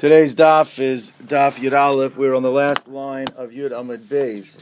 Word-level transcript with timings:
Today's 0.00 0.34
daf 0.34 0.78
is 0.78 1.12
daf 1.22 1.58
Yud 1.58 1.78
Aleph. 1.78 2.16
We're 2.16 2.34
on 2.34 2.42
the 2.42 2.50
last 2.50 2.88
line 2.88 3.26
of 3.36 3.50
Yud 3.50 3.70
Amud 3.70 3.98
Beis. 3.98 4.56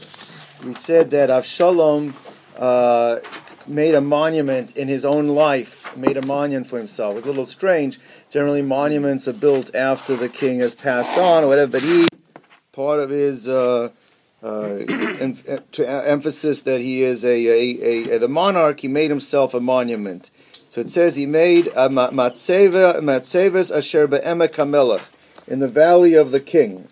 We 0.65 0.73
said 0.73 1.11
that 1.11 1.29
Avshalom 1.29 2.13
uh, 2.57 3.21
made 3.65 3.95
a 3.95 4.01
monument 4.01 4.75
in 4.75 4.89
his 4.89 5.05
own 5.05 5.29
life, 5.29 5.95
made 5.95 6.17
a 6.17 6.25
monument 6.25 6.67
for 6.67 6.77
himself. 6.77 7.15
It's 7.15 7.25
a 7.25 7.29
little 7.29 7.45
strange. 7.45 8.01
Generally, 8.29 8.63
monuments 8.63 9.29
are 9.29 9.33
built 9.33 9.73
after 9.73 10.17
the 10.17 10.27
king 10.27 10.59
has 10.59 10.75
passed 10.75 11.17
on 11.17 11.45
or 11.45 11.47
whatever, 11.47 11.71
but 11.71 11.83
he, 11.83 12.09
part 12.73 12.99
of 12.99 13.09
his 13.09 13.47
uh, 13.47 13.91
uh, 14.43 14.65
em- 15.21 15.37
to 15.71 15.89
emphasis 15.89 16.63
that 16.63 16.81
he 16.81 17.01
is 17.01 17.23
a, 17.23 17.29
a, 17.29 18.09
a, 18.11 18.15
a, 18.15 18.19
the 18.19 18.27
monarch, 18.27 18.81
he 18.81 18.89
made 18.89 19.09
himself 19.09 19.53
a 19.53 19.61
monument. 19.61 20.31
So 20.67 20.81
it 20.81 20.89
says 20.89 21.15
he 21.15 21.25
made 21.25 21.67
a 21.67 21.87
matzeva, 21.87 22.99
matzevas 22.99 23.73
asher 23.73 24.05
be'emek 24.05 24.55
hamelech 24.55 25.11
in 25.49 25.59
the 25.59 25.67
valley 25.67 26.13
of 26.13 26.31
the 26.31 26.39
king. 26.39 26.87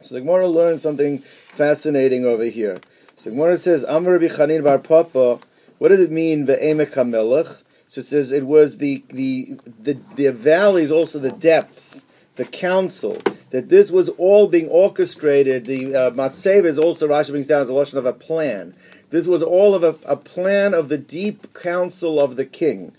So 0.00 0.14
the 0.14 0.20
Gemara 0.20 0.48
learns 0.48 0.82
something 0.82 1.18
fascinating 1.18 2.24
over 2.24 2.44
here. 2.44 2.80
So 3.16 3.30
the 3.30 3.36
Gemara 3.36 3.58
says, 3.58 3.84
Amr 3.84 4.18
Chanin 4.20 4.64
Bar 4.64 4.78
Papa, 4.78 5.40
what 5.78 5.88
does 5.88 6.00
it 6.00 6.10
mean, 6.10 6.46
Ve'emek 6.46 6.92
HaMelech? 6.92 7.60
So 7.88 8.00
it 8.00 8.04
says 8.04 8.30
it 8.30 8.46
was 8.46 8.78
the, 8.78 9.02
the, 9.08 9.58
the, 9.82 9.98
the 10.14 10.28
valleys, 10.28 10.90
also 10.90 11.18
the 11.18 11.32
depths, 11.32 12.04
the 12.36 12.44
council, 12.44 13.18
that 13.50 13.68
this 13.68 13.90
was 13.90 14.08
all 14.10 14.46
being 14.46 14.68
orchestrated. 14.68 15.66
The 15.66 15.94
uh, 15.94 16.10
Matsev 16.12 16.64
is 16.64 16.78
also, 16.78 17.08
Rashi 17.08 17.30
brings 17.30 17.48
down 17.48 17.62
as 17.62 17.68
a 17.68 17.74
lotion 17.74 17.98
of 17.98 18.06
a 18.06 18.12
plan. 18.12 18.74
This 19.10 19.26
was 19.26 19.42
all 19.42 19.74
of 19.74 19.82
a, 19.82 19.96
a 20.06 20.16
plan 20.16 20.72
of 20.72 20.88
the 20.88 20.98
deep 20.98 21.52
council 21.52 22.20
of 22.20 22.36
the 22.36 22.46
king 22.46 22.92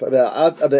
the, 0.00 0.70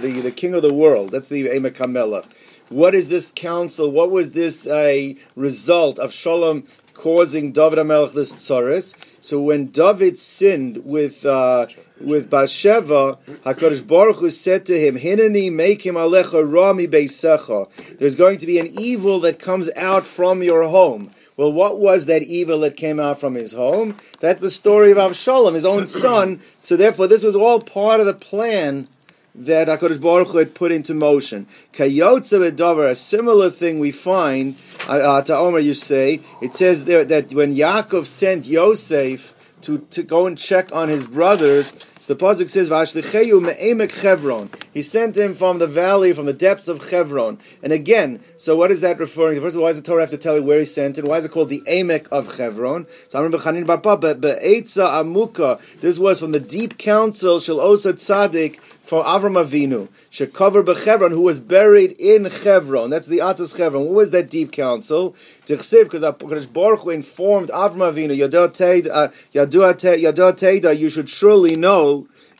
the, 0.00 0.20
the 0.20 0.32
king 0.32 0.54
of 0.54 0.62
the 0.62 0.74
world. 0.74 1.10
That's 1.10 1.28
the 1.28 1.46
Emek. 1.46 2.24
What 2.68 2.94
is 2.94 3.08
this 3.08 3.32
council? 3.34 3.90
What 3.90 4.10
was 4.10 4.32
this 4.32 4.66
a 4.66 5.16
result 5.36 5.98
of 5.98 6.12
Shalom 6.12 6.64
causing 6.92 7.52
David 7.52 7.78
Hamelech 7.78 8.12
this 8.12 8.32
tsaris? 8.34 8.94
So 9.20 9.40
when 9.40 9.66
David 9.66 10.18
sinned 10.18 10.84
with 10.84 11.24
uh, 11.26 11.66
with 12.00 12.30
Bathsheba, 12.30 13.18
Hakadosh 13.44 13.86
Baruch 13.86 14.16
Hu 14.16 14.30
said 14.30 14.66
to 14.66 14.78
him, 14.78 14.96
"Hineni 14.96 15.50
make 15.52 15.84
him 15.84 15.96
alecha 15.96 16.44
rami 16.50 16.86
beisecha." 16.86 17.68
There's 17.98 18.16
going 18.16 18.38
to 18.38 18.46
be 18.46 18.58
an 18.58 18.78
evil 18.78 19.20
that 19.20 19.38
comes 19.38 19.70
out 19.76 20.06
from 20.06 20.42
your 20.42 20.64
home. 20.64 21.10
Well, 21.38 21.52
what 21.52 21.78
was 21.78 22.06
that 22.06 22.24
evil 22.24 22.58
that 22.60 22.76
came 22.76 22.98
out 22.98 23.20
from 23.20 23.34
his 23.34 23.52
home? 23.52 23.96
That's 24.18 24.40
the 24.40 24.50
story 24.50 24.90
of 24.90 24.98
Avshalom, 24.98 25.54
his 25.54 25.64
own 25.64 25.86
son. 26.04 26.40
So 26.60 26.76
therefore, 26.76 27.06
this 27.06 27.22
was 27.22 27.36
all 27.36 27.60
part 27.60 28.00
of 28.00 28.06
the 28.06 28.12
plan 28.12 28.88
that 29.36 29.68
HaKadosh 29.68 30.00
Baruch 30.00 30.28
Hu 30.28 30.38
had 30.38 30.56
put 30.56 30.72
into 30.72 30.94
motion. 30.94 31.46
Kayotze 31.72 32.36
Bedover, 32.40 32.90
a 32.90 32.96
similar 32.96 33.50
thing 33.50 33.78
we 33.78 33.92
find, 33.92 34.56
uh, 34.88 34.94
uh, 34.94 35.22
to 35.22 35.36
Omer 35.36 35.60
you 35.60 35.74
say, 35.74 36.20
it 36.42 36.54
says 36.54 36.86
there 36.86 37.04
that 37.04 37.32
when 37.32 37.54
Yaakov 37.54 38.06
sent 38.06 38.48
Yosef 38.48 39.32
to, 39.60 39.78
to 39.90 40.02
go 40.02 40.26
and 40.26 40.36
check 40.36 40.74
on 40.74 40.88
his 40.88 41.06
brothers, 41.06 41.72
the 42.08 42.16
pasuk 42.16 42.48
says, 42.48 42.70
"Vashlicheyu 42.70 43.40
me'emek 43.40 43.92
Chevron." 43.92 44.50
He 44.72 44.80
sent 44.82 45.16
him 45.16 45.34
from 45.34 45.58
the 45.58 45.66
valley, 45.66 46.14
from 46.14 46.24
the 46.24 46.32
depths 46.32 46.66
of 46.66 46.82
Chevron. 46.88 47.38
And 47.62 47.72
again, 47.72 48.20
so 48.36 48.56
what 48.56 48.70
is 48.70 48.80
that 48.80 48.98
referring 48.98 49.34
to? 49.34 49.42
First 49.42 49.56
of 49.56 49.60
all, 49.60 49.64
why 49.64 49.70
does 49.70 49.82
the 49.82 49.86
Torah 49.86 50.00
have 50.00 50.10
to 50.10 50.16
tell 50.16 50.36
you 50.36 50.42
where 50.42 50.58
he 50.58 50.64
sent 50.64 50.98
it? 50.98 51.04
Why 51.04 51.18
is 51.18 51.26
it 51.26 51.30
called 51.30 51.50
the 51.50 51.62
Emek 51.68 52.08
of 52.08 52.34
Chevron? 52.34 52.86
So 53.08 53.18
I 53.18 53.22
remember 53.22 53.44
Chanin 53.44 53.66
Bar 53.66 53.98
but 53.98 54.20
Be'etza 54.20 54.88
Amuka. 54.88 55.60
This 55.80 55.98
was 55.98 56.18
from 56.18 56.32
the 56.32 56.40
deep 56.40 56.78
council 56.78 57.40
Shel 57.40 57.60
Osa 57.60 57.92
Tzadik 57.92 58.58
for 58.88 59.04
Avram 59.04 59.36
Avinu, 59.36 59.88
Shekavar 60.10 60.64
Bechevron, 60.64 61.10
who 61.10 61.20
was 61.20 61.38
buried 61.38 61.92
in 62.00 62.30
Chevron. 62.30 62.88
That's 62.88 63.06
the 63.06 63.20
Atas 63.20 63.54
Chevron. 63.54 63.84
What 63.84 63.94
was 63.94 64.12
that 64.12 64.30
deep 64.30 64.50
council? 64.50 65.14
Tichsiv, 65.44 65.90
because 66.18 66.46
Baruch 66.46 66.80
Hu 66.80 66.90
informed 66.90 67.50
Avram 67.50 67.92
Avinu, 67.92 68.12
uh, 68.12 69.08
Yadu 69.34 70.34
Teda, 70.34 70.78
you 70.78 70.88
should 70.88 71.10
surely 71.10 71.54
know 71.54 71.97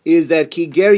is 0.08 0.28
that 0.28 0.50
kiger 0.50 0.94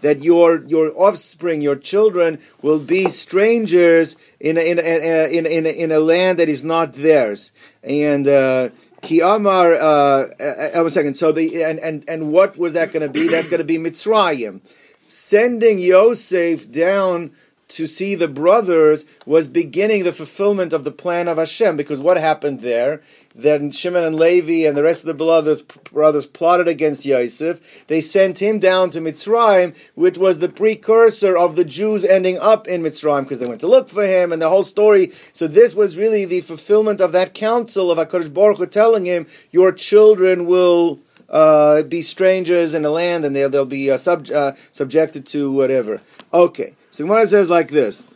that 0.00 0.22
your 0.22 0.64
your 0.64 0.92
offspring, 1.00 1.60
your 1.60 1.76
children, 1.76 2.40
will 2.60 2.80
be 2.80 3.08
strangers 3.08 4.16
in 4.40 4.58
a, 4.58 4.60
in 4.60 4.78
a, 4.78 4.82
in 4.82 5.46
a, 5.46 5.48
in, 5.48 5.66
a, 5.66 5.68
in 5.68 5.92
a 5.92 6.00
land 6.00 6.38
that 6.40 6.48
is 6.48 6.64
not 6.64 6.94
theirs. 6.94 7.52
And 7.84 8.26
uh, 8.26 8.70
Ki 9.02 9.20
Amar, 9.20 9.74
uh, 9.74 9.78
uh, 9.78 10.82
one 10.82 10.90
second. 10.90 11.14
So 11.14 11.30
the 11.30 11.62
and 11.62 11.78
and 11.78 12.04
and 12.08 12.32
what 12.32 12.58
was 12.58 12.72
that 12.72 12.90
going 12.90 13.06
to 13.06 13.12
be? 13.12 13.28
That's 13.28 13.48
going 13.48 13.58
to 13.58 13.64
be 13.64 13.78
Mitzrayim, 13.78 14.60
sending 15.06 15.78
Yosef 15.78 16.70
down 16.72 17.30
to 17.68 17.86
see 17.86 18.14
the 18.14 18.28
brothers 18.28 19.04
was 19.24 19.48
beginning 19.48 20.04
the 20.04 20.12
fulfillment 20.12 20.72
of 20.72 20.84
the 20.84 20.92
plan 20.92 21.28
of 21.28 21.38
Hashem. 21.38 21.76
Because 21.76 22.00
what 22.00 22.16
happened 22.16 22.60
there? 22.60 23.02
Then 23.36 23.72
Shimon 23.72 24.04
and 24.04 24.14
Levi 24.14 24.66
and 24.66 24.76
the 24.76 24.84
rest 24.84 25.02
of 25.02 25.08
the 25.08 25.14
brothers, 25.14 25.62
brothers 25.62 26.24
plotted 26.24 26.68
against 26.68 27.04
Yosef. 27.04 27.86
They 27.88 28.00
sent 28.00 28.40
him 28.40 28.60
down 28.60 28.90
to 28.90 29.00
Mitzrayim, 29.00 29.76
which 29.96 30.18
was 30.18 30.38
the 30.38 30.48
precursor 30.48 31.36
of 31.36 31.56
the 31.56 31.64
Jews 31.64 32.04
ending 32.04 32.38
up 32.38 32.68
in 32.68 32.82
Mitzrayim 32.82 33.22
because 33.22 33.40
they 33.40 33.48
went 33.48 33.60
to 33.62 33.66
look 33.66 33.88
for 33.88 34.06
him 34.06 34.30
and 34.30 34.40
the 34.40 34.48
whole 34.48 34.62
story. 34.62 35.10
So 35.32 35.48
this 35.48 35.74
was 35.74 35.96
really 35.96 36.24
the 36.24 36.42
fulfillment 36.42 37.00
of 37.00 37.10
that 37.12 37.34
counsel 37.34 37.90
of 37.90 37.98
HaKadosh 37.98 38.32
Baruch 38.32 38.58
Hu 38.58 38.66
telling 38.66 39.04
him, 39.04 39.26
your 39.50 39.72
children 39.72 40.46
will 40.46 41.00
uh, 41.28 41.82
be 41.82 42.02
strangers 42.02 42.72
in 42.72 42.82
the 42.82 42.90
land 42.90 43.24
and 43.24 43.34
they'll, 43.34 43.50
they'll 43.50 43.66
be 43.66 43.90
uh, 43.90 43.96
sub, 43.96 44.30
uh, 44.30 44.52
subjected 44.70 45.26
to 45.26 45.50
whatever. 45.50 46.00
Okay. 46.32 46.74
So 46.92 47.04
Gemara 47.04 47.26
says 47.26 47.50
like 47.50 47.70
this. 47.70 48.06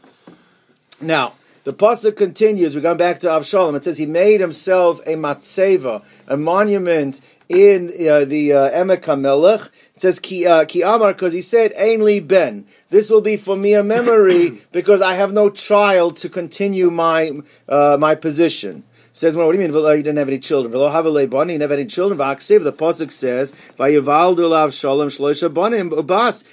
Now, 1.00 1.34
the 1.68 1.74
pasuk 1.74 2.16
continues. 2.16 2.74
We're 2.74 2.80
going 2.80 2.96
back 2.96 3.20
to 3.20 3.26
Avshalom. 3.26 3.76
It 3.76 3.84
says 3.84 3.98
he 3.98 4.06
made 4.06 4.40
himself 4.40 5.00
a 5.00 5.16
matzeva, 5.16 6.02
a 6.26 6.34
monument 6.34 7.20
in 7.46 7.88
uh, 7.88 8.24
the 8.24 8.54
uh, 8.54 8.70
Emek 8.70 9.02
HaMelech. 9.02 9.66
It 9.94 10.00
says 10.00 10.18
ki, 10.18 10.46
uh, 10.46 10.64
ki 10.64 10.80
amar 10.80 11.12
because 11.12 11.34
he 11.34 11.42
said 11.42 11.74
Ainli 11.74 12.26
ben. 12.26 12.64
This 12.88 13.10
will 13.10 13.20
be 13.20 13.36
for 13.36 13.54
me 13.54 13.74
a 13.74 13.84
memory 13.84 14.62
because 14.72 15.02
I 15.02 15.12
have 15.12 15.34
no 15.34 15.50
child 15.50 16.16
to 16.18 16.30
continue 16.30 16.90
my 16.90 17.32
uh, 17.68 17.98
my 18.00 18.14
position. 18.14 18.84
Says, 19.12 19.36
well, 19.36 19.44
what 19.46 19.52
do 19.52 19.60
you 19.60 19.68
mean? 19.68 19.76
He 19.76 20.02
didn't 20.02 20.16
have 20.16 20.28
any 20.28 20.38
children. 20.38 20.72
He 20.72 20.78
never 20.78 21.72
had 21.74 21.80
any 21.80 21.86
children. 21.86 22.16
The 22.16 22.72
pasuk 22.78 23.12
says, 23.12 23.52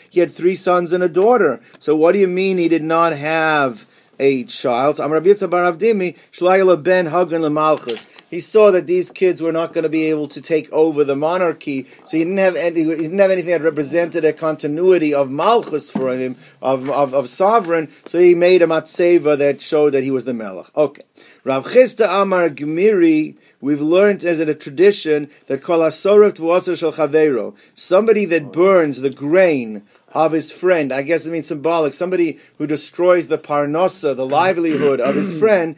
He 0.09 0.19
had 0.19 0.31
three 0.31 0.55
sons 0.55 0.91
and 0.91 1.03
a 1.03 1.07
daughter. 1.07 1.61
So 1.79 1.95
what 1.95 2.11
do 2.11 2.19
you 2.19 2.27
mean 2.27 2.57
he 2.57 2.67
did 2.67 2.83
not 2.83 3.13
have? 3.13 3.87
A 4.19 4.43
child. 4.45 4.97
Ben 4.97 7.07
Hagan 7.07 7.97
He 8.29 8.39
saw 8.39 8.71
that 8.71 8.87
these 8.87 9.11
kids 9.11 9.41
were 9.41 9.51
not 9.51 9.73
going 9.73 9.83
to 9.83 9.89
be 9.89 10.05
able 10.05 10.27
to 10.27 10.41
take 10.41 10.71
over 10.71 11.03
the 11.03 11.15
monarchy, 11.15 11.85
so 12.03 12.17
he 12.17 12.23
didn't 12.23 12.37
have 12.37 12.55
any, 12.55 12.83
he 12.83 12.95
didn't 12.95 13.19
have 13.19 13.31
anything 13.31 13.51
that 13.51 13.61
represented 13.61 14.25
a 14.25 14.33
continuity 14.33 15.13
of 15.13 15.29
malchus 15.29 15.89
for 15.89 16.15
him, 16.15 16.35
of, 16.61 16.89
of, 16.89 17.13
of 17.13 17.29
sovereign. 17.29 17.89
So 18.05 18.19
he 18.19 18.35
made 18.35 18.61
a 18.61 18.67
matseva 18.67 19.37
that 19.37 19.61
showed 19.61 19.91
that 19.91 20.03
he 20.03 20.11
was 20.11 20.25
the 20.25 20.33
melech. 20.33 20.75
Okay. 20.75 21.03
Rav 21.43 21.65
Chisda 21.65 22.21
Amar 22.21 22.49
Gmiri, 22.49 23.35
we've 23.61 23.81
learned 23.81 24.23
as 24.23 24.39
a 24.39 24.55
tradition 24.55 25.29
that 25.47 25.61
kol 25.61 25.79
asorev 25.79 26.37
shel 26.77 26.91
chavero, 26.91 27.55
somebody 27.73 28.25
that 28.25 28.51
burns 28.51 29.01
the 29.01 29.09
grain 29.09 29.83
of 30.15 30.31
his 30.31 30.49
friend. 30.49 30.93
I 30.93 31.01
guess 31.01 31.25
it 31.25 31.31
means 31.31 31.47
symbolic. 31.47 31.93
Somebody 31.93 32.39
who 32.57 32.65
destroys 32.65 33.27
the 33.27 33.37
parnosa, 33.37 34.15
the 34.15 34.25
livelihood 34.25 35.01
of 35.01 35.15
his 35.15 35.37
friend, 35.37 35.75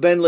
ben 0.00 0.22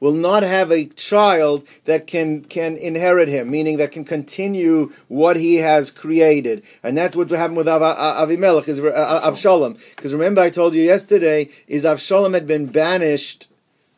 will 0.00 0.12
not 0.12 0.42
have 0.42 0.70
a 0.70 0.84
child 0.84 1.66
that 1.86 2.06
can 2.06 2.42
can 2.42 2.76
inherit 2.76 3.28
him, 3.28 3.50
meaning 3.50 3.78
that 3.78 3.90
can 3.90 4.04
continue 4.04 4.92
what 5.08 5.36
he 5.36 5.56
has 5.56 5.90
created. 5.90 6.62
And 6.82 6.96
that's 6.96 7.16
what 7.16 7.30
happened 7.30 7.56
with 7.56 7.68
Av- 7.68 8.28
Avimelech, 8.28 8.68
is 8.68 8.80
uh, 8.80 9.20
Avshalom. 9.24 9.80
Because 9.96 10.12
remember, 10.12 10.42
I 10.42 10.50
told 10.50 10.74
you 10.74 10.82
yesterday, 10.82 11.48
is 11.66 11.84
Avshalom 11.84 12.34
had 12.34 12.46
been 12.46 12.66
banished 12.66 13.48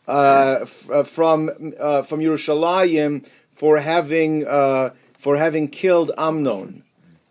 uh, 0.07 0.61
f- 0.63 0.89
uh, 0.91 1.03
from 1.03 1.51
uh, 1.81 2.03
from 2.03 2.21
Yerushalayim 2.21 3.27
for 3.51 3.79
having 3.79 4.47
uh, 4.47 4.91
for 5.15 5.37
having 5.37 5.67
killed 5.67 6.13
Amnon 6.17 6.85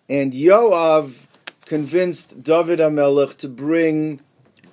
and 0.10 0.34
Yoav 0.34 1.26
convinced 1.66 2.44
David 2.44 2.80
Amelech 2.80 3.38
to 3.38 3.50
bring. 3.50 4.22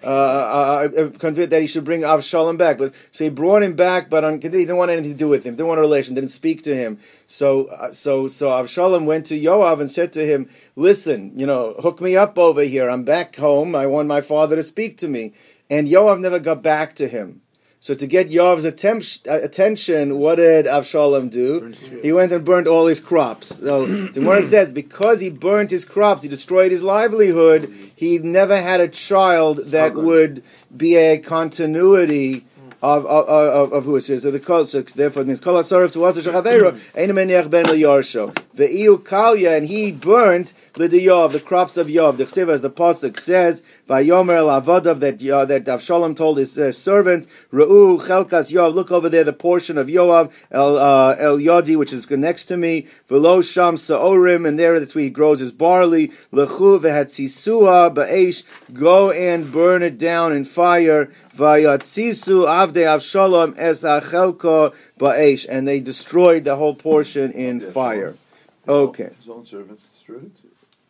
Uh, 0.03 0.07
uh, 0.07 0.89
uh, 0.99 1.01
uh 1.01 1.11
convinced 1.19 1.49
that 1.49 1.63
he 1.63 1.67
should 1.67 1.83
bring 1.85 2.03
Avshalom 2.03 2.59
back, 2.59 2.77
but 2.77 2.95
so 3.11 3.25
he 3.25 3.31
brought 3.31 3.63
him 3.63 3.75
back, 3.75 4.11
but 4.11 4.23
on, 4.23 4.35
he 4.35 4.51
didn't 4.51 4.77
want 4.77 4.91
anything 4.91 5.13
to 5.13 5.17
do 5.17 5.29
with 5.29 5.45
him. 5.45 5.55
Didn't 5.55 5.69
want 5.69 5.79
a 5.79 5.81
relation. 5.81 6.15
Didn't 6.15 6.29
speak 6.29 6.63
to 6.65 6.77
him. 6.77 6.99
So, 7.27 7.69
uh, 7.69 7.91
so, 7.91 8.29
so 8.29 8.49
Avshalom 8.49 9.07
went 9.07 9.25
to 9.27 9.41
Yoav 9.41 9.81
and 9.81 9.91
said 9.91 10.13
to 10.13 10.27
him, 10.27 10.51
"Listen, 10.77 11.33
you 11.35 11.47
know, 11.47 11.75
hook 11.79 12.03
me 12.03 12.19
up 12.19 12.39
over 12.39 12.61
here. 12.63 12.91
I'm 12.91 13.05
back 13.05 13.37
home. 13.37 13.75
I 13.75 13.87
want 13.87 14.07
my 14.07 14.21
father 14.21 14.57
to 14.57 14.63
speak 14.63 14.99
to 14.99 15.09
me." 15.09 15.33
And 15.71 15.89
Yoav 15.89 16.21
never 16.21 16.39
got 16.39 16.63
back 16.63 16.95
to 16.97 17.09
him. 17.09 17.41
So 17.85 17.93
to 17.93 18.07
get 18.07 18.31
Yoav's 18.31 18.65
attempt, 18.65 19.29
uh, 19.29 19.43
attention, 19.43 20.17
what 20.19 20.37
did 20.37 20.65
Avshalom 20.65 21.29
do? 21.31 21.75
He 22.03 22.15
went 22.15 22.33
and 22.33 22.43
burned 22.43 22.67
all 22.67 22.87
his 22.87 22.99
crops. 22.99 23.57
So 23.57 23.85
the 23.85 24.11
Gemara 24.15 24.43
says 24.43 24.73
because 24.73 25.21
he 25.21 25.29
burned 25.29 25.71
his 25.71 25.85
crops, 25.85 26.23
he 26.23 26.31
destroyed 26.31 26.71
his 26.73 26.83
livelihood. 26.83 27.71
He 27.95 28.17
never 28.17 28.57
had 28.59 28.81
a 28.81 28.89
child 28.89 29.59
that 29.67 29.95
would 29.97 30.43
be 30.75 30.97
a 30.97 31.19
continuity 31.19 32.47
of 32.85 33.07
of, 33.07 33.29
of, 33.29 33.73
of 33.73 33.85
who 33.85 33.97
it 33.97 34.09
is. 34.11 34.23
So 34.23 34.31
the 34.31 34.41
kol, 34.41 34.67
so 34.67 34.83
therefore 34.83 35.23
it 35.23 35.29
means 35.29 35.41
kol 35.41 35.55
asarif 35.55 35.93
to 35.95 36.05
us 36.05 36.19
shachavero 36.19 36.73
ein 36.95 37.11
meniach 37.11 37.49
ben 37.49 37.65
yarsho. 37.65 38.35
Ve'iu 38.55 38.99
kalya 39.03 39.57
and 39.57 39.67
he 39.67 39.91
burnt 39.91 40.53
l'diyov 40.77 41.33
the 41.33 41.41
crops 41.41 41.77
of 41.77 41.87
Yov. 41.89 42.19
The 42.19 42.25
chsiva 42.25 42.53
as 42.53 42.61
the 42.61 42.71
pasuk 42.71 43.19
says 43.19 43.63
vayomer 43.89 44.37
el 44.37 44.47
avodav 44.47 45.01
that 45.01 45.23
uh, 45.31 45.45
that 45.45 45.65
Avshalom 45.65 46.17
told 46.17 46.39
his 46.39 46.59
uh, 46.59 46.73
servants 46.73 47.27
Ra'u 47.53 48.01
chelkas 48.01 48.53
Yov 48.53 48.75
look 48.75 48.91
over 48.91 49.09
there 49.09 49.25
the 49.25 49.33
portion 49.33 49.77
of 49.79 49.89
Yoav 49.89 50.33
el 50.51 50.77
uh, 50.77 51.15
el 51.19 51.39
yodi 51.39 51.77
which 51.77 51.93
is 51.93 52.09
next 52.11 52.47
to 52.47 52.57
me 52.57 52.87
velo 53.09 53.43
sham 53.43 53.75
saorim 53.75 54.47
and 54.47 54.59
there 54.59 54.79
that's 54.79 54.95
where 54.95 55.05
he 55.05 55.11
grows 55.11 55.41
his 55.41 55.53
barley 55.53 56.09
lechu 56.33 56.81
vehatzisua 56.81 57.95
ba'esh 57.95 58.43
go 58.73 59.11
and 59.11 59.53
burn 59.53 59.83
it 59.83 59.99
down 59.99 60.33
in 60.33 60.45
fire 60.45 61.11
Vayatzisu 61.37 62.47
avde 62.47 62.85
Avshalom 62.87 63.55
es 63.59 63.83
achelko 63.83 64.73
ba'esh, 64.99 65.47
and 65.49 65.67
they 65.67 65.81
destroyed 65.81 66.45
the 66.45 66.55
whole 66.57 66.75
portion 66.75 67.33
in 67.33 67.57
Okay, 67.61 67.73
fire. 67.73 68.15
Okay, 68.69 69.11
His 69.19 69.29
own 69.29 69.45
servants 69.45 69.87
destroyed 69.87 70.27
it? 70.27 70.33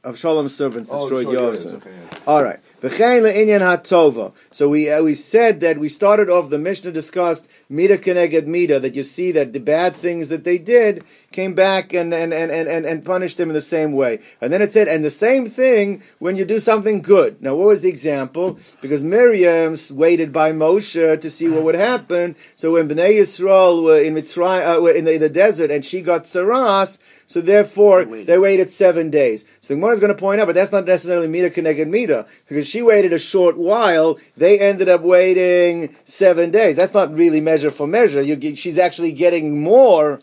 Avshalom's 0.04 0.54
servants 0.54 0.90
Oh, 0.92 1.08
destroyed 1.08 1.34
Yosef. 1.34 1.72
yes, 1.72 1.82
okay, 1.82 1.90
yeah. 1.90 2.18
All 2.26 2.42
right. 2.44 2.60
So 2.90 4.68
we 4.68 4.90
uh, 4.90 5.02
we 5.02 5.14
said 5.14 5.60
that 5.60 5.78
we 5.78 5.88
started 5.88 6.28
off. 6.28 6.50
The 6.50 6.58
Mishnah 6.58 6.92
discussed 6.92 7.48
mida 7.68 7.96
keneged 7.96 8.46
mida. 8.46 8.78
That 8.78 8.94
you 8.94 9.02
see 9.02 9.32
that 9.32 9.54
the 9.54 9.58
bad 9.60 9.96
things 9.96 10.28
that 10.28 10.44
they 10.44 10.58
did 10.58 11.02
came 11.34 11.54
back 11.54 11.92
and 11.92 12.14
and, 12.14 12.32
and, 12.32 12.50
and, 12.50 12.86
and 12.86 13.04
punished 13.04 13.36
them 13.36 13.50
in 13.50 13.54
the 13.54 13.60
same 13.60 13.92
way. 13.92 14.20
And 14.40 14.52
then 14.52 14.62
it 14.62 14.70
said, 14.72 14.88
and 14.88 15.04
the 15.04 15.10
same 15.10 15.46
thing 15.46 16.02
when 16.18 16.36
you 16.36 16.44
do 16.44 16.60
something 16.60 17.02
good. 17.02 17.42
Now, 17.42 17.54
what 17.56 17.68
was 17.68 17.82
the 17.82 17.88
example? 17.88 18.58
Because 18.80 19.02
Miriam 19.02 19.74
waited 19.90 20.32
by 20.32 20.52
Moshe 20.52 21.20
to 21.20 21.30
see 21.30 21.48
what 21.48 21.64
would 21.64 21.74
happen. 21.74 22.36
So 22.56 22.72
when 22.72 22.88
Bnei 22.88 23.18
Yisrael 23.20 23.82
were 23.82 24.00
in 24.00 24.14
Mitzrayim, 24.14 24.78
uh, 24.78 24.80
were 24.80 24.92
in, 24.92 25.04
the, 25.04 25.14
in 25.14 25.20
the 25.20 25.28
desert, 25.28 25.70
and 25.70 25.84
she 25.84 26.00
got 26.00 26.24
saras, 26.24 26.98
so 27.26 27.40
therefore 27.40 28.04
they 28.04 28.38
waited 28.38 28.70
seven 28.70 29.10
days. 29.10 29.44
So 29.60 29.74
the 29.74 29.80
Gemara 29.80 29.94
is 29.94 30.00
going 30.00 30.14
to 30.14 30.18
point 30.18 30.40
out, 30.40 30.46
but 30.46 30.54
that's 30.54 30.72
not 30.72 30.86
necessarily 30.86 31.26
mida 31.26 31.50
connected 31.50 31.88
mida 31.88 32.26
because 32.48 32.68
she 32.68 32.82
waited 32.82 33.12
a 33.12 33.18
short 33.18 33.56
while. 33.56 34.18
They 34.36 34.58
ended 34.60 34.88
up 34.88 35.00
waiting 35.00 35.96
seven 36.04 36.50
days. 36.50 36.76
That's 36.76 36.94
not 36.94 37.12
really 37.16 37.40
measure 37.40 37.70
for 37.70 37.86
measure. 37.86 38.22
You, 38.22 38.54
she's 38.54 38.78
actually 38.78 39.12
getting 39.12 39.60
more 39.60 40.20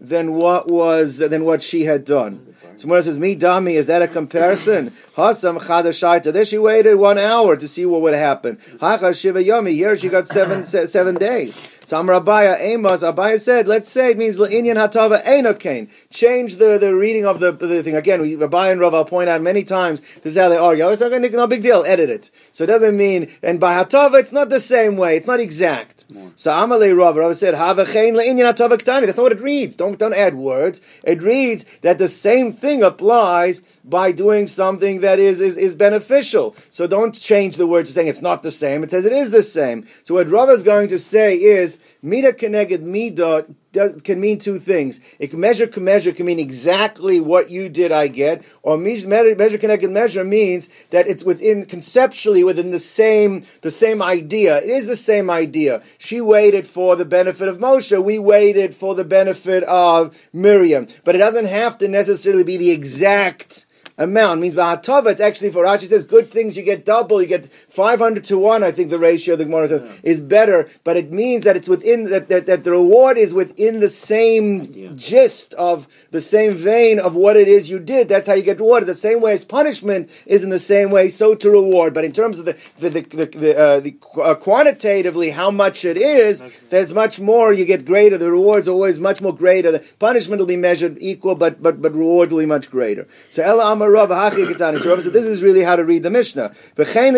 than 0.00 0.34
what 0.34 0.68
was 0.68 1.18
than 1.18 1.44
what 1.44 1.62
she 1.62 1.84
had 1.84 2.04
done. 2.04 2.54
So 2.76 2.82
Gemara 2.82 3.02
says, 3.02 3.18
"Me 3.18 3.36
dami." 3.36 3.74
Is 3.74 3.86
that 3.86 4.02
a 4.02 4.08
comparison? 4.08 4.92
Hasam 5.16 5.58
chadashaita. 5.58 6.30
There 6.30 6.44
she 6.44 6.58
waited 6.58 6.96
one 6.96 7.16
hour 7.16 7.56
to 7.56 7.66
see 7.66 7.86
what 7.86 8.02
would 8.02 8.14
happen. 8.14 8.58
Hacha 8.80 9.14
shiva 9.14 9.42
yomi. 9.42 9.72
Here 9.72 9.96
she 9.96 10.10
got 10.10 10.26
seven 10.26 10.64
seven 10.66 11.14
days. 11.14 11.58
So 11.86 12.00
Amar 12.00 12.20
Abaya 12.20 12.58
Amos. 12.60 13.04
Abaya 13.04 13.40
said, 13.40 13.68
"Let's 13.68 13.88
say 13.88 14.10
it 14.10 14.18
means 14.18 14.38
le'inyan 14.38 14.74
hatava 14.74 15.22
enokain." 15.22 15.88
Change 16.10 16.56
the, 16.56 16.78
the 16.78 16.94
reading 16.94 17.24
of 17.24 17.38
the, 17.38 17.52
the 17.52 17.82
thing 17.82 17.94
again. 17.94 18.20
We, 18.20 18.36
Abaya 18.36 18.72
and 18.72 18.80
Rav 18.80 18.92
I'll 18.92 19.04
point 19.04 19.28
out 19.28 19.40
many 19.40 19.62
times. 19.62 20.00
This 20.00 20.34
is 20.34 20.36
how 20.36 20.48
they 20.48 20.56
argue. 20.56 20.82
Oh, 20.84 20.90
it's 20.90 21.00
no 21.00 21.46
big 21.46 21.62
deal. 21.62 21.84
Edit 21.86 22.10
it. 22.10 22.30
So 22.50 22.64
it 22.64 22.66
doesn't 22.66 22.96
mean. 22.96 23.30
And 23.40 23.60
by 23.60 23.82
hatava, 23.82 24.18
it's 24.18 24.32
not 24.32 24.48
the 24.48 24.58
same 24.58 24.96
way. 24.96 25.16
It's 25.16 25.28
not 25.28 25.38
exact. 25.38 26.06
So 26.34 26.50
Amalei 26.50 26.96
Rav, 26.96 27.16
Rav 27.16 27.36
said, 27.36 27.54
"Havachein 27.54 28.14
le'inyan 28.14 28.52
hatava 28.52 28.78
ktani." 28.78 29.06
That's 29.06 29.16
not 29.16 29.22
what 29.22 29.32
it 29.32 29.40
reads. 29.40 29.76
Don't 29.76 29.98
don't 29.98 30.12
add 30.12 30.34
words. 30.34 30.80
It 31.04 31.22
reads 31.22 31.64
that 31.82 31.98
the 31.98 32.08
same 32.08 32.50
thing 32.50 32.82
applies 32.82 33.60
by 33.84 34.10
doing 34.10 34.48
something 34.48 35.00
that 35.06 35.18
is, 35.20 35.40
is, 35.40 35.56
is 35.56 35.74
beneficial. 35.74 36.56
So 36.70 36.86
don't 36.86 37.14
change 37.14 37.56
the 37.56 37.66
word 37.66 37.86
to 37.86 37.92
saying 37.92 38.08
it's 38.08 38.20
not 38.20 38.42
the 38.42 38.50
same. 38.50 38.82
It 38.82 38.90
says 38.90 39.06
it 39.06 39.12
is 39.12 39.30
the 39.30 39.42
same. 39.42 39.86
So 40.02 40.14
what 40.14 40.28
Rava 40.28 40.52
is 40.52 40.62
going 40.62 40.88
to 40.88 40.98
say 40.98 41.36
is 41.36 41.78
mida 42.02 42.32
connected 42.32 42.82
mida 42.82 43.46
does, 43.76 44.02
can 44.02 44.18
mean 44.20 44.38
two 44.38 44.58
things. 44.58 45.00
It 45.18 45.28
can 45.28 45.38
measure 45.38 45.66
can 45.66 45.84
measure 45.84 46.12
can 46.12 46.26
mean 46.26 46.40
exactly 46.40 47.20
what 47.20 47.50
you 47.50 47.68
did 47.68 47.92
I 47.92 48.08
get, 48.08 48.44
or 48.62 48.76
measure, 48.78 49.06
measure 49.36 49.58
connected 49.58 49.90
measure 49.90 50.24
means 50.24 50.68
that 50.90 51.06
it's 51.06 51.22
within 51.22 51.66
conceptually 51.66 52.42
within 52.42 52.70
the 52.70 52.78
same 52.78 53.44
the 53.60 53.70
same 53.70 54.02
idea. 54.02 54.58
It 54.58 54.70
is 54.70 54.86
the 54.86 54.96
same 54.96 55.30
idea. 55.30 55.82
She 55.98 56.20
waited 56.20 56.66
for 56.66 56.96
the 56.96 57.04
benefit 57.04 57.48
of 57.48 57.58
Moshe. 57.58 58.02
We 58.02 58.18
waited 58.18 58.74
for 58.74 58.94
the 58.94 59.04
benefit 59.04 59.62
of 59.64 60.16
Miriam. 60.32 60.88
But 61.04 61.14
it 61.14 61.18
doesn't 61.18 61.46
have 61.46 61.78
to 61.78 61.88
necessarily 61.88 62.44
be 62.44 62.56
the 62.56 62.70
exact 62.70 63.66
amount. 63.98 64.38
It 64.38 64.42
means 64.42 64.54
ba'atava, 64.54 65.10
it's 65.10 65.20
actually 65.20 65.50
for 65.50 65.64
Rashi 65.64 65.86
says 65.86 66.04
good 66.04 66.30
things 66.30 66.56
you 66.56 66.62
get 66.62 66.84
double, 66.84 67.20
you 67.22 67.28
get 67.28 67.46
500 67.50 68.24
to 68.24 68.38
1, 68.38 68.62
I 68.62 68.70
think 68.70 68.90
the 68.90 68.98
ratio 68.98 69.36
the 69.36 69.44
Gemara 69.44 69.68
says 69.68 70.00
is 70.02 70.20
better, 70.20 70.68
but 70.84 70.96
it 70.96 71.10
means 71.10 71.44
that 71.44 71.56
it's 71.56 71.68
within, 71.68 72.04
that, 72.10 72.28
that, 72.28 72.46
that 72.46 72.64
the 72.64 72.72
reward 72.72 73.16
is 73.16 73.32
within 73.32 73.80
the 73.80 73.88
same 73.88 74.96
gist 74.96 75.54
of 75.54 75.88
the 76.10 76.20
same 76.20 76.54
vein 76.54 76.98
of 76.98 77.14
what 77.14 77.36
it 77.36 77.48
is 77.48 77.70
you 77.70 77.78
did. 77.78 78.08
That's 78.08 78.26
how 78.26 78.34
you 78.34 78.42
get 78.42 78.60
rewarded. 78.60 78.88
The 78.88 78.94
same 78.94 79.20
way 79.20 79.32
as 79.32 79.44
punishment 79.44 80.10
is 80.26 80.44
in 80.44 80.50
the 80.50 80.58
same 80.58 80.90
way, 80.90 81.08
so 81.08 81.34
to 81.34 81.50
reward. 81.50 81.94
But 81.94 82.04
in 82.04 82.12
terms 82.12 82.38
of 82.38 82.44
the, 82.44 82.58
the, 82.78 82.90
the, 82.90 83.00
the, 83.00 83.26
the, 83.26 83.58
uh, 83.58 83.80
the 83.80 83.96
uh, 84.22 84.34
quantitatively 84.34 85.30
how 85.30 85.50
much 85.50 85.84
it 85.84 85.96
is, 85.96 86.42
there's 86.70 86.92
much 86.92 87.20
more, 87.20 87.52
you 87.52 87.64
get 87.64 87.84
greater. 87.84 88.18
The 88.18 88.30
reward's 88.30 88.68
always 88.68 88.98
much 88.98 89.20
more 89.20 89.34
greater. 89.34 89.72
The 89.72 89.84
punishment 89.98 90.40
will 90.40 90.46
be 90.46 90.56
measured 90.56 90.98
equal, 91.00 91.34
but, 91.34 91.62
but, 91.62 91.80
but 91.80 91.92
reward 91.92 92.30
will 92.30 92.40
be 92.40 92.46
much 92.46 92.70
greater. 92.70 93.08
So 93.30 93.42
Ela 93.42 93.72
Amar 93.72 93.85
Rav 93.90 94.10
Hachi. 94.10 94.80
So 94.80 94.90
Rav 94.90 95.02
said, 95.02 95.12
this 95.12 95.26
is 95.26 95.42
really 95.42 95.62
how 95.62 95.76
to 95.76 95.84
read 95.84 96.02
the 96.02 96.10
Mishnah. 96.10 96.50
V'chein 96.76 97.14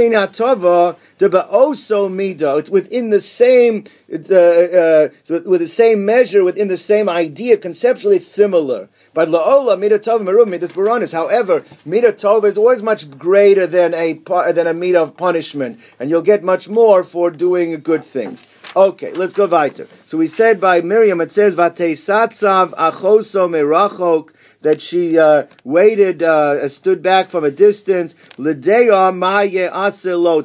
midah. 2.18 2.58
It's 2.58 2.70
within 2.70 3.10
the 3.10 3.20
same, 3.20 3.84
uh, 4.12 4.16
uh, 4.16 5.08
with 5.48 5.60
the 5.60 5.66
same 5.66 6.04
measure, 6.04 6.44
within 6.44 6.68
the 6.68 6.76
same 6.76 7.08
idea. 7.08 7.56
Conceptually, 7.56 8.16
it's 8.16 8.26
similar. 8.26 8.88
But 9.14 9.28
la'ola 9.28 9.76
midah 9.76 9.98
tova 9.98 10.22
merum 10.22 10.48
midas 10.50 10.72
baranis. 10.72 11.12
However, 11.12 11.60
midah 11.86 12.12
tova 12.12 12.44
is 12.44 12.58
always 12.58 12.82
much 12.82 13.10
greater 13.18 13.66
than 13.66 13.94
a 13.94 14.14
than 14.14 14.66
a 14.66 14.74
midah 14.74 15.02
of 15.02 15.16
punishment, 15.16 15.80
and 15.98 16.10
you'll 16.10 16.22
get 16.22 16.42
much 16.44 16.68
more 16.68 17.04
for 17.04 17.30
doing 17.30 17.78
good 17.80 18.04
things. 18.04 18.44
Okay, 18.76 19.12
let's 19.12 19.32
go 19.32 19.46
weiter. 19.46 19.88
So 20.06 20.18
we 20.18 20.26
said 20.26 20.60
by 20.60 20.82
Miriam, 20.82 21.20
it 21.20 21.30
says 21.32 21.56
vatesatzav 21.56 22.74
achoso 22.74 23.48
merachok 23.48 24.30
that 24.62 24.80
she 24.82 25.18
uh, 25.18 25.44
waited, 25.64 26.22
uh, 26.22 26.68
stood 26.68 27.02
back 27.02 27.30
from 27.30 27.44
a 27.44 27.50
distance, 27.50 28.14
to 28.36 28.54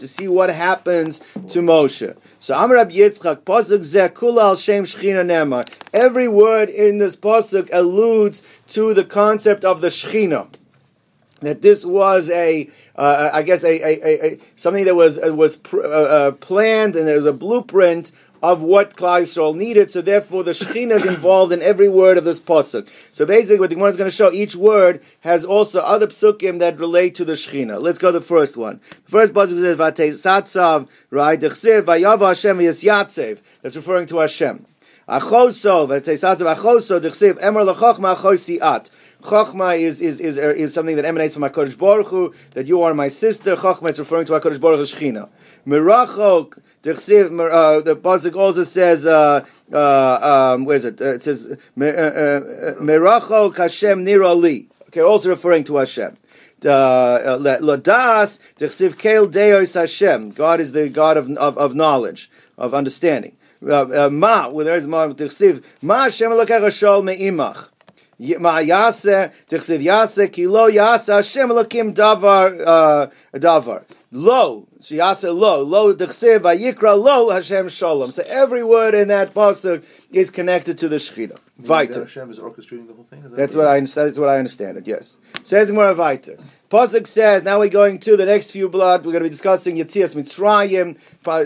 see 0.07 0.27
what 0.27 0.49
happens 0.49 1.19
to 1.19 1.59
Moshe. 1.59 2.15
So 2.39 2.69
Rab 2.69 2.91
Yitzchak, 2.91 3.41
pasuk 3.41 3.79
zeh 3.79 4.09
kula 4.09 4.41
al 4.43 4.55
shem 4.55 4.83
shchina 4.83 5.25
nema. 5.25 5.67
Every 5.93 6.27
word 6.27 6.69
in 6.69 6.99
this 6.99 7.15
pasuk 7.15 7.69
alludes 7.71 8.43
to 8.69 8.93
the 8.93 9.05
concept 9.05 9.63
of 9.63 9.81
the 9.81 9.87
shchina 9.87 10.47
that 11.43 11.61
this 11.61 11.85
was 11.85 12.29
a, 12.29 12.69
uh, 12.95 13.29
I 13.33 13.43
guess, 13.43 13.63
a, 13.63 13.67
a, 13.67 13.99
a, 14.03 14.33
a 14.33 14.39
something 14.55 14.85
that 14.85 14.95
was 14.95 15.19
uh, 15.19 15.33
was 15.33 15.57
pr- 15.57 15.81
uh, 15.81 15.87
uh, 15.87 16.31
planned 16.31 16.95
and 16.95 17.07
there 17.07 17.17
was 17.17 17.25
a 17.25 17.33
blueprint 17.33 18.11
of 18.43 18.61
what 18.61 18.97
Klal 18.97 19.21
Yisrael 19.21 19.55
needed. 19.55 19.89
So 19.89 20.01
therefore, 20.01 20.43
the 20.43 20.51
Shekhinah 20.51 20.91
is 20.91 21.05
involved 21.05 21.53
in 21.53 21.61
every 21.61 21.87
word 21.87 22.17
of 22.17 22.25
this 22.25 22.41
pasuk. 22.41 22.89
So 23.13 23.25
basically, 23.25 23.61
what 23.61 23.69
the 23.69 23.75
Gemara 23.75 23.89
is 23.89 23.97
going 23.97 24.09
to 24.09 24.15
show, 24.15 24.31
each 24.33 24.55
word 24.55 25.01
has 25.21 25.45
also 25.45 25.79
other 25.79 26.07
psukim 26.07 26.59
that 26.59 26.77
relate 26.77 27.15
to 27.15 27.25
the 27.25 27.33
Shekhinah. 27.33 27.81
Let's 27.81 27.99
go 27.99 28.11
to 28.11 28.19
the 28.19 28.25
first 28.25 28.57
one. 28.57 28.81
The 29.05 29.11
first 29.11 29.33
pasuk 29.33 29.59
says, 29.59 29.77
"Vatei 29.77 30.87
right? 31.09 31.39
Dechsev 31.39 31.83
vayava 31.83 32.27
Hashem 32.27 32.57
v'yisyatzev." 32.57 33.39
That's 33.61 33.77
referring 33.77 34.07
to 34.07 34.17
Hashem. 34.17 34.65
Achoso, 35.07 35.87
vatei 35.87 36.15
satzav 36.15 36.53
achoso 36.55 36.99
dechsev 36.99 37.41
emer 37.41 37.61
lechochma 37.61 38.15
achosiat. 38.15 38.89
Chochma 39.21 39.79
is, 39.79 40.01
is, 40.01 40.19
is, 40.19 40.37
is 40.37 40.73
something 40.73 40.97
that 40.97 41.05
emanates 41.05 41.35
from 41.35 41.43
HaKadosh 41.43 41.77
Baruch 41.77 42.07
Hu, 42.07 42.33
that 42.51 42.67
you 42.67 42.81
are 42.81 42.93
my 42.93 43.07
sister. 43.07 43.55
Chochma 43.55 43.89
is 43.89 43.99
referring 43.99 44.25
to 44.25 44.33
HaKadosh 44.33 44.59
Baruch 44.59 44.79
Hu 44.79 44.85
Shechina. 44.85 45.29
Mirachok, 45.65 46.57
uh, 46.57 46.61
the 46.83 47.99
Pasuk 48.01 48.35
also 48.35 48.63
says, 48.63 49.05
uh, 49.05 49.45
uh, 49.71 50.53
um, 50.53 50.65
where 50.65 50.75
is 50.75 50.85
it? 50.85 51.01
Uh, 51.01 51.13
it 51.13 51.23
says, 51.23 51.57
Mirachok 51.77 53.57
Hashem 53.57 54.05
Nirali. 54.05 54.67
Okay, 54.87 55.01
also 55.01 55.29
referring 55.29 55.63
to 55.63 55.77
Hashem. 55.77 56.17
Ladas, 56.61 58.39
Dechsiv 58.57 58.97
Kel 58.97 59.27
Deos 59.27 59.73
Hashem. 59.73 60.31
God 60.31 60.59
is 60.59 60.73
the 60.73 60.89
God 60.89 61.17
of, 61.17 61.29
of, 61.31 61.57
of 61.57 61.73
knowledge, 61.73 62.29
of 62.57 62.73
understanding. 62.73 63.37
Uh, 63.65 64.07
uh, 64.07 64.09
ma, 64.09 64.49
where 64.49 64.75
is 64.77 64.85
Ma, 64.85 65.07
Dechsiv, 65.07 65.63
Ma 65.81 66.03
Hashem 66.03 66.31
Elokech 66.31 66.61
Hashol 66.61 67.03
Me'imach. 67.03 67.69
Ma 68.39 68.59
yase, 68.59 69.31
Dechsiv 69.49 69.81
yase, 69.81 70.31
ki 70.31 70.47
lo 70.47 70.67
yase, 70.67 71.07
Hashem 71.07 71.49
Elokim 71.49 71.93
davar, 71.95 72.61
uh, 72.65 73.07
davar. 73.33 73.83
Lo, 74.15 74.67
Shiyase 74.79 75.35
lo, 75.35 75.63
lo 75.63 75.91
dechsev 75.95 76.41
vayikra 76.41 76.95
lo 77.01 77.31
Hashem 77.31 77.67
shalom. 77.67 78.11
So 78.11 78.21
every 78.27 78.63
word 78.63 78.93
in 78.93 79.07
that 79.07 79.33
pasuk 79.33 79.83
is 80.11 80.29
connected 80.29 80.77
to 80.77 80.87
the 80.87 80.97
Shechina. 80.97 81.39
Viter. 81.59 82.01
Hashem 82.01 82.29
is 82.29 82.37
orchestrating 82.37 82.85
the 82.85 82.93
whole 82.93 83.05
thing. 83.05 83.23
That 83.23 83.35
That's 83.35 83.55
what 83.55 83.65
I 83.65 83.77
understand. 83.77 84.09
That's 84.09 84.19
what 84.19 84.29
I 84.29 84.37
understand 84.37 84.77
it. 84.77 84.85
Yes. 84.85 85.17
Says 85.43 85.71
more 85.71 85.91
Viter. 85.95 86.39
Pasuk 86.69 87.07
says. 87.07 87.43
Now 87.43 87.57
we're 87.57 87.69
going 87.69 87.97
to 87.99 88.15
the 88.15 88.27
next 88.27 88.51
few 88.51 88.69
blood. 88.69 89.03
We're 89.03 89.13
going 89.13 89.23
to 89.23 89.29
be 89.29 89.31
discussing 89.31 89.77
Yitzias 89.77 90.15
Mitzrayim, 90.15 90.99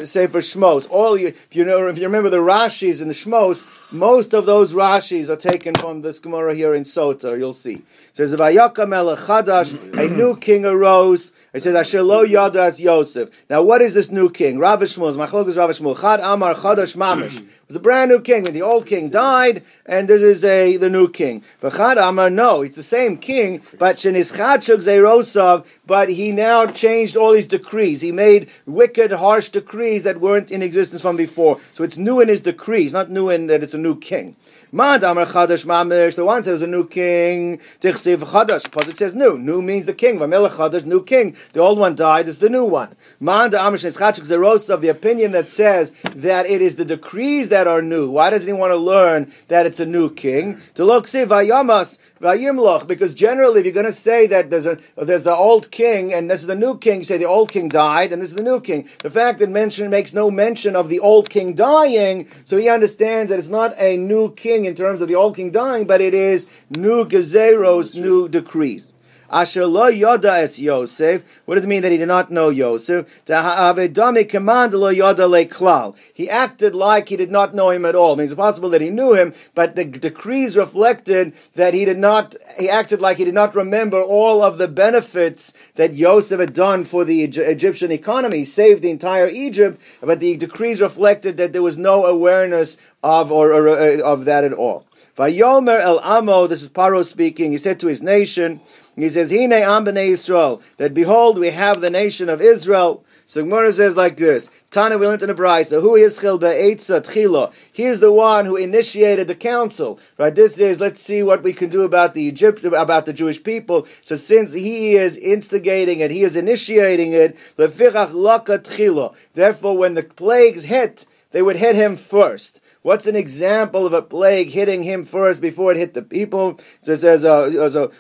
Sefer 0.06 0.40
Shmos. 0.40 0.90
All 0.90 1.18
you, 1.18 1.28
if 1.28 1.56
you 1.56 1.64
know, 1.64 1.88
if 1.88 1.98
you 1.98 2.04
remember 2.04 2.30
the 2.30 2.38
Rashis 2.38 3.00
and 3.00 3.10
the 3.10 3.14
Shmos, 3.14 3.94
most 3.94 4.34
of 4.34 4.46
those 4.46 4.74
Rashis 4.74 5.30
are 5.30 5.38
taken 5.38 5.74
from 5.76 6.02
this 6.02 6.20
Gemara 6.20 6.54
here 6.54 6.74
in 6.74 6.84
Sotah. 6.84 7.38
You'll 7.38 7.54
see. 7.54 7.76
It 7.76 7.84
says 8.14 8.38
Melech 8.38 8.74
Chadash, 8.74 9.98
a 9.98 10.10
new 10.10 10.36
king 10.36 10.66
arose. 10.66 11.32
It 11.58 11.64
says 11.64 11.74
Asher 11.74 12.04
lo 12.04 12.24
yadas 12.24 12.80
Yosef. 12.80 13.32
Now, 13.50 13.64
what 13.64 13.82
is 13.82 13.96
this 13.96 14.12
new 14.12 14.30
king? 14.30 14.60
Rav 14.60 14.80
Shmuel, 14.80 15.12
Machlokes 15.14 15.58
Rav 15.58 15.72
Shmuel, 15.72 16.00
Chad 16.00 16.20
Amar 16.20 16.54
Chadash 16.54 16.96
Mamish. 16.96 17.44
It 17.68 17.72
was 17.72 17.76
a 17.78 17.80
brand 17.82 18.12
new 18.12 18.22
king. 18.22 18.44
When 18.44 18.54
the 18.54 18.62
old 18.62 18.86
king 18.86 19.10
died, 19.10 19.64
and 19.88 20.08
this 20.08 20.22
is 20.22 20.46
a 20.46 20.78
the 20.78 20.88
new 20.88 21.10
king. 21.10 21.44
V'Chad 21.62 21.98
Amar, 21.98 22.30
no, 22.30 22.62
it's 22.62 22.76
the 22.76 22.84
same 22.84 23.18
king, 23.18 23.62
but 23.80 23.98
Shenischadshuk 23.98 24.78
Zeirosov, 24.78 25.66
but 25.88 26.10
he 26.10 26.32
now 26.32 26.68
changed 26.68 27.18
all 27.18 27.34
these 27.34 27.48
decrees. 27.48 28.02
He 28.02 28.12
made 28.12 28.50
wicked, 28.68 29.12
harsh 29.12 29.50
decrees 29.50 30.04
that 30.04 30.22
weren't 30.22 30.52
in 30.52 30.62
existence 30.62 31.02
from 31.02 31.18
before. 31.18 31.60
So 31.74 31.84
it's 31.84 31.98
new 31.98 32.22
in 32.22 32.30
his 32.30 32.42
decrees, 32.42 32.94
not 32.94 33.10
new 33.10 33.30
in 33.30 33.48
that 33.48 33.64
it's 33.64 33.74
a 33.74 33.80
new 33.80 34.00
king. 34.00 34.36
Mad 34.70 35.02
Amar 35.06 35.26
Chadash 35.26 35.66
Mamish. 35.66 36.16
The 36.16 36.26
one 36.26 36.44
says 36.44 36.62
a 36.62 36.68
new 36.68 36.86
king. 36.86 37.60
Tichsiv 37.80 38.18
Chadash. 38.18 38.64
Pasuk 38.64 38.98
says 38.98 39.16
new. 39.16 39.38
New 39.38 39.62
means 39.62 39.86
the 39.86 39.94
king. 39.94 40.20
Vamelech 40.20 40.58
Chadash, 40.58 40.84
new 40.84 41.02
king. 41.02 41.38
The 41.54 41.62
old 41.62 41.80
one 41.80 41.96
died. 41.96 42.28
Is 42.28 42.40
the 42.40 42.50
new 42.50 42.66
one. 42.66 42.94
Mad 43.22 43.54
Amar 43.54 43.78
Sheschachik 43.78 44.26
Zeros 44.26 44.70
of 44.70 44.82
the 44.82 44.90
opinion 44.90 45.32
that 45.32 45.48
says 45.48 45.92
that 46.18 46.46
it 46.48 46.62
is 46.62 46.76
the 46.76 46.84
decrees 46.84 47.48
that 47.48 47.66
are 47.66 47.82
new. 47.82 48.10
Why 48.10 48.30
doesn't 48.30 48.46
he 48.46 48.52
want 48.52 48.72
to 48.72 48.78
learn 48.78 49.32
that 49.48 49.66
it's 49.66 49.80
a 49.80 49.86
new 49.86 50.14
king? 50.14 50.60
To 50.76 50.84
look 50.84 51.08
see 51.08 51.20
Vayamas 51.20 51.98
Vayimloch. 52.20 52.88
Because 52.88 53.14
generally, 53.14 53.62
if 53.62 53.66
you're 53.66 53.74
going 53.74 53.86
to 53.86 53.92
say 53.94 54.28
that 54.28 54.50
there's 54.50 54.66
a 54.66 54.78
there's 54.98 55.24
the 55.24 55.34
old 55.36 55.72
king 55.72 56.14
and 56.14 56.30
this 56.30 56.42
is 56.42 56.48
the 56.48 56.56
new 56.56 56.78
king, 56.78 57.00
you 57.00 57.06
say 57.06 57.18
the 57.18 57.24
old 57.24 57.52
king 57.52 57.70
died 57.70 58.12
and 58.12 58.22
this 58.22 58.32
is 58.32 58.36
the 58.36 58.44
new 58.44 58.60
king. 58.60 58.90
The 59.00 59.12
fact 59.12 59.40
that 59.40 59.50
mention 59.50 59.90
makes 59.90 60.14
no 60.14 60.30
mention 60.30 60.76
of 60.76 60.90
the 60.90 61.00
old 61.00 61.30
king 61.30 61.54
dying, 61.54 62.28
so 62.44 62.58
he 62.58 62.68
understands 62.68 63.30
that 63.30 63.40
it's 63.40 63.48
not 63.48 63.74
a 63.80 63.96
new 63.96 64.34
king 64.34 64.57
in 64.66 64.76
terms 64.76 65.02
of 65.02 65.08
the 65.08 65.16
old 65.16 65.36
king 65.36 65.52
dying, 65.52 65.86
but 65.86 66.02
it 66.02 66.14
is 66.14 66.48
new 66.70 67.06
gezeros, 67.06 67.96
new 67.96 68.28
decrees. 68.28 68.94
Asher 69.30 69.66
lo 69.66 69.92
yoda 69.92 70.40
es 70.40 70.60
Yosef. 70.60 71.42
What 71.46 71.56
does 71.56 71.66
it 71.66 71.68
mean 71.68 71.82
that 71.82 71.92
he 71.92 71.98
did 71.98 72.08
not 72.08 72.32
know 72.32 72.50
Yosef? 72.50 73.06
Command 73.26 74.74
lo 74.74 74.94
yoda 74.94 75.30
le 75.30 75.46
klal. 75.46 75.96
He 76.14 76.30
acted 76.30 76.74
like 76.74 77.10
he 77.10 77.18
did 77.18 77.32
not 77.32 77.54
know 77.54 77.70
him 77.70 77.86
at 77.86 77.96
all. 77.96 78.14
It 78.14 78.18
means 78.18 78.32
it's 78.32 78.38
possible 78.38 78.70
that 78.70 78.82
he 78.82 78.90
knew 78.90 79.14
him, 79.14 79.34
but 79.54 79.76
the 79.76 79.86
decrees 79.86 80.56
reflected 80.56 81.34
that 81.56 81.74
he 81.74 81.86
did 81.86 81.98
not. 81.98 82.36
He 82.58 82.70
acted 82.70 83.02
like 83.02 83.18
he 83.18 83.26
did 83.26 83.34
not 83.34 83.56
remember 83.56 84.02
all 84.02 84.42
of 84.42 84.58
the 84.58 84.68
benefits 84.68 85.54
that 85.76 85.94
Yosef 85.94 86.40
had 86.40 86.54
done 86.54 86.86
for 86.86 87.04
the 87.04 87.24
Egyptian 87.24 87.92
economy. 87.92 88.40
He 88.40 88.44
saved 88.46 88.82
the 88.82 88.92
entire 88.92 89.28
Egypt, 89.28 89.82
but 90.02 90.20
the 90.20 90.38
decrees 90.38 90.82
reflected 90.82 91.38
that 91.38 91.54
there 91.54 91.64
was 91.64 91.78
no 91.78 92.06
awareness 92.06 92.78
of 93.04 93.32
or, 93.32 93.52
or 93.52 93.70
uh, 93.70 94.02
of 94.02 94.26
that 94.26 94.44
at 94.44 94.54
all. 94.54 94.86
Vayomer 95.18 95.80
el 95.80 96.00
Amo. 96.00 96.48
This 96.48 96.62
is 96.62 96.70
Paro 96.70 97.04
speaking. 97.04 97.52
He 97.52 97.58
said 97.58 97.80
to 97.80 97.88
his 97.88 98.04
nation. 98.04 98.62
He 98.98 99.10
says, 99.10 99.30
Hine 99.30 99.54
am 99.54 99.86
b'nei 99.86 100.12
Yisrael, 100.12 100.62
that 100.78 100.96
behold, 100.96 101.38
we 101.38 101.52
have 101.52 101.82
the 101.82 101.92
nation 101.92 102.30
of 102.30 102.42
Israel. 102.42 103.06
So 103.28 103.44
Gemara 103.44 103.72
says 103.72 103.96
like 103.96 104.18
this, 104.18 104.50
Tana, 104.72 104.98
we 104.98 105.06
learned 105.06 105.22
in 105.22 105.28
the 105.28 105.36
Brisa, 105.36 105.82
who 105.82 105.96
is 105.96 106.20
Chil 106.20 106.40
be'etza 106.40 107.02
tchila? 107.02 107.54
He 107.72 107.84
is 107.84 108.00
the 108.00 108.12
one 108.12 108.46
who 108.46 108.56
initiated 108.56 109.28
the 109.28 109.36
council, 109.36 110.00
right? 110.18 110.34
This 110.34 110.58
is, 110.60 110.80
let's 110.80 111.00
see 111.00 111.22
what 111.22 111.44
we 111.44 111.54
can 111.54 111.70
do 111.70 111.82
about 111.82 112.16
the 112.16 112.24
Egypt, 112.24 112.64
about 112.64 113.06
the 113.06 113.14
Jewish 113.14 113.44
people. 113.44 113.86
So 114.04 114.16
since 114.16 114.54
he 114.54 114.96
is 114.96 115.16
instigating 115.18 116.00
it, 116.00 116.10
he 116.10 116.24
is 116.24 116.36
initiating 116.36 117.14
it, 117.14 117.38
lefichach 117.58 118.12
laka 118.12 118.60
tchila. 118.60 119.14
Therefore, 119.36 119.78
when 119.78 119.94
the 119.94 120.04
plagues 120.04 120.64
hit, 120.64 121.06
they 121.32 121.44
would 121.44 121.58
hit 121.58 121.76
him 121.76 121.98
first. 121.98 122.62
What's 122.88 123.06
an 123.06 123.18
example 123.18 123.86
of 123.86 123.92
a 123.92 124.02
plague 124.02 124.52
hitting 124.52 124.84
him 124.84 125.04
first 125.04 125.42
before 125.42 125.74
it 125.74 125.78
hit 125.78 125.94
the 125.94 126.02
people? 126.02 126.58
So 126.80 126.94
it 126.94 127.00
says, 127.00 127.26
uh, 127.26 127.70
so 127.70 127.92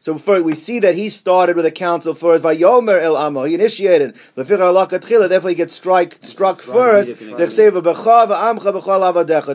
So 0.00 0.16
first 0.16 0.44
we 0.46 0.54
see 0.54 0.78
that 0.78 0.94
he 0.94 1.10
started 1.10 1.56
with 1.56 1.66
a 1.66 1.70
council 1.70 2.14
first. 2.14 2.42
Vayomer 2.42 2.98
el 2.98 3.18
amo, 3.18 3.44
he 3.44 3.52
initiated. 3.52 4.16
The 4.34 4.44
therefore 5.28 5.50
he 5.50 5.56
gets 5.56 5.74
strike, 5.74 6.20
struck 6.22 6.62
first. 6.62 7.10
It's 7.10 7.20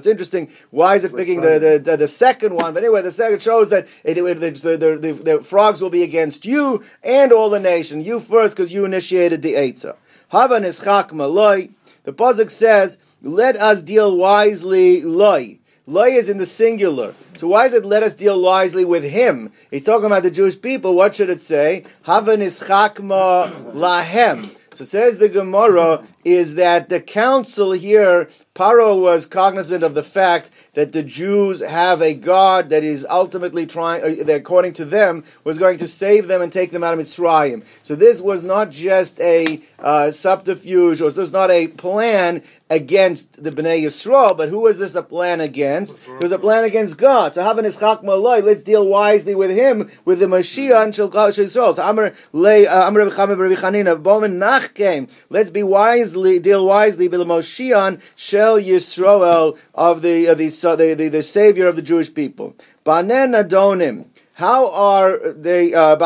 interesting. 0.08 0.50
Why 0.70 0.96
is 0.96 1.03
it 1.03 1.15
picking 1.15 1.41
the, 1.41 1.82
the, 1.84 1.98
the, 1.98 2.08
second 2.08 2.53
one? 2.53 2.75
But 2.75 2.84
anyway, 2.84 3.01
the 3.01 3.10
second 3.10 3.41
shows 3.41 3.72
that 3.72 3.88
it, 4.03 4.20
it, 4.20 4.39
the, 4.39 4.51
the, 4.51 4.98
the, 5.00 5.13
the 5.13 5.44
frogs 5.44 5.82
will 5.82 5.89
be 5.89 6.03
against 6.03 6.46
you 6.46 6.84
and 7.03 7.32
all 7.32 7.50
the 7.50 7.60
nation. 7.60 8.01
You 8.01 8.20
first 8.20 8.55
because 8.55 8.72
you 8.72 8.86
initiated 8.86 9.41
the 9.41 9.53
Eitzah. 9.53 9.96
Hava 10.27 10.60
nischak 10.60 11.10
maloi. 11.10 11.72
The 12.03 12.13
Pasuk 12.13 12.51
says, 12.51 13.00
let 13.22 13.56
us 13.56 13.82
deal 13.82 14.16
wisely, 14.16 15.02
loy. 15.02 15.60
Loy 15.88 16.10
is 16.10 16.30
in 16.30 16.40
the 16.40 16.46
singular. 16.48 17.14
So 17.36 17.48
why 17.50 17.68
is 17.68 17.74
it 17.74 17.86
let 17.86 18.02
us 18.02 18.16
deal 18.16 18.42
wisely 18.42 18.86
with 18.86 19.04
him? 19.04 19.52
He's 19.70 19.84
talking 19.84 20.08
about 20.08 20.24
the 20.24 20.32
Jewish 20.32 20.60
people. 20.60 20.96
What 20.96 21.16
should 21.16 21.30
it 21.30 21.42
say? 21.42 21.86
Hava 22.04 22.38
nischakma 22.38 23.74
lahem. 23.74 24.56
So 24.74 24.84
says 24.84 25.20
the 25.20 25.30
Gemara 25.30 26.04
is 26.24 26.56
that 26.56 26.90
the 26.90 27.00
council 27.00 27.72
here, 27.72 28.30
Paro 28.56 28.98
was 28.98 29.26
cognizant 29.26 29.84
of 29.84 29.96
the 29.96 30.02
fact 30.02 30.50
that 30.76 30.94
the 30.94 31.04
Jews 31.04 31.60
have 31.60 32.02
a 32.02 32.14
God 32.14 32.70
that 32.70 32.86
is 32.86 33.06
ultimately 33.10 33.66
trying, 33.66 34.02
uh, 34.02 34.24
that 34.24 34.38
according 34.38 34.72
to 34.74 34.86
them, 34.86 35.26
was 35.44 35.60
going 35.60 35.78
to 35.80 35.88
save 35.90 36.30
them 36.30 36.42
and 36.42 36.54
take 36.54 36.72
them 36.72 36.82
out 36.82 36.94
of 36.94 37.00
Mitzrayim. 37.02 37.66
So 37.84 37.96
this 37.96 38.22
was 38.22 38.44
not 38.44 38.70
just 38.70 39.20
a 39.20 39.62
uh, 39.80 40.10
subterfuge, 40.10 41.02
or 41.02 41.10
this 41.10 41.18
was 41.18 41.34
not 41.34 41.52
a 41.52 41.68
plan 41.68 42.44
against 42.70 43.44
the 43.44 43.52
Bnei 43.52 43.84
Yisrael, 43.84 44.36
but 44.36 44.50
who 44.50 44.62
was 44.62 44.80
this 44.80 44.96
a 44.96 45.04
plan 45.04 45.40
against? 45.40 45.98
It 46.08 46.22
was 46.22 46.32
a 46.32 46.40
plan 46.40 46.64
against 46.64 46.98
God. 46.98 47.34
So 47.34 47.44
Havan 47.44 47.66
Ischak 47.66 48.04
Maloi, 48.04 48.42
let's 48.42 48.64
deal 48.64 48.88
wisely 48.88 49.36
with 49.36 49.52
him, 49.52 49.90
with 50.04 50.20
the 50.20 50.26
Mashiach 50.26 50.84
and 50.84 50.96
Shel 50.96 51.12
Yisrael. 51.12 51.76
So 51.76 51.84
Amr 51.84 52.14
Lei, 52.34 52.66
uh, 52.66 52.90
Rabbi 52.90 53.16
Chaim 53.16 53.38
Rabbi 53.38 53.56
Chanina, 53.56 54.32
Nach 54.34 54.74
came. 54.74 55.08
Let's 55.30 55.52
be 55.52 55.62
wisely, 55.62 56.40
deal 56.40 56.66
wisely 56.66 57.08
with 57.08 57.20
the 57.20 57.26
Moshiach 57.26 58.02
Shel 58.46 58.60
Yisrael 58.60 59.58
of 59.74 60.04
the, 60.04 60.28
of 60.28 60.38
the, 60.38 60.50
the, 60.50 60.94
the, 60.96 61.08
the 61.08 61.24
Savior 61.24 61.68
of 61.68 61.75
the 61.75 61.82
Jewish 61.82 62.14
people. 62.14 62.56
Banen. 62.86 64.06
How 64.34 64.72
are 64.72 65.32
they, 65.32 65.74
uh, 65.74 65.98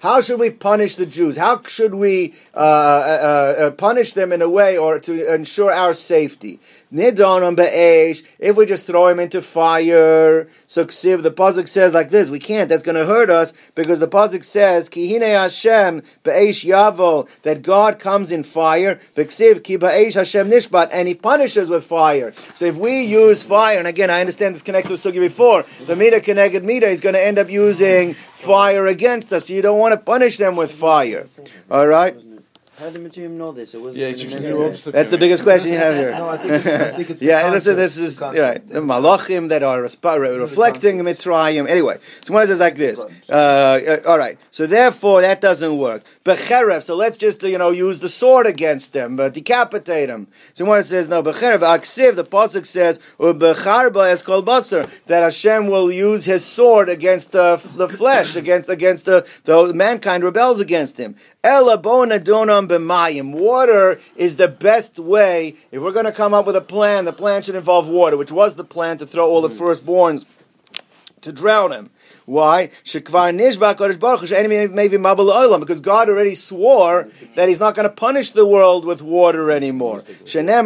how 0.00 0.20
should 0.22 0.40
we 0.40 0.50
punish 0.50 0.96
the 0.96 1.06
Jews? 1.06 1.36
How 1.36 1.62
should 1.64 1.94
we 1.94 2.34
uh, 2.54 2.58
uh, 2.58 3.54
uh, 3.58 3.70
punish 3.72 4.14
them 4.14 4.32
in 4.32 4.42
a 4.42 4.48
way 4.48 4.76
or 4.76 4.98
to 4.98 5.34
ensure 5.34 5.70
our 5.70 5.94
safety? 5.94 6.58
Be'esh, 6.96 8.22
if 8.38 8.56
we 8.56 8.66
just 8.66 8.86
throw 8.86 9.08
him 9.08 9.20
into 9.20 9.42
fire. 9.42 10.48
So 10.66 10.84
Ksiv, 10.84 11.22
the 11.22 11.30
Pazik 11.30 11.68
says 11.68 11.92
like 11.94 12.10
this, 12.10 12.30
we 12.30 12.38
can't, 12.38 12.68
that's 12.68 12.82
going 12.82 12.96
to 12.96 13.04
hurt 13.04 13.30
us, 13.30 13.52
because 13.74 14.00
the 14.00 14.08
Pazik 14.08 14.44
says, 14.44 14.88
Ki 14.88 15.12
hine 15.12 15.22
Hashem 15.22 16.02
be'esh 16.22 16.64
yavo, 16.64 17.28
that 17.42 17.62
God 17.62 17.98
comes 17.98 18.32
in 18.32 18.42
fire, 18.42 18.98
Ksiv 19.14 19.62
ki 19.62 19.76
be'esh 19.76 20.14
Hashem 20.14 20.50
nishbat, 20.50 20.88
and 20.92 21.06
he 21.08 21.14
punishes 21.14 21.68
with 21.68 21.84
fire. 21.84 22.32
So 22.54 22.64
if 22.64 22.76
we 22.76 23.02
use 23.04 23.42
fire, 23.42 23.78
and 23.78 23.86
again, 23.86 24.10
I 24.10 24.20
understand 24.20 24.54
this 24.54 24.62
connects 24.62 24.88
to 24.88 24.96
the 24.96 25.12
sugi 25.12 25.20
before, 25.20 25.64
the 25.86 25.96
Mida 25.96 26.20
connected 26.20 26.64
Mida 26.64 26.86
is 26.86 27.00
going 27.00 27.14
to 27.14 27.22
end 27.22 27.38
up 27.38 27.50
using 27.50 28.14
fire 28.14 28.86
against 28.86 29.32
us, 29.32 29.46
so 29.46 29.52
you 29.52 29.62
don't 29.62 29.78
want 29.78 29.92
to 29.92 29.98
punish 29.98 30.38
them 30.38 30.56
with 30.56 30.72
fire. 30.72 31.28
Alright? 31.70 32.35
How 32.78 32.90
did 32.90 33.00
Mitzrayim 33.00 33.30
know 33.30 33.52
this? 33.52 33.74
It 33.74 33.80
wasn't 33.80 33.96
Yeah, 33.96 34.08
in 34.08 34.18
you 34.18 34.24
the 34.24 34.30
should 34.30 34.42
Medrash. 34.42 34.92
That's 34.92 35.10
the 35.10 35.16
biggest 35.16 35.42
question 35.44 35.72
you 35.72 35.78
have 35.78 35.94
here. 35.94 36.10
No, 36.18 36.28
I 36.28 36.36
think 36.36 36.52
it's, 36.52 36.66
I 36.66 36.92
think 36.92 37.10
it's 37.10 37.22
Yeah, 37.22 37.40
concept, 37.40 37.54
listen, 37.54 37.76
this 37.76 37.96
is 37.96 38.16
the 38.18 38.24
concept. 38.26 38.48
right. 38.48 38.68
The 38.68 38.80
malachim 38.80 39.48
that 39.48 39.62
are 39.62 39.80
resp- 39.80 40.40
reflecting 40.40 40.98
Mitzrayim. 40.98 41.66
Anyway, 41.68 41.96
so 42.22 42.34
one 42.34 42.46
says 42.46 42.60
like 42.60 42.76
this. 42.76 43.00
Uh, 43.30 44.00
all 44.06 44.18
right. 44.18 44.38
So 44.50 44.66
therefore, 44.66 45.22
that 45.22 45.40
doesn't 45.40 45.78
work. 45.78 46.02
Becherev. 46.24 46.82
So 46.82 46.96
let's 46.96 47.16
just 47.16 47.42
uh, 47.42 47.46
you 47.46 47.56
know 47.56 47.70
use 47.70 48.00
the 48.00 48.10
sword 48.10 48.46
against 48.46 48.92
them, 48.92 49.16
but 49.16 49.32
decapitate 49.32 50.08
them. 50.08 50.28
So 50.52 50.66
one 50.66 50.82
says 50.82 51.08
no. 51.08 51.22
Becherev 51.22 51.60
aksiv. 51.60 52.16
The 52.16 52.24
pasuk 52.24 52.66
says 52.66 52.98
ubecharba 53.18 54.10
es 54.10 54.22
kol 54.22 54.42
basar 54.42 54.90
that 55.06 55.22
Hashem 55.22 55.68
will 55.68 55.90
use 55.90 56.26
His 56.26 56.44
sword 56.44 56.90
against 56.90 57.32
the 57.32 57.56
the 57.76 57.88
flesh, 57.88 58.36
against 58.36 58.68
against 58.68 59.06
the, 59.06 59.26
the 59.44 59.72
mankind 59.72 60.24
rebels 60.24 60.60
against 60.60 60.98
Him. 60.98 61.16
Ela 61.42 61.78
bona 61.78 62.18
donam 62.18 62.65
b'mayim. 62.68 63.32
Water 63.32 63.98
is 64.16 64.36
the 64.36 64.48
best 64.48 64.98
way. 64.98 65.56
If 65.70 65.82
we're 65.82 65.92
going 65.92 66.06
to 66.06 66.12
come 66.12 66.34
up 66.34 66.46
with 66.46 66.56
a 66.56 66.60
plan, 66.60 67.04
the 67.04 67.12
plan 67.12 67.42
should 67.42 67.54
involve 67.54 67.88
water, 67.88 68.16
which 68.16 68.32
was 68.32 68.56
the 68.56 68.64
plan 68.64 68.98
to 68.98 69.06
throw 69.06 69.28
all 69.28 69.42
the 69.42 69.48
mm. 69.48 69.58
firstborns 69.58 70.24
to 71.22 71.32
drown 71.32 71.72
him. 71.72 71.90
Why? 72.26 72.70
Mabel 72.84 73.02
olam. 75.26 75.60
Because 75.60 75.80
God 75.80 76.08
already 76.08 76.34
swore 76.34 77.08
that 77.36 77.48
He's 77.48 77.60
not 77.60 77.76
going 77.76 77.88
to 77.88 77.94
punish 77.94 78.32
the 78.32 78.44
world 78.44 78.84
with 78.84 79.00
water 79.00 79.52
anymore. 79.52 80.00
Zosli. 80.00 80.62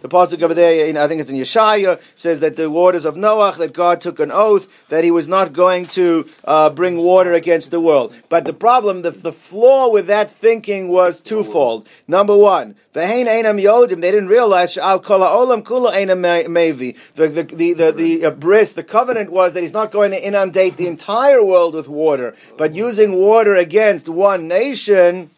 The 0.00 0.08
pasuk 0.08 0.42
over 0.42 0.52
there, 0.52 0.98
I 0.98 1.08
think 1.08 1.22
it's 1.22 1.30
in 1.30 1.36
Yeshaya, 1.36 2.02
says 2.14 2.40
that 2.40 2.56
the 2.56 2.70
waters 2.70 3.06
of 3.06 3.14
Noach, 3.14 3.56
that 3.56 3.72
God 3.72 4.02
took 4.02 4.20
an 4.20 4.30
oath 4.30 4.86
that 4.90 5.04
He 5.04 5.10
was 5.10 5.26
not 5.26 5.54
going 5.54 5.86
to 5.86 6.28
uh, 6.44 6.68
bring 6.68 6.98
water 6.98 7.32
against 7.32 7.70
the 7.70 7.80
world. 7.80 8.14
But 8.28 8.44
the 8.44 8.52
problem, 8.52 9.00
the, 9.02 9.10
the 9.10 9.32
flaw 9.32 9.90
with 9.90 10.06
that 10.08 10.30
thinking 10.30 10.88
was 10.88 11.20
twofold. 11.20 11.88
Number 12.06 12.36
one. 12.36 12.74
They 12.94 13.24
didn't 13.24 14.28
realize 14.28 14.78
al 14.78 15.00
kol 15.00 15.18
olam 15.18 15.64
kula 15.64 15.94
einam 15.94 16.22
mevi. 16.46 16.96
The 17.14 17.26
the 17.26 17.42
the 17.42 17.74
the, 17.74 17.90
the 17.90 18.26
uh, 18.26 18.30
bris, 18.30 18.74
the 18.74 18.84
covenant 18.84 19.32
was 19.32 19.52
that 19.54 19.62
he's 19.62 19.72
not 19.72 19.90
going 19.94 20.10
to 20.10 20.22
inundate 20.22 20.76
the 20.76 20.86
entire 20.86 21.42
world 21.42 21.72
with 21.74 21.88
water, 21.88 22.34
but 22.58 22.74
using 22.74 23.14
water 23.14 23.54
against 23.54 24.08
one 24.08 24.46
nation. 24.46 25.30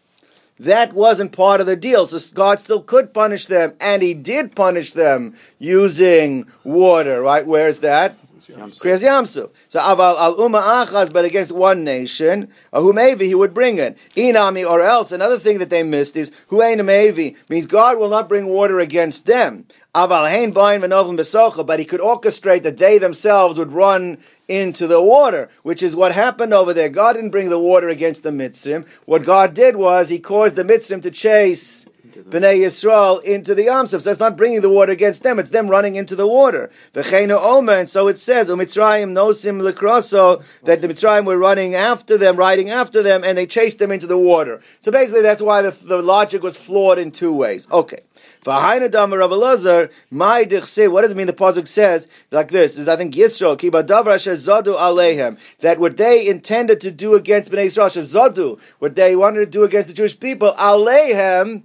That 0.59 0.95
wasn't 0.95 1.33
part 1.33 1.61
of 1.61 1.67
the 1.67 1.77
deal. 1.77 2.07
So 2.07 2.19
God 2.35 2.59
still 2.59 2.83
could 2.83 3.13
punish 3.13 3.45
them, 3.45 3.75
and 3.79 4.03
He 4.03 4.15
did 4.15 4.57
punish 4.57 4.93
them 4.93 5.35
using 5.59 6.47
water. 6.65 7.21
Right? 7.21 7.47
Where's 7.47 7.81
that? 7.81 8.19
Kriyas 8.49 9.05
Yamsu. 9.05 9.51
So 9.69 9.81
aval 9.81 10.17
al 10.17 10.37
umma 10.37 10.63
achas, 10.63 11.13
but 11.13 11.25
against 11.25 11.53
one 11.53 11.85
nation, 11.85 12.51
uh, 12.73 12.81
who 12.81 12.93
maybe 12.93 13.27
he 13.27 13.35
would 13.35 13.53
bring 13.53 13.79
it. 13.79 13.99
Inami 14.17 14.69
or 14.69 14.81
else. 14.81 15.13
Another 15.13 15.39
thing 15.39 15.59
that 15.59 15.69
they 15.69 15.83
missed 15.83 16.17
is 16.17 16.33
maybe 16.51 17.37
means 17.51 17.67
God 17.67 17.99
will 17.99 18.11
not 18.11 18.29
bring 18.29 18.47
water 18.47 18.79
against 18.79 19.27
them. 19.27 19.67
But 19.97 21.79
he 21.79 21.85
could 21.87 22.01
orchestrate 22.01 22.63
that 22.65 22.77
they 22.77 22.99
themselves 22.99 23.59
would 23.59 23.73
run 23.73 24.19
into 24.47 24.87
the 24.87 25.01
water, 25.01 25.49
which 25.63 25.83
is 25.83 25.97
what 25.97 26.13
happened 26.13 26.53
over 26.53 26.75
there. 26.75 26.91
God 26.91 27.15
didn't 27.15 27.31
bring 27.31 27.49
the 27.49 27.59
water 27.59 27.89
against 27.89 28.23
the 28.23 28.31
Mitzrim. 28.31 28.87
What 29.07 29.25
God 29.25 29.55
did 29.55 29.77
was 29.77 30.11
he 30.11 30.19
caused 30.19 30.55
the 30.57 30.65
Mitzrim 30.65 31.01
to 31.01 31.11
chase 31.11 31.87
Bnei 32.25 32.59
Yisrael 32.59 33.23
into 33.23 33.55
the 33.55 33.67
Yamsuf. 33.67 34.03
So 34.03 34.11
it's 34.11 34.21
not 34.21 34.37
bringing 34.37 34.61
the 34.63 34.71
water 34.71 34.93
against 34.93 35.23
them; 35.23 35.39
it's 35.39 35.51
them 35.51 35.69
running 35.69 35.97
into 35.97 36.17
the 36.17 36.27
water. 36.27 36.71
V'cheinu 36.95 37.39
Omer, 37.39 37.79
and 37.81 37.89
so 37.89 38.09
it 38.09 38.19
says, 38.19 38.49
"Umitzrayim 38.49 39.13
nosim 39.13 39.61
lekroso," 39.61 40.43
that 40.65 40.81
the 40.81 40.89
Mitzrayim 40.89 41.25
were 41.25 41.39
running 41.39 41.75
after 41.75 42.17
them, 42.17 42.37
riding 42.37 42.71
after 42.71 43.03
them, 43.03 43.23
and 43.23 43.37
they 43.37 43.47
chased 43.47 43.79
them 43.79 43.93
into 43.93 44.07
the 44.07 44.19
water. 44.19 44.61
So 44.81 44.91
basically, 44.91 45.23
that's 45.23 45.43
why 45.43 45.63
the, 45.63 45.71
the 45.71 46.01
logic 46.01 46.43
was 46.43 46.57
flawed 46.57 46.99
in 46.99 47.11
two 47.11 47.33
ways. 47.33 47.69
Okay. 47.71 47.99
My 48.47 50.45
dichse, 50.45 50.91
what 50.91 51.03
does 51.03 51.11
it 51.11 51.17
mean 51.17 51.27
the 51.27 51.33
Pasuk 51.33 51.67
says 51.67 52.07
like 52.31 52.49
this? 52.49 52.79
Is 52.79 52.87
I 52.87 52.95
think 52.97 53.15
Yisrael, 53.15 53.59
ki 53.59 53.71
badavar 53.71 54.15
asher 54.15 54.33
zadu 54.33 54.77
aleihem, 54.77 55.37
that 55.59 55.81
what 55.81 55.97
they 55.97 56.29
intended 56.29 56.81
to 56.83 56.93
do 56.93 57.15
against 57.15 57.51
Bnei 57.51 57.67
Yisrael, 57.67 57.91
zadu, 57.91 58.61
what 58.79 58.95
they 58.95 59.17
wanted 59.17 59.41
to 59.41 59.47
do 59.47 59.65
against 59.65 59.89
the 59.89 59.95
Jewish 59.95 60.19
people, 60.21 60.53
aleihem, 60.53 61.65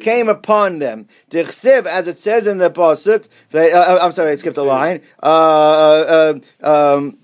came 0.00 0.28
upon 0.28 0.78
them. 0.78 1.08
Dichsiv, 1.30 1.86
as 1.86 2.08
it 2.08 2.18
says 2.18 2.46
in 2.46 2.58
the 2.58 2.70
pasuk, 2.70 3.28
they, 3.50 3.72
uh, 3.72 3.98
I'm 4.04 4.12
sorry, 4.12 4.32
I 4.32 4.34
skipped 4.34 4.56
a 4.56 4.62
line. 4.62 5.02
Uh, 5.22 6.34
uh, 6.62 6.96
um, 6.96 7.18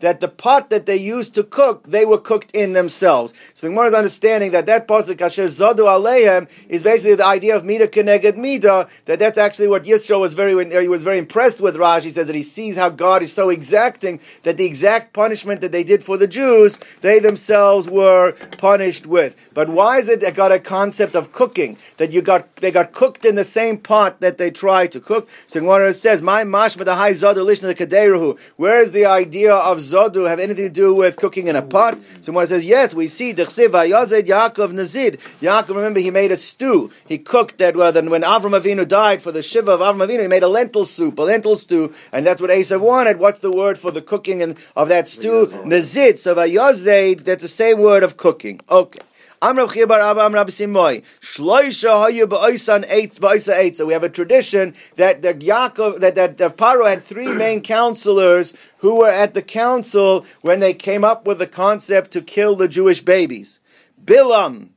That 0.00 0.20
the 0.20 0.28
pot 0.36 0.70
that 0.70 0.86
they 0.86 0.96
used 0.96 1.34
to 1.34 1.42
cook, 1.42 1.84
they 1.84 2.04
were 2.04 2.18
cooked 2.18 2.54
in 2.54 2.72
themselves. 2.74 3.34
So 3.54 3.66
the 3.66 3.72
Gemara 3.72 3.88
is 3.88 3.94
understanding 3.94 4.52
that 4.52 4.66
that 4.66 4.86
pasuk 4.86 5.20
asher 5.20 5.46
zadu 5.46 5.78
aleihem 5.78 6.48
is 6.68 6.82
basically 6.84 7.16
the 7.16 7.26
idea 7.26 7.56
of 7.56 7.64
mida 7.64 7.88
keneged 7.88 8.36
mida. 8.36 8.88
That 9.06 9.18
that's 9.18 9.38
actually 9.38 9.68
what 9.68 9.84
Yisro 9.84 10.20
was 10.20 10.34
very 10.34 10.54
uh, 10.54 10.80
he 10.80 10.88
was 10.88 11.02
very 11.02 11.18
impressed 11.18 11.60
with. 11.60 11.74
Rashi 11.76 12.10
says 12.10 12.28
that 12.28 12.36
he 12.36 12.42
sees 12.42 12.76
how 12.76 12.90
God 12.90 13.22
is 13.22 13.32
so 13.32 13.50
exacting 13.50 14.20
that 14.44 14.56
the 14.56 14.64
exact 14.64 15.12
punishment 15.12 15.60
that 15.62 15.72
they 15.72 15.82
did 15.82 16.04
for 16.04 16.16
the 16.16 16.28
Jews, 16.28 16.78
they 17.00 17.18
themselves 17.18 17.88
were 17.88 18.32
punished 18.58 19.06
with. 19.06 19.34
But 19.54 19.68
why 19.68 19.98
is 19.98 20.08
it 20.08 20.20
that 20.20 20.34
got 20.34 20.52
a 20.52 20.60
concept 20.60 21.14
of 21.14 21.32
cooking 21.32 21.78
that 21.96 22.12
you 22.12 22.22
got 22.22 22.56
they 22.56 22.70
got 22.70 22.92
cooked 22.92 23.24
in 23.24 23.34
the 23.34 23.44
same 23.44 23.78
pot 23.78 24.20
that 24.20 24.38
they 24.38 24.50
tried 24.50 24.92
to 24.92 25.00
cook? 25.00 25.28
So 25.46 25.58
the 25.58 25.64
Gemara 25.64 25.92
says 25.92 26.22
my 26.22 26.44
mashma 26.76 26.84
the 26.84 26.94
high 26.94 27.12
zodu 27.12 27.44
lishna 27.44 27.74
kadeiruhu. 27.74 28.38
Where 28.56 28.80
is 28.80 28.92
the 28.92 29.06
idea 29.06 29.54
of 29.54 29.78
zodu 29.78 30.28
have 30.28 30.38
anything 30.38 30.68
to 30.68 30.72
do 30.72 30.94
with 30.94 31.16
cooking 31.16 31.48
in 31.48 31.56
a 31.56 31.62
pot? 31.62 31.98
Someone 32.20 32.46
says 32.46 32.64
yes. 32.64 32.94
We 32.94 33.06
see 33.06 33.34
dechsiv 33.34 33.68
vayazed 33.68 34.26
Yaakov 34.26 34.72
Nazid. 34.72 35.18
Yaakov, 35.40 35.68
remember, 35.68 36.00
he 36.00 36.10
made 36.10 36.32
a 36.32 36.36
stew. 36.36 36.90
He 37.06 37.18
cooked 37.18 37.58
that. 37.58 37.76
Well, 37.76 37.92
then 37.92 38.10
when 38.10 38.22
Avram 38.22 38.58
Avinu 38.58 38.86
died 38.86 39.22
for 39.22 39.32
the 39.32 39.42
shiva 39.42 39.72
of 39.72 39.80
Avram 39.80 40.06
Avinu, 40.06 40.22
he 40.22 40.28
made 40.28 40.42
a 40.42 40.48
lentil 40.48 40.84
soup, 40.84 41.18
a 41.18 41.22
lentil 41.22 41.56
stew, 41.56 41.92
and 42.12 42.26
that's 42.26 42.40
what 42.40 42.50
Esav 42.50 42.80
wanted. 42.80 43.18
What's 43.18 43.40
the 43.40 43.52
word 43.52 43.78
for 43.78 43.90
the 43.90 44.02
cooking 44.02 44.42
and 44.42 44.56
of 44.74 44.88
that 44.88 45.08
stew? 45.08 45.46
Nazid. 45.64 46.18
So 46.18 46.34
vayazed. 46.34 47.24
That's 47.24 47.42
the 47.42 47.48
same 47.48 47.80
word 47.80 48.02
of 48.02 48.16
cooking. 48.16 48.60
Okay. 48.70 49.00
Chia 49.42 49.86
bar 49.86 50.00
Abba 50.00 50.20
Amrav 50.20 50.46
Simoy. 50.46 51.02
Shloisha 51.20 52.10
hayu 52.10 52.26
ba'oisan 52.26 52.88
eitz 52.88 53.18
ba'oisa 53.18 53.56
eitz. 53.56 53.76
So 53.76 53.86
we 53.86 53.92
have 53.92 54.04
a 54.04 54.08
tradition 54.08 54.74
that 54.96 55.22
that 55.22 55.40
Yaakov 55.40 56.00
that 56.00 56.14
that, 56.14 56.38
that 56.38 56.56
Paro 56.56 56.88
had 56.88 57.02
three 57.02 57.32
main 57.32 57.60
counselors 57.60 58.54
who 58.78 58.96
were 58.96 59.10
at 59.10 59.34
the 59.34 59.42
council 59.42 60.24
when 60.40 60.60
they 60.60 60.74
came 60.74 61.04
up 61.04 61.26
with 61.26 61.38
the 61.38 61.46
concept 61.46 62.10
to 62.12 62.22
kill 62.22 62.56
the 62.56 62.68
Jewish 62.68 63.02
babies. 63.02 63.60
Bilam, 64.02 64.70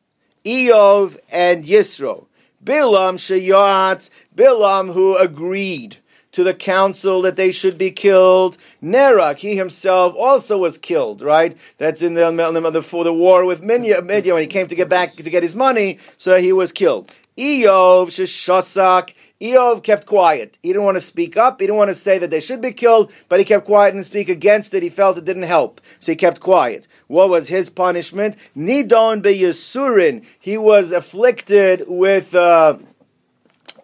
Iyov, 0.45 1.17
and 1.31 1.65
Yisro. 1.65 2.27
Bilam 2.63 3.15
sheyatz. 3.15 4.09
Bilam 4.35 4.93
who 4.93 5.17
agreed 5.17 5.97
to 6.39 6.45
the 6.45 6.54
council 6.54 7.21
that 7.23 7.36
they 7.36 7.52
should 7.52 7.78
be 7.78 7.91
killed. 7.91 8.58
Nerak, 8.82 9.39
he 9.39 9.58
himself 9.58 10.15
also 10.17 10.58
was 10.58 10.78
killed, 10.78 11.21
right? 11.21 11.58
That's 11.78 12.02
in 12.02 12.13
the, 12.13 12.82
for 12.82 13.04
the 13.04 13.13
war 13.13 13.43
with 13.43 13.62
Minya 13.62 14.34
when 14.34 14.41
he 14.41 14.47
came 14.47 14.67
to 14.67 14.75
get 14.75 14.88
back 14.88 15.15
to 15.15 15.30
get 15.30 15.43
his 15.43 15.54
money, 15.54 15.99
so 16.15 16.39
he 16.39 16.54
was 16.54 16.71
killed. 16.71 17.12
Iyov 17.38 18.08
sheshasak. 18.08 19.13
Iyov 19.41 19.84
kept 19.84 20.06
quiet. 20.06 20.58
He 20.63 20.69
didn't 20.69 20.86
want 20.86 20.95
to 20.95 21.02
speak 21.02 21.36
up. 21.36 21.60
He 21.60 21.67
didn't 21.67 21.78
want 21.78 21.89
to 21.89 21.93
say 21.93 22.17
that 22.19 22.32
they 22.32 22.39
should 22.39 22.62
be 22.62 22.71
killed, 22.71 23.12
but 23.28 23.39
he 23.39 23.45
kept 23.45 23.65
quiet 23.65 23.93
and 23.93 24.06
speak 24.06 24.30
against 24.30 24.73
it. 24.73 24.82
He 24.82 24.88
felt 24.88 25.17
it 25.17 25.25
didn't 25.25 25.43
help, 25.43 25.82
so 25.99 26.13
he 26.13 26.15
kept 26.15 26.39
quiet. 26.39 26.88
What 27.08 27.28
was 27.28 27.49
his 27.49 27.69
punishment? 27.69 28.38
Nidon 28.56 29.21
be 29.21 29.39
Yisurin. 29.39 30.25
He 30.39 30.58
was 30.58 30.93
afflicted 30.93 31.84
with. 31.88 32.34
Uh, 32.34 32.78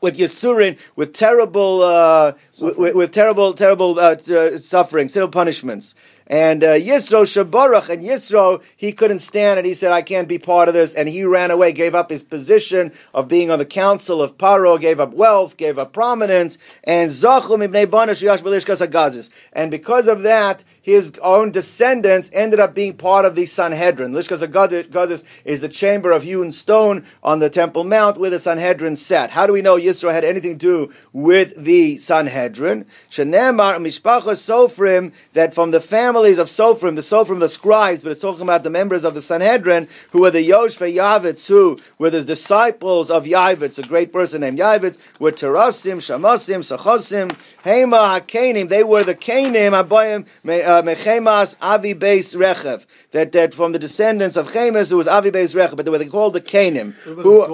with 0.02 0.18
Yisurin, 0.18 0.78
with 0.96 1.14
terrible, 1.14 1.82
uh, 1.82 2.34
with, 2.60 2.96
with, 2.96 3.12
terrible, 3.12 3.54
terrible 3.54 4.00
uh, 4.00 4.16
uh, 4.16 4.58
suffering, 4.58 5.08
terrible 5.08 5.32
punishments. 5.32 5.96
And 6.28 6.64
uh, 6.64 6.74
Yisro 6.74 7.24
Shabarach 7.24 7.90
and 7.90 8.04
Yisro, 8.04 8.64
he 8.76 8.92
couldn't 8.92 9.20
stand 9.20 9.60
it. 9.60 9.66
He 9.66 9.76
said, 9.76 9.92
I 9.92 10.02
can't 10.02 10.28
be 10.28 10.40
part 10.40 10.68
of 10.68 10.74
this. 10.74 10.94
And 10.94 11.08
he 11.08 11.24
ran 11.24 11.52
away, 11.52 11.72
gave 11.72 11.94
up 11.94 12.10
his 12.10 12.24
position 12.24 12.92
of 13.14 13.28
being 13.28 13.52
on 13.52 13.60
the 13.60 13.66
council 13.66 14.22
of 14.22 14.38
Paro, 14.38 14.80
gave 14.80 15.00
up 15.00 15.14
wealth, 15.14 15.58
gave 15.58 15.78
up 15.78 15.94
prominence. 15.94 16.58
And 16.84 17.12
Zachum 17.12 17.64
ibn 17.64 17.86
Agazis. 17.86 19.50
And 19.54 19.70
because 19.70 20.08
of 20.08 20.24
that, 20.24 20.64
his 20.82 21.18
own 21.22 21.52
descendants 21.52 22.30
ended 22.34 22.60
up 22.60 22.74
being 22.74 22.96
part 22.96 23.26
of 23.26 23.36
the 23.36 23.46
Sanhedrin. 23.46 24.12
Lishkas 24.12 24.46
Agazis 24.46 25.24
is 25.44 25.62
the 25.62 25.70
chamber 25.70 26.12
of 26.12 26.24
hewn 26.24 26.52
stone 26.52 27.06
on 27.24 27.40
the 27.40 27.50
Temple 27.50 27.84
Mount 27.84 28.18
where 28.18 28.30
the 28.30 28.40
Sanhedrin 28.40 28.96
sat. 28.96 29.32
How 29.32 29.46
do 29.46 29.54
we 29.54 29.62
know 29.62 29.78
Yisro 29.78 30.12
had 30.12 30.24
anything 30.24 30.58
to 30.58 30.88
do 30.88 30.94
with 31.14 31.56
the 31.56 31.98
Sanhedrin? 31.98 32.86
Shenemar 33.10 33.78
Mishpachas 33.80 34.42
Sofrim, 34.42 35.14
that 35.34 35.54
from 35.54 35.72
the 35.72 35.82
family 35.82 36.15
families 36.16 36.38
of 36.38 36.48
Sophrim, 36.48 36.96
the 36.96 37.02
Sophrim, 37.02 37.42
the 37.42 37.48
scribes, 37.50 38.02
but 38.02 38.10
it's 38.10 38.22
talking 38.22 38.44
about 38.44 38.64
the 38.64 38.70
members 38.70 39.04
of 39.04 39.14
the 39.14 39.22
Sanhedrin, 39.22 39.86
who 40.14 40.22
were 40.22 40.32
the 40.32 40.48
Yoshve 40.50 40.96
Yavitz, 40.96 41.50
who 41.50 41.78
were 41.98 42.10
the 42.10 42.24
disciples 42.24 43.12
of 43.12 43.26
Yavitz, 43.26 43.78
a 43.78 43.86
great 43.86 44.14
person 44.14 44.40
named 44.40 44.58
Yavitz, 44.58 44.98
were 45.20 45.34
Terasim, 45.34 45.98
Shamasim, 45.98 46.60
Sachosim, 46.60 47.36
Hema, 47.66 48.22
HaKanim, 48.22 48.70
they 48.70 48.82
were 48.82 49.04
the 49.04 49.14
Kanim, 49.14 49.74
Abayim, 49.74 50.26
uh, 50.46 50.82
Mechemas, 50.84 51.58
Avi 51.62 51.94
Beis 51.94 52.34
Rechev, 52.34 52.86
that, 53.12 53.34
that 53.34 53.54
from 53.54 53.74
the 53.74 53.80
descendants 53.80 54.38
of 54.38 54.54
Chemas, 54.54 54.92
who 54.92 54.96
was 54.96 55.10
Avi 55.10 55.32
Beis 55.32 55.54
Rechev, 55.54 55.76
but 55.76 55.84
they 55.84 55.92
were 55.92 56.06
called 56.06 56.32
the 56.32 56.40
Kanim. 56.40 56.94
Who, 56.94 57.46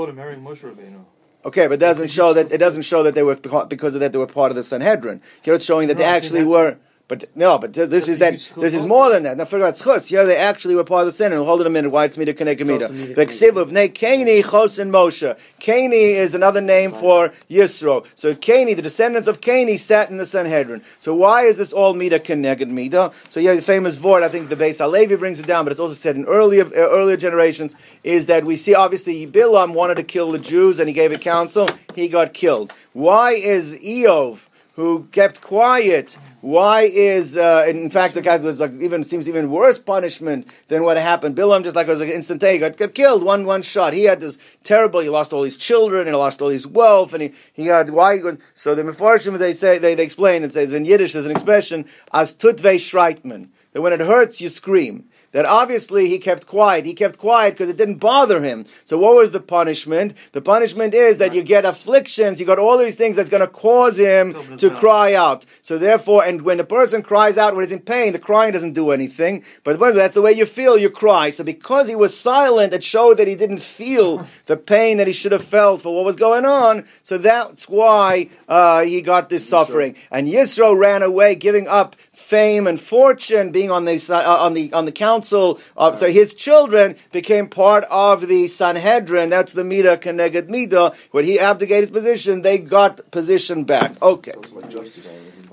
Okay, 1.43 1.65
but 1.65 1.73
it 1.73 1.79
doesn't 1.79 2.09
show 2.09 2.33
that 2.33 2.51
it 2.51 2.59
doesn't 2.59 2.83
show 2.83 3.01
that 3.01 3.15
they 3.15 3.23
were 3.23 3.35
because 3.35 3.95
of 3.95 4.01
that 4.01 4.11
they 4.11 4.19
were 4.19 4.27
part 4.27 4.51
of 4.51 4.55
the 4.55 4.61
Sanhedrin. 4.61 5.23
Here 5.41 5.55
it's 5.55 5.65
showing 5.65 5.87
that 5.87 5.97
they 5.97 6.03
actually 6.03 6.43
were. 6.43 6.77
But 7.11 7.25
no, 7.35 7.57
but 7.57 7.73
this 7.73 8.07
is 8.07 8.19
that. 8.19 8.35
This 8.55 8.73
is 8.73 8.85
more 8.85 9.09
than 9.09 9.23
that. 9.23 9.35
Now 9.35 9.43
forget 9.43 9.67
about 9.67 9.73
schus. 9.73 10.07
Here 10.07 10.25
they 10.25 10.37
actually 10.37 10.75
were 10.75 10.85
part 10.85 11.01
of 11.01 11.07
the 11.07 11.11
sin. 11.11 11.33
And 11.33 11.43
hold 11.43 11.59
it 11.59 11.67
a 11.67 11.69
minute. 11.69 11.89
Why 11.89 12.05
it's 12.05 12.17
me 12.17 12.23
to 12.23 12.33
connect 12.33 12.61
me 12.61 12.77
to 12.77 12.87
Veksiv 12.87 13.57
of 13.57 13.73
ne 13.73 13.89
Kani 13.89 14.41
Chos 14.41 14.79
and 14.79 14.93
Moshe. 14.93 15.37
Kani 15.59 15.91
is 15.91 16.33
another 16.33 16.61
name 16.61 16.93
for 16.93 17.33
Yisro. 17.49 18.07
So 18.15 18.33
Kani, 18.33 18.77
the 18.77 18.81
descendants 18.81 19.27
of 19.27 19.41
Kani, 19.41 19.77
sat 19.77 20.09
in 20.09 20.19
the 20.19 20.25
Sanhedrin. 20.25 20.83
So 21.01 21.13
why 21.13 21.41
is 21.41 21.57
this 21.57 21.73
all 21.73 21.93
Mida 21.93 22.17
Keneged 22.17 22.69
Mida? 22.69 23.11
So 23.27 23.41
yeah, 23.41 23.55
the 23.55 23.61
famous 23.61 23.99
word. 23.99 24.23
I 24.23 24.29
think 24.29 24.47
the 24.47 24.55
Beis 24.55 24.79
Halevi 24.79 25.17
brings 25.17 25.41
it 25.41 25.47
down, 25.47 25.65
but 25.65 25.71
it's 25.71 25.81
also 25.81 25.95
said 25.95 26.15
in 26.15 26.23
earlier 26.27 26.63
uh, 26.63 26.95
earlier 26.97 27.17
generations 27.17 27.75
is 28.05 28.27
that 28.27 28.45
we 28.45 28.55
see 28.55 28.73
obviously 28.73 29.27
Bilam 29.27 29.73
wanted 29.73 29.95
to 29.95 30.03
kill 30.03 30.31
the 30.31 30.39
Jews 30.39 30.79
and 30.79 30.87
he 30.87 30.93
gave 30.93 31.11
a 31.11 31.17
counsel. 31.17 31.67
He 31.93 32.07
got 32.07 32.33
killed. 32.33 32.71
Why 32.93 33.31
is 33.33 33.75
Iyov? 33.75 34.47
Who 34.75 35.03
kept 35.11 35.41
quiet. 35.41 36.17
Why 36.39 36.81
is, 36.81 37.37
uh, 37.37 37.65
in 37.67 37.89
fact, 37.89 38.13
the 38.13 38.21
guy 38.21 38.37
was 38.37 38.59
like 38.59 38.71
even 38.79 39.03
seems 39.03 39.27
even 39.27 39.51
worse 39.51 39.77
punishment 39.77 40.47
than 40.69 40.83
what 40.83 40.97
happened. 40.97 41.35
Bilam 41.35 41.63
just 41.63 41.75
like 41.75 41.87
it 41.87 41.91
was 41.91 41.99
like 41.99 42.09
instantaneous, 42.09 42.69
got, 42.69 42.77
got 42.77 42.93
killed 42.93 43.23
one 43.23 43.45
one 43.45 43.61
shot. 43.61 43.93
He 43.93 44.05
had 44.05 44.21
this 44.21 44.37
terrible. 44.63 45.01
He 45.01 45.09
lost 45.09 45.33
all 45.33 45.43
his 45.43 45.57
children 45.57 46.01
and 46.01 46.09
he 46.09 46.15
lost 46.15 46.41
all 46.41 46.49
his 46.49 46.65
wealth, 46.65 47.13
and 47.13 47.21
he 47.23 47.33
he 47.53 47.65
had 47.65 47.89
why. 47.89 48.17
He 48.17 48.23
was, 48.23 48.37
so 48.53 48.73
the 48.73 48.83
Mefarshim 48.83 49.37
they 49.37 49.53
say 49.53 49.77
they, 49.77 49.93
they 49.93 50.03
explain 50.03 50.43
it 50.43 50.53
says 50.53 50.73
in 50.73 50.85
Yiddish 50.85 51.13
there's 51.13 51.25
an 51.25 51.31
expression 51.31 51.85
as 52.13 52.33
tutve 52.33 52.75
shreitman 52.75 53.49
that 53.73 53.81
when 53.81 53.93
it 53.93 53.99
hurts 53.99 54.41
you 54.41 54.49
scream 54.49 55.09
that 55.31 55.45
obviously 55.45 56.07
he 56.07 56.19
kept 56.19 56.47
quiet. 56.47 56.85
He 56.85 56.93
kept 56.93 57.17
quiet 57.17 57.53
because 57.53 57.69
it 57.69 57.77
didn't 57.77 57.95
bother 57.95 58.43
him. 58.43 58.65
So 58.83 58.97
what 58.97 59.15
was 59.15 59.31
the 59.31 59.39
punishment? 59.39 60.13
The 60.31 60.41
punishment 60.41 60.93
is 60.93 61.17
that 61.17 61.33
you 61.33 61.43
get 61.43 61.65
afflictions, 61.65 62.39
you 62.39 62.45
got 62.45 62.59
all 62.59 62.77
these 62.77 62.95
things 62.95 63.15
that's 63.15 63.29
going 63.29 63.41
to 63.41 63.47
cause 63.47 63.97
him 63.97 64.57
to 64.57 64.69
cry 64.71 65.13
out. 65.13 65.45
So 65.61 65.77
therefore, 65.77 66.23
and 66.23 66.41
when 66.41 66.59
a 66.59 66.63
person 66.63 67.01
cries 67.01 67.37
out 67.37 67.55
when 67.55 67.63
he's 67.63 67.71
in 67.71 67.79
pain, 67.79 68.13
the 68.13 68.19
crying 68.19 68.53
doesn't 68.53 68.73
do 68.73 68.91
anything. 68.91 69.43
But 69.63 69.79
that's 69.79 70.13
the 70.13 70.21
way 70.21 70.31
you 70.33 70.45
feel, 70.45 70.77
you 70.77 70.89
cry. 70.89 71.29
So 71.29 71.43
because 71.43 71.87
he 71.87 71.95
was 71.95 72.17
silent, 72.17 72.73
it 72.73 72.83
showed 72.83 73.17
that 73.17 73.27
he 73.27 73.35
didn't 73.35 73.61
feel 73.61 74.27
the 74.45 74.57
pain 74.57 74.97
that 74.97 75.07
he 75.07 75.13
should 75.13 75.31
have 75.31 75.43
felt 75.43 75.81
for 75.81 75.95
what 75.95 76.05
was 76.05 76.15
going 76.15 76.45
on. 76.45 76.85
So 77.03 77.17
that's 77.17 77.67
why 77.69 78.29
uh, 78.47 78.81
he 78.81 79.01
got 79.01 79.29
this 79.29 79.47
suffering. 79.47 79.95
And 80.11 80.27
Yisro 80.27 80.77
ran 80.77 81.03
away, 81.03 81.35
giving 81.35 81.67
up 81.67 81.95
fame 82.21 82.67
and 82.67 82.79
fortune, 82.79 83.51
being 83.51 83.71
on 83.71 83.85
the 83.85 83.97
uh, 84.09 84.45
on 84.45 84.53
the 84.53 84.71
on 84.73 84.85
the 84.85 84.91
council. 84.91 85.59
Of, 85.75 85.95
so 85.95 86.11
his 86.11 86.33
children 86.33 86.95
became 87.11 87.49
part 87.49 87.83
of 87.89 88.27
the 88.27 88.47
Sanhedrin. 88.47 89.29
That's 89.29 89.53
the 89.53 89.63
Mida 89.63 89.97
Keneged 89.97 90.47
Mida. 90.49 90.93
When 91.11 91.25
he 91.25 91.39
abdicated 91.39 91.81
his 91.81 91.89
position, 91.89 92.41
they 92.41 92.57
got 92.57 93.11
position 93.11 93.63
back. 93.63 94.01
Okay. 94.01 94.33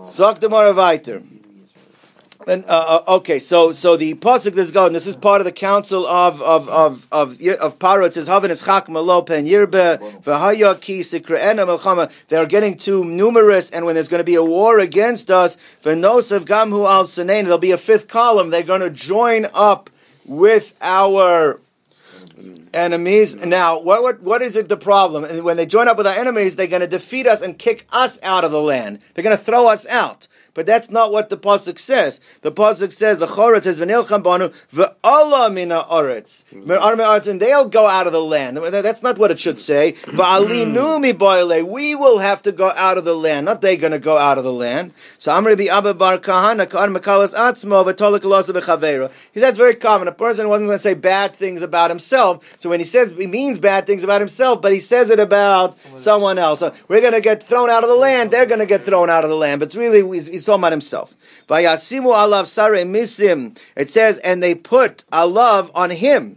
Zok 0.08 0.38
the 0.40 1.37
And, 2.46 2.64
uh, 2.66 3.02
uh, 3.06 3.16
okay, 3.16 3.40
so 3.40 3.72
so 3.72 3.96
the 3.96 4.14
pasuk 4.14 4.54
that's 4.54 4.70
going. 4.70 4.92
This 4.92 5.08
is 5.08 5.16
part 5.16 5.40
of 5.40 5.44
the 5.44 5.52
council 5.52 6.06
of 6.06 6.40
of 6.40 6.68
of 6.68 7.06
of, 7.10 7.40
of 7.40 7.78
Paro. 7.78 8.06
It 8.06 8.14
says 8.14 8.28
Havin 8.28 8.50
Ischak 8.50 8.88
Malo 8.88 9.22
Pen 9.22 9.44
Yirbe 9.44 9.98
V'Haya 10.22 10.80
Ki 10.80 11.00
Sikre'ena 11.00 11.66
Melchama. 11.66 12.10
They 12.28 12.36
are 12.36 12.46
getting 12.46 12.76
too 12.76 13.04
numerous, 13.04 13.70
and 13.70 13.84
when 13.84 13.94
there's 13.94 14.08
going 14.08 14.20
to 14.20 14.24
be 14.24 14.36
a 14.36 14.44
war 14.44 14.78
against 14.78 15.32
us, 15.32 15.56
V'Nosav 15.82 16.44
Gamhu 16.44 16.88
Al 16.88 17.04
Sanein. 17.04 17.42
There'll 17.42 17.58
be 17.58 17.72
a 17.72 17.78
fifth 17.78 18.06
column. 18.06 18.50
They're 18.50 18.62
going 18.62 18.82
to 18.82 18.90
join 18.90 19.46
up 19.52 19.90
with 20.24 20.76
our 20.80 21.58
enemies. 22.72 23.36
Now, 23.44 23.80
what, 23.80 24.02
what, 24.02 24.22
what 24.22 24.42
is 24.42 24.56
it 24.56 24.68
the 24.68 24.76
problem? 24.76 25.24
And 25.24 25.42
when 25.42 25.56
they 25.56 25.66
join 25.66 25.88
up 25.88 25.96
with 25.96 26.06
our 26.06 26.14
enemies, 26.14 26.56
they're 26.56 26.66
going 26.66 26.82
to 26.82 26.86
defeat 26.86 27.26
us 27.26 27.42
and 27.42 27.58
kick 27.58 27.86
us 27.90 28.22
out 28.22 28.44
of 28.44 28.52
the 28.52 28.60
land. 28.60 29.00
They're 29.14 29.24
going 29.24 29.36
to 29.36 29.42
throw 29.42 29.68
us 29.68 29.86
out. 29.88 30.28
But 30.58 30.66
that's 30.66 30.90
not 30.90 31.12
what 31.12 31.28
the 31.28 31.38
pasuk 31.38 31.78
says. 31.78 32.18
The 32.40 32.50
pasuk 32.50 32.92
says 32.92 33.18
the 33.18 33.26
Choret 33.26 33.62
says 33.62 33.78
v'nilcham 33.78 34.24
banu 34.24 34.48
v'ala 34.72 35.54
mina 35.54 35.84
oretz. 35.88 36.44
Mm-hmm. 36.52 37.30
And 37.30 37.40
they'll 37.40 37.68
go 37.68 37.86
out 37.86 38.08
of 38.08 38.12
the 38.12 38.20
land. 38.20 38.56
That's 38.56 39.00
not 39.00 39.18
what 39.18 39.30
it 39.30 39.38
should 39.38 39.60
say. 39.60 39.92
Mm-hmm. 39.92 40.18
V'alinu 40.18 41.00
mi 41.00 41.62
We 41.62 41.94
will 41.94 42.18
have 42.18 42.42
to 42.42 42.50
go 42.50 42.72
out 42.72 42.98
of 42.98 43.04
the 43.04 43.14
land. 43.14 43.46
Not 43.46 43.60
they 43.60 43.76
going 43.76 43.92
to 43.92 44.00
go 44.00 44.18
out 44.18 44.36
of 44.36 44.42
the 44.42 44.52
land. 44.52 44.94
So 45.18 45.32
Amr 45.32 45.54
bi 45.54 45.66
Abba 45.66 45.94
bar 45.94 46.18
Kahana 46.18 46.68
kar 46.68 46.88
mekalas 46.88 47.36
atzmo 47.36 47.84
v'tolik 47.86 48.22
losa 48.22 48.50
b'chaveru. 48.50 49.12
That's 49.34 49.58
very 49.58 49.76
common. 49.76 50.08
A 50.08 50.12
person 50.12 50.48
wasn't 50.48 50.66
going 50.70 50.74
to 50.74 50.82
say 50.82 50.94
bad 50.94 51.36
things 51.36 51.62
about 51.62 51.88
himself. 51.90 52.56
So 52.58 52.68
when 52.68 52.80
he 52.80 52.84
says 52.84 53.10
he 53.10 53.28
means 53.28 53.60
bad 53.60 53.86
things 53.86 54.02
about 54.02 54.20
himself, 54.20 54.60
but 54.60 54.72
he 54.72 54.80
says 54.80 55.10
it 55.10 55.20
about 55.20 55.78
someone 56.00 56.36
else. 56.36 56.58
So 56.58 56.74
we're 56.88 57.00
going 57.00 57.12
to 57.12 57.20
get 57.20 57.44
thrown 57.44 57.70
out 57.70 57.84
of 57.84 57.88
the 57.88 57.94
land. 57.94 58.32
They're 58.32 58.46
going 58.46 58.58
to 58.58 58.66
get 58.66 58.82
thrown 58.82 59.08
out 59.08 59.22
of 59.22 59.30
the 59.30 59.36
land. 59.36 59.60
But 59.60 59.66
it's 59.66 59.76
really 59.76 60.02
he's 60.16 60.47
talking 60.48 60.60
about 60.60 60.72
himself. 60.72 61.14
Vayasimu 61.48 62.12
alav 62.12 62.46
sare 62.46 62.84
misim. 62.84 63.58
It 63.76 63.90
says, 63.90 64.18
and 64.18 64.42
they 64.42 64.54
put 64.54 65.04
alav 65.12 65.70
on 65.74 65.90
him. 65.90 66.36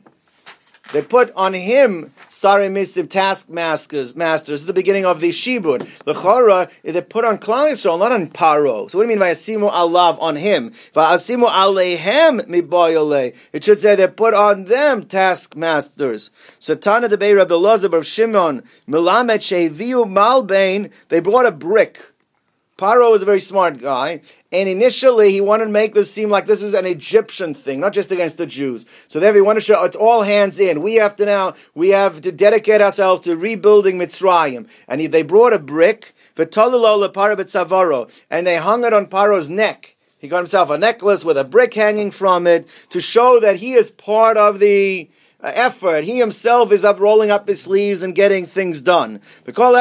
They 0.93 1.01
put 1.01 1.31
on 1.35 1.53
him 1.53 2.11
sare 2.27 2.69
misim 2.69 3.09
taskmasters. 3.09 4.15
Masters 4.15 4.63
at 4.63 4.67
the 4.67 4.73
beginning 4.73 5.05
of 5.05 5.21
the 5.21 5.29
shibud. 5.29 5.87
The 6.03 6.13
chora 6.13 6.69
they 6.83 7.01
put 7.01 7.23
on 7.23 7.37
Klal 7.37 7.71
Yisrael, 7.71 7.99
not 7.99 8.11
on 8.11 8.27
Paro. 8.27 8.91
So 8.91 8.97
what 8.97 9.05
do 9.05 9.09
you 9.11 9.17
mean 9.17 9.19
vayasimu 9.19 9.71
alav 9.71 10.21
on 10.21 10.35
him? 10.35 10.71
Vayasimu 10.93 11.47
alehem 11.47 12.41
miboyole. 12.41 13.37
It 13.53 13.63
should 13.63 13.79
say 13.79 13.95
they 13.95 14.07
put 14.07 14.33
on 14.33 14.65
them 14.65 15.03
taskmasters. 15.03 16.29
Satana 16.59 17.09
de 17.09 17.15
Beira 17.15 17.45
Belazar 17.45 17.97
of 17.97 18.05
Shimon 18.05 18.63
Milamet 18.89 19.39
Sheviu 19.39 20.05
Malbain. 20.05 20.91
They 21.07 21.21
brought 21.21 21.45
a 21.45 21.51
brick. 21.51 22.01
Paro 22.81 23.11
was 23.11 23.21
a 23.21 23.25
very 23.25 23.39
smart 23.39 23.79
guy, 23.79 24.21
and 24.51 24.67
initially 24.67 25.31
he 25.31 25.39
wanted 25.39 25.65
to 25.65 25.69
make 25.69 25.93
this 25.93 26.11
seem 26.11 26.31
like 26.31 26.47
this 26.47 26.63
is 26.63 26.73
an 26.73 26.87
Egyptian 26.87 27.53
thing, 27.53 27.79
not 27.79 27.93
just 27.93 28.11
against 28.11 28.39
the 28.39 28.47
Jews. 28.47 28.87
So 29.07 29.19
therefore 29.19 29.35
he 29.35 29.41
wanted 29.41 29.59
to 29.59 29.65
show 29.67 29.83
it's 29.83 29.95
all 29.95 30.23
hands 30.23 30.59
in. 30.59 30.81
We 30.81 30.95
have 30.95 31.15
to 31.17 31.25
now, 31.25 31.53
we 31.75 31.89
have 31.89 32.21
to 32.21 32.31
dedicate 32.31 32.81
ourselves 32.81 33.21
to 33.25 33.37
rebuilding 33.37 33.99
Mitzrayim. 33.99 34.67
And 34.87 34.99
he, 34.99 35.05
they 35.05 35.21
brought 35.21 35.53
a 35.53 35.59
brick, 35.59 36.15
and 36.35 36.47
they 38.47 38.57
hung 38.57 38.83
it 38.83 38.93
on 38.93 39.05
Paro's 39.05 39.47
neck. 39.47 39.95
He 40.17 40.27
got 40.27 40.37
himself 40.37 40.71
a 40.71 40.77
necklace 40.79 41.23
with 41.23 41.37
a 41.37 41.43
brick 41.43 41.75
hanging 41.75 42.09
from 42.09 42.47
it 42.47 42.67
to 42.89 42.99
show 42.99 43.39
that 43.41 43.57
he 43.57 43.73
is 43.73 43.91
part 43.91 44.37
of 44.37 44.57
the 44.57 45.07
effort. 45.43 46.03
He 46.03 46.19
himself 46.19 46.71
is 46.71 46.83
up 46.85 46.99
rolling 46.99 47.31
up 47.31 47.47
his 47.47 47.61
sleeves 47.61 48.03
and 48.03 48.13
getting 48.13 48.45
things 48.45 48.81
done. 48.81 49.19
And 49.45 49.57
when 49.57 49.73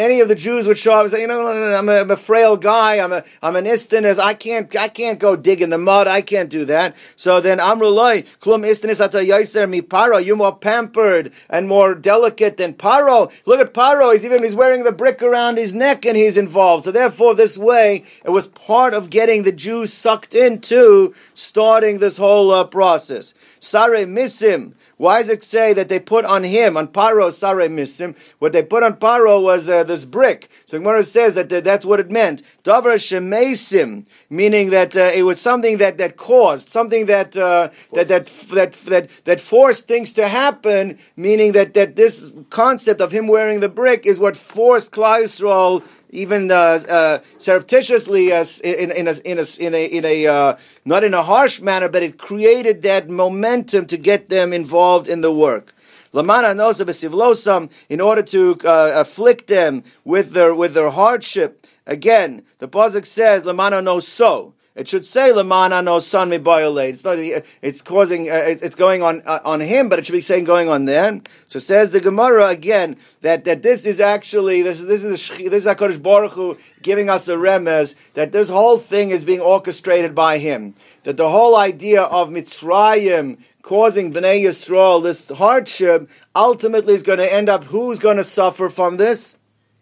any 0.00 0.20
of 0.20 0.28
the 0.28 0.34
Jews 0.36 0.66
would 0.66 0.78
show 0.78 0.94
up 0.94 1.02
and 1.02 1.10
say, 1.10 1.20
you 1.20 1.26
know, 1.26 1.46
I'm 1.46 1.88
a, 1.88 2.00
I'm 2.00 2.10
a 2.10 2.16
frail 2.16 2.56
guy, 2.56 2.98
I'm 2.98 3.12
a, 3.12 3.22
I'm 3.42 3.56
an 3.56 3.64
istanis, 3.64 4.18
I 4.18 4.34
can't, 4.34 4.74
I 4.76 4.88
can't 4.88 5.18
go 5.18 5.36
dig 5.36 5.62
in 5.62 5.70
the 5.70 5.78
mud, 5.78 6.06
I 6.06 6.22
can't 6.22 6.50
do 6.50 6.64
that. 6.66 6.96
So 7.16 7.40
then 7.40 7.58
Amrulai, 7.58 8.26
klum 8.38 8.66
istanis 8.66 9.00
ata 9.00 9.66
mi 9.66 9.82
paro, 9.82 10.24
you're 10.24 10.36
more 10.36 10.56
pampered 10.56 11.32
and 11.48 11.68
more 11.68 11.94
delicate 11.94 12.56
than 12.56 12.74
Paro. 12.74 13.32
Look 13.46 13.60
at 13.60 13.74
Paro, 13.74 14.12
he's 14.12 14.24
even, 14.24 14.42
he's 14.42 14.54
wearing 14.54 14.84
the 14.84 14.92
brick 14.92 15.22
around 15.22 15.58
his 15.58 15.74
neck 15.74 16.04
and 16.06 16.16
he's 16.16 16.36
involved. 16.36 16.84
So 16.84 16.92
therefore 16.92 17.34
this 17.34 17.58
way, 17.58 18.04
it 18.24 18.30
was 18.30 18.46
part 18.46 18.94
of 18.94 19.10
getting 19.10 19.42
the 19.42 19.52
Jews 19.52 19.92
sucked 19.92 20.34
into 20.34 21.14
starting 21.34 21.98
this 21.98 22.18
whole 22.18 22.50
uh, 22.50 22.64
process. 22.78 23.34
Sare 23.58 24.06
misim. 24.06 24.72
Why 24.98 25.18
does 25.18 25.30
it 25.30 25.42
say 25.42 25.72
that 25.72 25.88
they 25.88 25.98
put 25.98 26.24
on 26.24 26.44
him, 26.44 26.76
on 26.76 26.86
Paro, 26.88 27.32
Sare 27.32 27.68
misim? 27.68 28.10
What 28.38 28.52
they 28.52 28.62
put 28.62 28.84
on 28.84 28.94
Paro 28.94 29.42
was 29.42 29.68
uh, 29.68 29.82
this 29.82 30.04
brick. 30.04 30.48
So 30.64 30.78
Gemara 30.78 31.02
says 31.02 31.34
that, 31.34 31.48
that 31.48 31.64
that's 31.64 31.84
what 31.84 31.98
it 31.98 32.08
meant. 32.08 32.44
Davar 32.62 32.94
shemesim, 33.08 34.06
meaning 34.30 34.70
that 34.70 34.96
uh, 34.96 35.10
it 35.12 35.24
was 35.24 35.40
something 35.40 35.78
that, 35.78 35.98
that 35.98 36.16
caused, 36.16 36.68
something 36.68 37.06
that, 37.06 37.36
uh, 37.36 37.70
that, 37.94 38.06
that, 38.06 38.26
that, 38.54 38.72
that, 38.92 39.10
that 39.24 39.40
forced 39.40 39.88
things 39.88 40.12
to 40.12 40.28
happen, 40.28 40.98
meaning 41.16 41.50
that, 41.52 41.74
that 41.74 41.96
this 41.96 42.36
concept 42.48 43.00
of 43.00 43.10
him 43.10 43.26
wearing 43.26 43.58
the 43.58 43.68
brick 43.68 44.06
is 44.06 44.20
what 44.20 44.36
forced 44.36 44.92
Yisrael 44.92 45.82
even 46.10 46.50
uh, 46.50 46.78
uh, 46.88 47.18
surreptitiously 47.38 48.32
uh, 48.32 48.44
in, 48.64 48.90
in, 48.90 49.08
a, 49.08 49.12
in, 49.24 49.38
a, 49.38 49.44
in 49.60 49.74
a, 49.74 49.84
in 49.86 50.04
a 50.04 50.26
uh, 50.26 50.56
not 50.84 51.04
in 51.04 51.14
a 51.14 51.22
harsh 51.22 51.60
manner, 51.60 51.88
but 51.88 52.02
it 52.02 52.18
created 52.18 52.82
that 52.82 53.08
momentum 53.08 53.86
to 53.86 53.96
get 53.96 54.28
them 54.28 54.52
involved 54.52 55.08
in 55.08 55.20
the 55.20 55.32
work. 55.32 55.74
Lamana 56.12 56.56
knows 56.56 56.78
besivlosam 56.78 57.70
in 57.88 58.00
order 58.00 58.22
to 58.22 58.56
afflict 58.64 59.46
them 59.46 59.84
with 60.04 60.32
their 60.32 60.54
with 60.54 60.74
their 60.74 60.90
hardship. 60.90 61.66
Again, 61.86 62.42
the 62.58 62.68
pasuk 62.68 63.04
says 63.06 63.42
Lamana 63.42 63.82
knows 63.82 64.08
so. 64.08 64.54
It 64.78 64.86
should 64.86 65.04
say 65.04 65.32
Lamana 65.32 65.82
no 65.82 65.98
son 65.98 66.28
me 66.28 66.36
It's 66.36 67.02
not. 67.02 67.18
It's 67.18 67.82
causing. 67.82 68.30
Uh, 68.30 68.42
it's 68.46 68.76
going 68.76 69.02
on 69.02 69.22
uh, 69.26 69.40
on 69.44 69.58
him, 69.58 69.88
but 69.88 69.98
it 69.98 70.06
should 70.06 70.12
be 70.12 70.20
saying 70.20 70.44
going 70.44 70.68
on 70.68 70.84
them. 70.84 71.24
So 71.48 71.58
says 71.58 71.90
the 71.90 72.00
Gemara 72.00 72.46
again 72.46 72.96
that, 73.22 73.44
that 73.44 73.64
this 73.64 73.86
is 73.86 73.98
actually 73.98 74.62
this 74.62 74.80
this 74.82 75.02
is 75.02 75.36
the, 75.36 75.48
this 75.48 75.66
is 75.66 75.74
Hakadosh 75.74 76.00
Baruch 76.00 76.32
Hu 76.32 76.56
giving 76.80 77.10
us 77.10 77.26
a 77.26 77.34
remez 77.34 77.96
that 78.12 78.30
this 78.30 78.50
whole 78.50 78.78
thing 78.78 79.10
is 79.10 79.24
being 79.24 79.40
orchestrated 79.40 80.14
by 80.14 80.38
him. 80.38 80.74
That 81.02 81.16
the 81.16 81.28
whole 81.28 81.56
idea 81.56 82.02
of 82.02 82.28
Mitzrayim 82.28 83.40
causing 83.62 84.12
Bnei 84.12 84.44
Yisrael 84.44 85.02
this 85.02 85.28
hardship 85.28 86.08
ultimately 86.36 86.94
is 86.94 87.02
going 87.02 87.18
to 87.18 87.32
end 87.32 87.48
up 87.48 87.64
who's 87.64 87.98
going 87.98 88.16
to 88.16 88.24
suffer 88.24 88.68
from 88.68 88.96
this? 88.96 89.38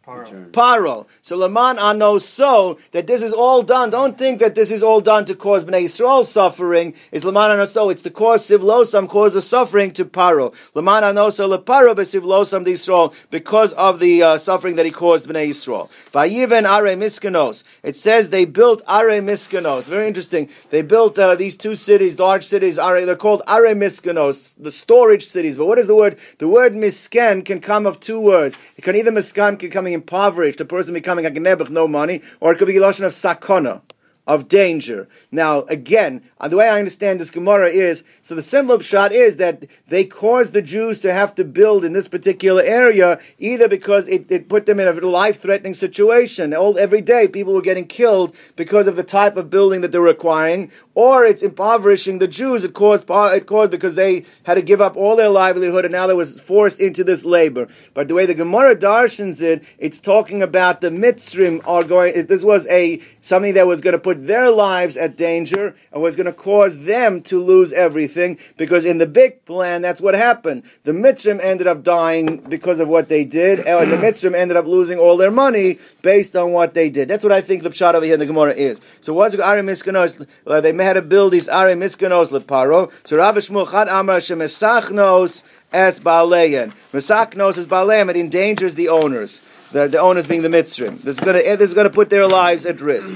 Paro. 0.07 0.51
Paro. 0.53 1.07
So 1.21 1.37
Laman 1.37 1.99
know 1.99 2.19
so 2.19 2.79
that 2.92 3.09
this 3.09 3.23
is 3.23 3.33
all 3.33 3.64
done. 3.64 3.90
Don't 3.90 4.16
think 4.16 4.38
that 4.38 4.55
this 4.55 4.71
is 4.71 4.81
all 4.81 5.01
done 5.01 5.25
to 5.25 5.35
cause 5.35 5.64
Bnei 5.64 5.83
Yisrael 5.83 6.25
suffering. 6.25 6.95
Is 7.11 7.25
Laman 7.25 7.57
know 7.57 7.64
so? 7.64 7.90
It's 7.90 8.03
to 8.03 8.11
cause 8.11 8.49
Sivlosam, 8.49 9.09
cause 9.09 9.35
the 9.35 9.40
suffering 9.40 9.90
to 9.92 10.05
Paro. 10.05 10.55
Laman 10.75 11.16
know 11.16 11.31
so 11.31 11.49
leparo 11.49 11.92
besivlosam 11.97 12.64
the 12.64 12.75
Yisrael 12.75 13.12
because 13.31 13.73
of 13.73 13.99
the 13.99 14.23
uh, 14.23 14.37
suffering 14.38 14.77
that 14.77 14.87
he 14.87 14.92
caused 14.92 15.27
Bnei 15.27 15.49
Yisrael. 15.49 15.88
Vayiven 16.12 16.71
Are 16.71 16.85
Miskanos. 16.85 17.64
It 17.83 17.97
says 17.97 18.31
they 18.31 18.45
built 18.45 18.83
Are 18.87 19.07
Miskanos. 19.07 19.88
Very 19.88 20.07
interesting. 20.07 20.49
They 20.71 20.83
built 20.83 21.19
uh, 21.19 21.35
these 21.35 21.57
two 21.57 21.75
cities, 21.75 22.21
large 22.21 22.45
cities. 22.45 22.79
Are 22.79 23.05
they're 23.05 23.16
called 23.16 23.42
Are 23.49 23.62
Miskanos, 23.75 24.55
the 24.57 24.71
storage 24.71 25.27
cities. 25.27 25.57
But 25.57 25.66
what 25.66 25.81
is 25.81 25.88
the 25.88 25.97
word? 25.97 26.16
The 26.38 26.47
word 26.47 26.75
misken 26.75 27.45
can 27.45 27.61
come 27.61 27.87
of 27.87 27.99
two 27.99 28.21
words. 28.21 28.57
It 28.77 28.83
can 28.83 28.95
either 28.95 29.11
miskan 29.11 29.59
can 29.59 29.69
come 29.69 29.95
impoverished, 29.96 30.61
a 30.61 30.64
person 30.64 30.94
becoming 30.94 31.26
a 31.26 31.30
genebuch, 31.30 31.70
no 31.70 31.88
money, 31.88 32.22
or 32.40 32.52
it 32.52 32.59
could 32.59 32.68
be 32.68 32.74
lashon 32.74 33.04
of 33.04 33.12
sakona 33.12 33.82
of 34.27 34.49
danger. 34.49 35.09
Now, 35.31 35.62
again, 35.62 36.23
uh, 36.41 36.49
the 36.49 36.57
way 36.57 36.69
I 36.69 36.79
understand 36.79 37.21
this 37.21 37.31
Gemara 37.31 37.69
is, 37.69 38.05
so 38.23 38.35
the 38.35 38.43
simple 38.43 38.81
shot 38.81 39.12
is 39.12 39.37
that 39.37 39.67
they 39.89 40.05
caused 40.05 40.53
the 40.53 40.62
Jews 40.62 40.99
to 41.01 41.12
have 41.12 41.35
to 41.37 41.45
build 41.45 41.85
in 41.85 41.93
this 41.93 42.09
particular 42.09 42.62
area, 42.62 43.21
either 43.39 43.69
because 43.69 44.09
it, 44.09 44.31
it 44.31 44.49
put 44.49 44.67
them 44.67 44.81
in 44.81 44.89
a 44.89 44.93
life-threatening 44.93 45.75
situation. 45.75 46.53
All, 46.55 46.79
every 46.79 47.01
day, 47.01 47.29
people 47.29 47.55
were 47.55 47.61
getting 47.61 47.87
killed 47.87 48.35
because 48.57 48.89
of 48.89 48.97
the 48.97 49.05
type 49.05 49.37
of 49.37 49.51
building 49.51 49.83
that 49.83 49.93
they're 49.93 50.01
requiring, 50.01 50.73
or 50.95 51.25
it's 51.25 51.43
impoverishing 51.43 52.19
the 52.19 52.29
Jews. 52.29 52.65
It 52.65 52.75
caused, 52.75 53.05
it 53.09 53.47
caused 53.47 53.71
because 53.71 53.95
they 53.95 54.25
had 54.43 54.55
to 54.55 54.62
give 54.62 54.81
up 54.81 54.97
all 54.97 55.15
their 55.15 55.29
livelihood, 55.29 55.85
and 55.85 55.93
now 55.93 56.07
they 56.07 56.15
was 56.15 56.41
forced 56.41 56.81
into 56.81 57.05
this 57.05 57.25
labor. 57.25 57.69
But 57.95 58.09
the 58.09 58.15
way 58.15 58.27
the 58.27 58.35
Gemara 58.35 58.75
darshans 58.75 59.41
it, 59.41 59.65
it's 59.79 60.01
talking 60.01 60.43
about 60.43 60.81
the 60.81 60.91
Mitzrim 60.91 61.61
are 61.67 61.85
going, 61.85 62.27
this 62.27 62.43
was 62.43 62.67
a, 62.67 63.01
something 63.21 63.55
that 63.55 63.67
was 63.67 63.81
going 63.81 63.93
to 63.93 64.01
put 64.01 64.15
put 64.16 64.26
their 64.26 64.50
lives 64.50 64.96
at 64.96 65.16
danger 65.16 65.74
and 65.92 66.02
was 66.02 66.16
going 66.16 66.26
to 66.26 66.33
cause 66.33 66.85
them 66.85 67.20
to 67.22 67.38
lose 67.38 67.72
everything 67.72 68.38
because 68.57 68.85
in 68.85 68.98
the 68.98 69.07
big 69.07 69.44
plan, 69.44 69.83
that's 69.83 70.00
what 70.00 70.14
happened. 70.14 70.62
The 70.85 70.92
Mitzrim 70.92 71.40
ended 71.42 71.66
up 71.66 71.83
dying 71.83 72.38
because 72.48 72.81
of 72.81 72.88
what 72.88 73.09
they 73.09 73.24
did, 73.24 73.61
and 73.61 73.92
the 73.92 73.96
Mitzrim 73.96 74.35
ended 74.35 74.57
up 74.57 74.66
losing 74.66 74.98
all 74.98 75.16
their 75.16 75.31
money 75.31 75.79
based 76.02 76.37
on 76.37 76.52
what 76.52 76.74
they 76.74 76.90
did. 76.90 77.09
That's 77.09 77.24
what 77.24 77.33
I 77.33 77.40
think 77.40 77.62
the 77.62 77.70
Pshat 77.70 77.94
over 77.94 78.05
here 78.05 78.14
in 78.14 78.20
the 78.20 78.26
Gemara 78.26 78.55
is. 78.55 78.81
So 79.00 79.12
what's 79.12 79.38
Ari 79.38 79.62
Miskanos? 79.62 80.26
Uh, 80.46 80.61
they 80.61 80.72
had 80.72 80.94
to 80.94 81.02
build 81.02 81.33
these 81.33 81.48
Ari 81.48 81.74
Miskanos 81.74 82.31
Leparo. 82.33 82.90
So 83.07 83.16
Rav 83.16 83.37
Shmuel 83.37 83.70
Chad 83.70 83.88
Amar 83.88 84.18
Shemesachnos 84.18 85.42
as 85.72 86.00
Baaleyan. 86.00 86.72
Mesachnos 86.92 87.59
as 87.59 87.66
Baaleyan, 87.66 88.09
it 88.11 88.16
endangers 88.16 88.74
the 88.74 88.88
owners 88.88 89.42
the, 89.72 89.88
the 89.88 89.98
owners 89.98 90.26
being 90.26 90.42
the 90.42 90.48
Mitzrim. 90.48 91.02
This 91.02 91.18
is 91.18 91.24
going 91.24 91.37
to 91.37 91.46
eh, 91.46 91.57
this 91.57 91.68
is 91.68 91.74
going 91.74 91.88
to 91.88 91.92
put 91.94 92.11
their 92.11 92.26
lives 92.26 92.66
at 92.66 92.81
risk. 92.81 93.14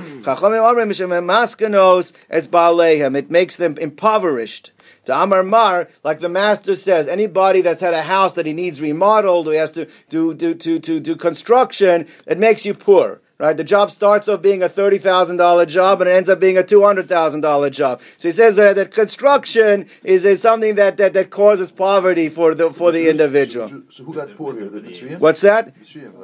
It 3.17 3.31
makes 3.31 3.57
them 3.57 3.79
impoverished. 3.79 4.73
To 5.07 5.19
Amar 5.19 5.43
Mar, 5.43 5.89
like 6.05 6.21
the 6.21 6.29
master 6.29 6.75
says, 6.75 7.09
anybody 7.09 7.63
that's 7.63 7.81
had 7.81 7.95
a 7.95 8.03
house 8.03 8.35
that 8.35 8.45
he 8.45 8.53
needs 8.53 8.83
remodeled, 8.83 9.49
or 9.49 9.53
he 9.53 9.57
has 9.57 9.71
to 9.73 9.89
do 10.11 10.35
do 10.35 10.55
to 10.55 10.79
to 10.79 11.01
do 11.01 11.17
construction, 11.17 12.07
it 12.27 12.39
makes 12.39 12.67
you 12.67 12.75
poor. 12.75 13.21
Right? 13.41 13.57
The 13.57 13.65
job 13.65 13.91
starts 13.91 14.29
off 14.29 14.43
being 14.43 14.63
a 14.63 14.69
$30,000 14.69 15.67
job 15.67 16.03
and 16.03 16.11
it 16.11 16.13
ends 16.13 16.29
up 16.29 16.41
being 16.41 16.59
a 16.59 16.63
$200,000 16.63 17.71
job. 17.71 18.03
So 18.19 18.29
he 18.29 18.33
says 18.33 18.57
that, 18.57 18.77
that 18.77 18.91
construction 18.91 19.87
is, 20.05 20.27
is 20.27 20.43
something 20.43 20.75
that, 20.75 20.99
that, 20.99 21.15
that 21.15 21.31
causes 21.31 21.71
poverty 21.71 22.29
for 22.29 22.55
the, 22.55 22.71
for 22.71 22.93
the 22.93 23.09
individual. 23.09 23.67
So 23.89 24.05
who 24.05 24.13
got 24.13 24.37
poor 24.37 24.53
here? 24.53 24.69
The 24.69 24.83
Mitzrayim? 24.83 25.21
What's 25.21 25.41
that? 25.41 25.73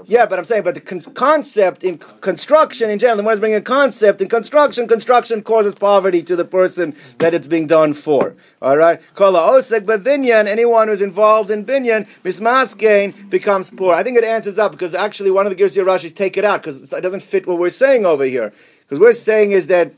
Yeah, 0.04 0.26
but 0.26 0.38
I'm 0.38 0.44
saying, 0.44 0.64
but 0.64 0.74
the 0.74 0.82
con- 0.82 1.00
concept 1.14 1.84
in 1.84 1.96
construction 1.96 2.90
in 2.90 2.98
general, 2.98 3.16
the 3.16 3.22
one 3.22 3.32
is 3.32 3.40
bringing 3.40 3.56
a 3.56 3.62
concept 3.62 4.20
in 4.20 4.28
construction, 4.28 4.86
construction 4.86 5.42
causes 5.42 5.74
poverty 5.74 6.22
to 6.22 6.36
the 6.36 6.44
person 6.44 6.94
that 7.16 7.32
it's 7.32 7.46
being 7.46 7.66
done 7.66 7.94
for. 7.94 8.36
All 8.60 8.76
right? 8.76 9.00
Kala 9.14 9.40
osek 9.40 9.86
bevinyan, 9.86 10.46
anyone 10.46 10.88
who's 10.88 11.00
involved 11.00 11.50
in 11.50 11.64
binyan, 11.64 12.06
mismasgain 12.24 13.30
becomes 13.30 13.70
poor. 13.70 13.94
I 13.94 14.02
think 14.02 14.18
it 14.18 14.24
answers 14.24 14.58
up 14.58 14.72
because 14.72 14.94
actually 14.94 15.30
one 15.30 15.46
of 15.46 15.56
the 15.56 15.62
Girsi 15.64 15.82
Rashis 15.82 16.14
take 16.14 16.36
it 16.36 16.44
out 16.44 16.60
because 16.60 16.92
doesn't 17.06 17.22
fit 17.22 17.46
what 17.46 17.58
we're 17.58 17.70
saying 17.70 18.04
over 18.04 18.24
here. 18.24 18.52
Because 18.80 18.98
we're 18.98 19.12
saying 19.12 19.52
is 19.52 19.68
that 19.68 19.92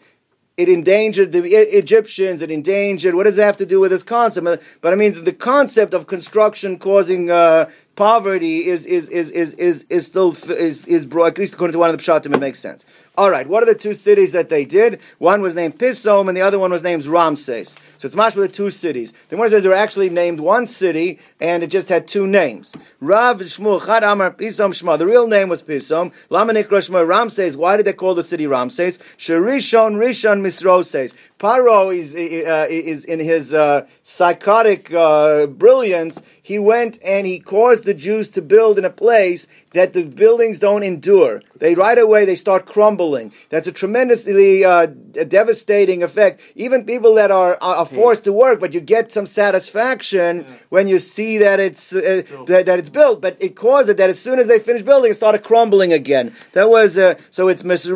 it 0.59 0.69
endangered 0.69 1.31
the 1.31 1.45
Egyptians, 1.77 2.43
it 2.43 2.51
endangered, 2.51 3.15
what 3.15 3.25
does 3.25 3.39
it 3.39 3.43
have 3.43 3.57
to 3.59 3.67
do 3.67 3.79
with 3.79 3.93
this 3.93 4.03
concept? 4.03 4.63
But 4.81 4.93
I 4.93 4.97
mean, 4.97 5.25
the 5.25 5.33
concept 5.33 5.95
of 5.95 6.09
construction 6.09 6.79
causing 6.79 7.31
uh, 7.31 7.71
poverty 7.95 8.67
is, 8.67 8.85
is, 8.85 9.09
is, 9.09 9.31
is, 9.31 9.55
is, 9.55 9.87
is 9.89 10.07
still, 10.07 10.33
is, 10.51 10.85
is 10.87 11.07
brought, 11.07 11.27
at 11.27 11.39
least 11.39 11.55
according 11.55 11.75
to 11.75 11.79
one 11.79 11.91
of 11.91 11.97
the 11.97 12.03
Pshatim, 12.03 12.35
it 12.35 12.41
makes 12.41 12.59
sense. 12.59 12.85
All 13.19 13.33
right, 13.33 13.49
what 13.49 13.65
are 13.65 13.67
the 13.67 13.75
two 13.75 13.95
cities 13.95 14.31
that 14.31 14.49
they 14.49 14.65
did? 14.65 15.01
One 15.19 15.43
was 15.43 15.57
named 15.57 15.77
Pisom, 15.77 16.29
and 16.29 16.37
the 16.37 16.41
other 16.41 16.57
one 16.57 16.71
was 16.71 16.85
named 16.85 17.05
Ramses. 17.05 17.77
So 17.97 18.07
it's 18.07 18.15
mashma 18.15 18.37
the 18.37 18.47
two 18.49 18.71
cities. 18.71 19.13
The 19.29 19.37
one 19.37 19.51
says 19.51 19.65
they 19.65 19.69
were 19.69 19.75
actually 19.75 20.09
named 20.09 20.39
one 20.39 20.69
city, 20.69 21.19
and 21.41 21.65
it 21.65 21.67
just 21.67 21.89
had 21.89 22.07
two 22.07 22.29
names. 22.29 22.77
Rav 23.01 23.41
Shmuel 23.41 23.85
Chad 23.85 24.05
Amar 24.05 24.31
Pisom 24.31 24.71
Shma. 24.71 24.97
The 24.97 25.07
real 25.07 25.27
name 25.27 25.49
was 25.49 25.65
Pisom. 25.65 26.15
Lamanik 26.31 26.69
Shma 26.69 27.05
Ramses. 27.05 27.57
Why 27.57 27.77
did 27.77 27.87
they 27.87 27.93
call 27.93 28.15
the 28.15 28.23
city 28.23 28.47
Ramses? 28.47 28.99
Sharishon 29.19 29.97
Rishon 29.97 30.41
Misroses. 30.41 31.13
Paro 31.41 31.93
is, 31.93 32.15
uh, 32.15 32.67
is 32.71 33.05
in 33.05 33.19
his 33.19 33.53
uh, 33.53 33.89
psychotic 34.05 34.95
uh, 34.95 35.49
brilliance. 35.49 36.23
He 36.41 36.61
went 36.61 37.01
and 37.05 37.27
he 37.27 37.41
caused 37.41 37.83
the 37.83 37.95
Jews 37.95 38.29
to 38.31 38.43
build 38.43 38.79
in 38.79 38.85
a 38.85 38.91
place 38.91 39.49
that 39.73 39.93
the 39.93 40.07
buildings 40.07 40.59
don't 40.59 40.83
endure. 40.83 41.43
They 41.57 41.75
right 41.75 41.99
away 41.99 42.25
they 42.25 42.37
start 42.37 42.67
crumbling. 42.67 43.33
That's 43.51 43.67
a 43.67 43.73
tremendously 43.73 44.65
uh, 44.65 44.87
devastating 44.87 46.03
effect. 46.03 46.41
Even 46.55 46.85
people 46.85 47.15
that 47.15 47.31
are 47.31 47.59
are 47.61 47.87
forced 47.87 48.25
to 48.25 48.33
work, 48.33 48.61
but 48.61 48.75
you 48.75 48.81
get 48.81 49.13
some 49.13 49.27
satisfaction 49.27 50.41
yeah. 50.41 50.55
when 50.69 50.89
you 50.89 50.99
see 50.99 51.39
that 51.39 51.61
it's 51.61 51.93
uh, 51.93 52.23
that, 52.47 52.67
that, 52.67 52.79
it's 52.79 52.89
built. 52.89 53.21
But 53.21 53.37
it 53.41 53.57
caused 53.57 53.89
it 53.89 53.97
that 53.99 54.11
as 54.11 54.21
soon 54.21 54.39
as 54.39 54.47
they 54.47 54.59
finished 54.59 54.85
building, 54.85 55.11
it 55.11 55.15
started 55.15 55.45
crumbling 55.45 55.93
again. 55.93 56.35
That 56.53 56.69
was 56.71 56.97
uh, 56.97 57.15
so. 57.31 57.49
It's 57.49 57.65
Miss 57.65 57.89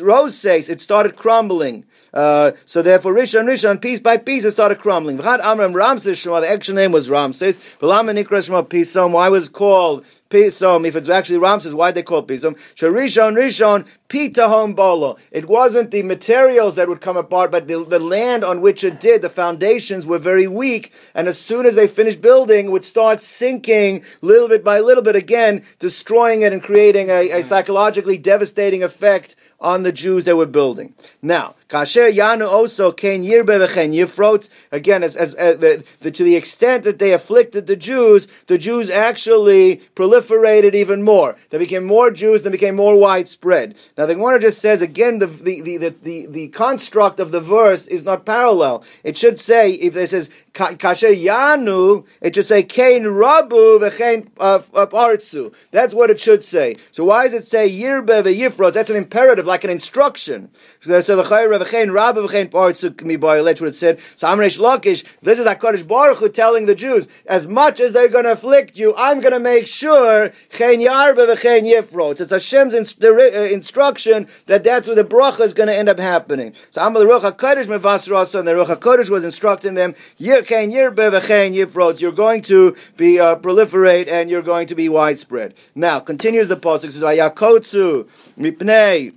Rose 0.00 0.36
says 0.36 0.68
it 0.68 0.80
started 0.80 1.16
crumbling. 1.16 1.84
Uh, 2.12 2.52
so 2.64 2.82
therefore, 2.82 3.14
Rishon 3.14 3.44
Rishon, 3.44 3.80
piece 3.80 4.00
by 4.00 4.16
piece, 4.16 4.44
it 4.44 4.52
started 4.52 4.78
crumbling. 4.78 5.18
V'chad 5.18 5.40
Amram 5.40 5.74
Ramses 5.74 6.18
Shema, 6.18 6.40
the 6.40 6.50
actual 6.50 6.74
name 6.74 6.92
was 6.92 7.10
Ramses. 7.10 7.58
V'lama 7.80 8.16
Nikra 8.16 8.44
Shema 8.44 8.62
Pisom, 8.62 9.12
why 9.12 9.28
was 9.28 9.48
called 9.48 10.04
Pisom, 10.30 10.86
if 10.86 10.96
it's 10.96 11.08
actually 11.08 11.38
Ramses, 11.38 11.74
why 11.74 11.90
they 11.90 12.02
call 12.02 12.20
it 12.20 12.26
Pisom? 12.26 12.56
Sharishon 12.74 13.36
Rishon, 13.36 13.86
Pitahom 14.08 14.74
Bolo. 14.74 15.16
It 15.30 15.48
wasn't 15.48 15.90
the 15.90 16.02
materials 16.02 16.76
that 16.76 16.88
would 16.88 17.00
come 17.00 17.16
apart, 17.16 17.50
but 17.50 17.68
the, 17.68 17.84
the 17.84 17.98
land 17.98 18.44
on 18.44 18.60
which 18.60 18.84
it 18.84 19.00
did, 19.00 19.22
the 19.22 19.28
foundations 19.28 20.06
were 20.06 20.18
very 20.18 20.46
weak, 20.46 20.92
and 21.14 21.28
as 21.28 21.38
soon 21.38 21.66
as 21.66 21.74
they 21.74 21.88
finished 21.88 22.20
building, 22.20 22.66
it 22.66 22.70
would 22.70 22.84
start 22.84 23.20
sinking 23.20 24.04
little 24.22 24.48
bit 24.48 24.64
by 24.64 24.80
little 24.80 25.02
bit 25.02 25.16
again, 25.16 25.62
destroying 25.78 26.42
it 26.42 26.52
and 26.52 26.62
creating 26.62 27.10
a, 27.10 27.30
a 27.30 27.42
psychologically 27.42 28.16
devastating 28.16 28.82
effect 28.82 29.36
on 29.60 29.82
the 29.82 29.92
Jews 29.92 30.24
that 30.24 30.36
were 30.36 30.46
building. 30.46 30.94
Now, 31.20 31.54
Kasher 31.68 32.10
Yanu 32.10 32.48
also 32.48 32.92
Ken 32.92 33.22
Yirbe 33.22 33.44
v'chen 33.44 33.92
Yifrot. 33.92 34.48
Again, 34.72 35.02
as, 35.02 35.14
as 35.14 35.34
uh, 35.34 35.52
the, 35.52 35.84
the, 36.00 36.10
to 36.10 36.24
the 36.24 36.34
extent 36.34 36.84
that 36.84 36.98
they 36.98 37.12
afflicted 37.12 37.66
the 37.66 37.76
Jews, 37.76 38.26
the 38.46 38.56
Jews 38.56 38.88
actually 38.88 39.82
proliferated 39.94 40.74
even 40.74 41.02
more. 41.02 41.36
They 41.50 41.58
became 41.58 41.84
more 41.84 42.10
Jews, 42.10 42.42
they 42.42 42.50
became 42.50 42.74
more 42.74 42.98
widespread. 42.98 43.76
Now, 43.98 44.06
the 44.06 44.14
Gemara 44.14 44.40
just 44.40 44.60
says 44.60 44.80
again, 44.80 45.18
the, 45.18 45.26
the, 45.26 45.60
the, 45.60 45.76
the, 45.90 46.26
the, 46.26 46.48
construct 46.48 47.20
of 47.20 47.32
the 47.32 47.40
verse 47.40 47.86
is 47.86 48.02
not 48.02 48.24
parallel. 48.24 48.82
It 49.04 49.18
should 49.18 49.38
say, 49.38 49.72
if 49.72 49.94
it 49.94 50.08
says 50.08 50.30
Kasher 50.54 51.14
Yanu, 51.14 52.06
it 52.22 52.34
should 52.34 52.46
say 52.46 52.62
Kain 52.62 53.02
Rabu 53.02 53.78
v'chen 53.78 54.28
uh, 54.38 54.62
uh, 54.72 54.86
Partsu. 54.86 55.52
That's 55.70 55.92
what 55.92 56.08
it 56.08 56.18
should 56.18 56.42
say. 56.42 56.76
So 56.92 57.04
why 57.04 57.24
does 57.24 57.34
it 57.34 57.44
say 57.44 57.70
Yirbe 57.70 58.22
v'Yifrot? 58.22 58.72
That's 58.72 58.88
an 58.90 58.96
imperative 58.96 59.44
like 59.44 59.64
an 59.64 59.70
instruction. 59.70 60.50
So, 60.80 61.16
the 61.16 61.57
v'chein 61.58 61.92
Rabba 61.92 62.22
v'chein 62.22 62.48
Partzuk 62.48 63.02
mi 63.02 63.16
That's 63.16 63.60
what 63.60 63.68
it 63.68 63.74
said. 63.74 64.00
So 64.16 64.28
Amresh 64.28 64.58
Lakish, 64.58 65.04
this 65.22 65.38
is 65.38 65.46
Hakadosh 65.46 65.86
Baruch 65.86 66.18
Hu 66.18 66.28
telling 66.28 66.66
the 66.66 66.74
Jews, 66.74 67.08
as 67.26 67.46
much 67.46 67.80
as 67.80 67.92
they're 67.92 68.08
going 68.08 68.24
to 68.24 68.32
afflict 68.32 68.78
you, 68.78 68.94
I'm 68.96 69.20
going 69.20 69.32
to 69.32 69.40
make 69.40 69.66
sure 69.66 70.30
chen 70.50 70.80
yarba 70.80 71.34
v'chein 71.34 71.62
yifrot. 71.62 72.20
It's 72.20 72.30
Hashem's 72.30 72.74
uh, 72.74 73.48
instruction 73.52 74.28
that 74.46 74.64
that's 74.64 74.86
where 74.86 74.96
the 74.96 75.04
bracha 75.04 75.40
is 75.40 75.54
going 75.54 75.68
to 75.68 75.76
end 75.76 75.88
up 75.88 75.98
happening. 75.98 76.54
So 76.70 76.86
Amal 76.86 77.02
Ruach 77.02 77.32
Hakadosh 77.32 77.66
mevasrasa, 77.66 78.40
and 78.40 78.48
the 78.48 78.52
Ruach 78.52 78.76
Hakadosh 78.76 79.10
was 79.10 79.24
instructing 79.24 79.74
them, 79.74 79.94
yir 80.16 80.42
chen 80.42 80.70
v'chein 80.70 81.54
yifrot. 81.54 82.00
You're 82.00 82.12
going 82.12 82.42
to 82.42 82.76
be 82.96 83.20
uh, 83.20 83.36
proliferate 83.36 84.08
and 84.08 84.30
you're 84.30 84.42
going 84.42 84.66
to 84.66 84.74
be 84.74 84.88
widespread. 84.88 85.54
Now 85.74 86.00
continues 86.00 86.48
the 86.48 86.56
pasuk 86.56 86.92
says 86.92 87.02
Vayakotsu 87.02 88.08
mipnei 88.38 89.14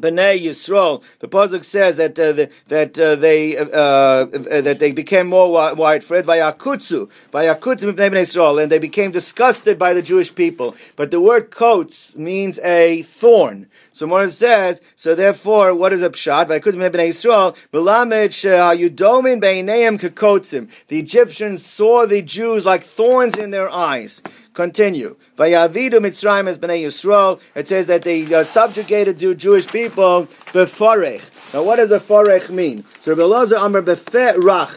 Bnei 0.00 0.40
Yisrael. 0.42 1.02
The 1.20 1.28
pasuk 1.28 1.64
says 1.64 1.96
that 1.96 2.18
uh, 2.18 2.32
the, 2.32 2.50
that 2.68 2.98
uh, 2.98 3.16
they 3.16 3.56
uh, 3.56 3.64
uh 3.64 4.24
that 4.60 4.78
they 4.78 4.92
became 4.92 5.26
more 5.26 5.74
widespread 5.74 6.26
vayakutsu 6.26 7.10
vayakutsu 7.32 7.92
Bnei 7.92 8.10
Yisrael, 8.10 8.62
and 8.62 8.70
they 8.70 8.78
became 8.78 9.10
disgusted 9.10 9.78
by 9.78 9.94
the 9.94 10.02
Jewish 10.02 10.34
people. 10.34 10.74
But 10.96 11.10
the 11.10 11.20
word 11.20 11.50
coats 11.50 12.16
means 12.16 12.58
a 12.60 13.02
thorn. 13.02 13.66
So 13.98 14.06
Mordechai 14.06 14.30
says, 14.30 14.80
so 14.94 15.16
therefore, 15.16 15.74
what 15.74 15.92
is 15.92 16.02
a 16.02 16.10
pshat? 16.10 16.46
The 20.86 20.98
Egyptians 20.98 21.66
saw 21.66 22.06
the 22.06 22.22
Jews 22.22 22.64
like 22.64 22.84
thorns 22.84 23.34
in 23.34 23.50
their 23.50 23.68
eyes. 23.68 24.22
Continue. 24.54 25.16
As. 25.36 25.74
It 25.74 26.14
says 27.66 27.86
that 27.86 28.02
they 28.02 28.32
uh, 28.32 28.44
subjugated 28.44 29.18
the 29.18 29.34
Jewish 29.34 29.66
people 29.66 30.26
beforech. 30.52 31.52
Now, 31.52 31.64
what 31.64 31.76
does 31.76 31.88
beforech 31.90 32.50
mean? 32.50 32.84
So. 33.00 33.16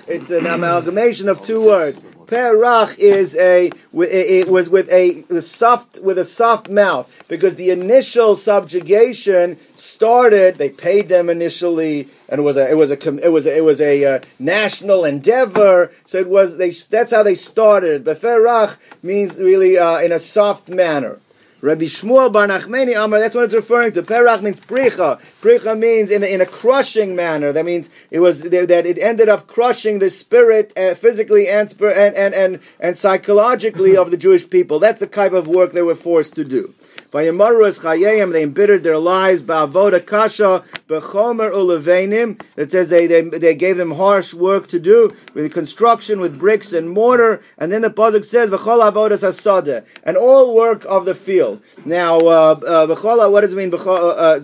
It's 0.08 0.32
an 0.32 0.48
amalgamation 0.48 1.30
of 1.30 1.44
two 1.44 1.64
words. 1.64 2.02
Perach 2.32 2.98
is 2.98 3.36
a 3.36 3.70
it 3.94 4.48
was 4.48 4.70
with 4.70 4.90
a 4.90 5.24
soft 5.42 6.00
with 6.02 6.18
a 6.18 6.24
soft 6.24 6.70
mouth 6.70 7.26
because 7.28 7.56
the 7.56 7.70
initial 7.70 8.36
subjugation 8.38 9.58
started. 9.76 10.56
They 10.56 10.70
paid 10.70 11.10
them 11.10 11.30
initially, 11.30 12.08
and 12.30 12.40
it 12.40 12.44
was 12.44 12.56
a 12.56 12.72
it 12.72 12.76
was 12.76 12.90
a 12.90 12.98
it 13.20 13.32
was 13.32 13.46
a, 13.46 13.58
it 13.58 13.64
was 13.66 13.82
a 13.82 14.06
uh, 14.06 14.20
national 14.40 15.04
endeavor. 15.04 15.92
So 16.06 16.20
it 16.20 16.30
was 16.30 16.58
they 16.58 16.72
that's 16.72 17.12
how 17.12 17.24
they 17.24 17.36
started. 17.36 18.06
Beferach 18.06 18.78
means 19.04 19.38
really 19.38 19.78
uh, 19.78 20.00
in 20.00 20.14
a 20.14 20.20
soft 20.20 20.70
manner. 20.70 21.20
Rabbi 21.62 21.84
Shmuel 21.84 22.34
Bar 22.34 22.48
Nachmeni 22.48 23.02
Amar, 23.02 23.20
that's 23.20 23.36
what 23.36 23.46
it's 23.46 23.54
referring 23.54 23.92
to. 23.94 24.02
Perach 24.02 24.42
means 24.42 24.60
pricha. 24.60 25.22
Pricha 25.42 25.78
means 25.78 26.10
in 26.10 26.24
a, 26.24 26.26
in 26.26 26.42
a 26.42 26.46
crushing 26.46 27.16
manner. 27.16 27.52
That 27.52 27.66
means 27.66 27.92
it 28.10 28.20
was 28.20 28.42
that 28.42 28.54
it 28.86 28.98
ended 28.98 29.30
up 29.30 29.46
crushing 29.46 30.00
the 30.00 30.10
spirit 30.10 30.74
uh, 30.76 30.96
physically 30.96 31.48
and, 31.48 31.72
and, 31.80 32.16
and, 32.16 32.34
and, 32.34 32.60
and 32.80 32.98
psychologically 32.98 33.96
of 33.96 34.10
the 34.10 34.18
Jewish 34.18 34.50
people. 34.50 34.80
That's 34.80 35.00
the 35.00 35.08
type 35.08 35.34
of 35.34 35.48
work 35.48 35.74
they 35.74 35.84
were 35.84 35.96
forced 35.96 36.34
to 36.36 36.44
do. 36.44 36.74
Vayamaru 37.12 37.68
es 37.68 37.80
chayayim, 37.80 38.32
they 38.32 38.44
embittered 38.44 38.84
their 38.84 38.98
lives, 38.98 39.42
ba'avoda 39.42 40.06
kasha, 40.06 40.64
bechomer 40.88 41.52
ulevenim, 41.52 42.42
that 42.56 42.72
says 42.72 42.88
they, 42.88 43.06
they, 43.06 43.22
they 43.22 43.54
gave 43.54 43.76
them 43.76 43.92
harsh 43.92 44.34
work 44.34 44.68
to 44.68 44.80
do, 44.80 45.12
with 45.34 45.52
construction, 45.52 46.22
with 46.22 46.40
bricks 46.40 46.72
and 46.72 46.90
mortar, 46.90 47.42
and 47.58 47.70
then 47.70 47.82
the 47.82 47.90
Pasuk 47.90 48.24
says, 48.24 48.50
v'chol 48.50 48.90
avodas 48.90 49.24
hasada, 49.24 49.86
and 50.04 50.16
all 50.16 50.56
work 50.56 50.86
of 50.86 51.04
the 51.04 51.14
field. 51.14 51.62
Now, 51.84 52.18
uh, 52.20 52.88
uh, 52.88 53.30
what 53.30 53.42
does 53.42 53.54
it 53.54 53.58
mean, 53.58 53.74
uh, 53.74 53.78
uh, 53.78 54.40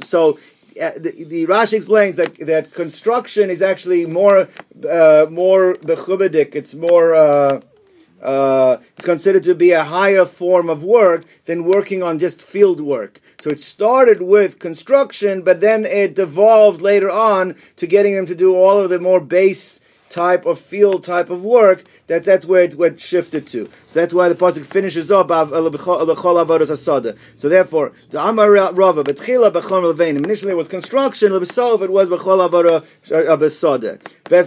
so, 0.00 0.38
uh, 0.80 0.92
the, 0.96 1.24
the, 1.24 1.46
Rashi 1.46 1.74
explains 1.74 2.16
that 2.16 2.34
that 2.46 2.72
construction 2.72 3.50
is 3.50 3.60
actually 3.60 4.06
more 4.06 4.48
uh, 4.88 5.26
more 5.28 5.74
bechubadik. 5.74 6.54
It's 6.54 6.72
more 6.72 7.14
uh, 7.14 7.60
uh, 8.22 8.78
it's 8.96 9.04
considered 9.04 9.44
to 9.44 9.54
be 9.54 9.72
a 9.72 9.84
higher 9.84 10.24
form 10.24 10.68
of 10.70 10.84
work 10.84 11.24
than 11.44 11.64
working 11.64 12.02
on 12.02 12.18
just 12.18 12.40
field 12.40 12.80
work. 12.80 13.20
So 13.40 13.50
it 13.50 13.60
started 13.60 14.22
with 14.22 14.58
construction, 14.58 15.42
but 15.42 15.60
then 15.60 15.84
it 15.84 16.14
devolved 16.14 16.80
later 16.80 17.10
on 17.10 17.56
to 17.76 17.86
getting 17.86 18.14
them 18.14 18.26
to 18.26 18.34
do 18.34 18.54
all 18.54 18.78
of 18.78 18.90
the 18.90 19.00
more 19.00 19.20
base 19.20 19.80
type 20.12 20.44
of 20.44 20.58
field 20.58 21.02
type 21.02 21.30
of 21.30 21.42
work, 21.42 21.84
that 22.06 22.24
that's 22.24 22.44
where 22.44 22.62
it, 22.62 22.74
went 22.74 23.00
shifted 23.00 23.46
to. 23.46 23.68
So 23.86 24.00
that's 24.00 24.12
why 24.12 24.28
the 24.28 24.34
pasuk 24.34 24.66
finishes 24.66 25.10
up 25.10 25.28
So 27.36 27.48
therefore, 27.48 27.92
the 28.10 28.22
Amar 28.22 28.50
Rava 28.50 29.04
betchila 29.04 29.50
bechon 29.52 29.82
levenim. 29.92 30.24
Initially, 30.24 30.52
it 30.52 30.56
was 30.56 30.68
construction. 30.68 31.32
Lebesolv 31.32 31.80
it 31.82 31.90
was 31.90 32.08
bechol 32.10 32.46
avoda 32.48 32.84
besode. 33.38 34.00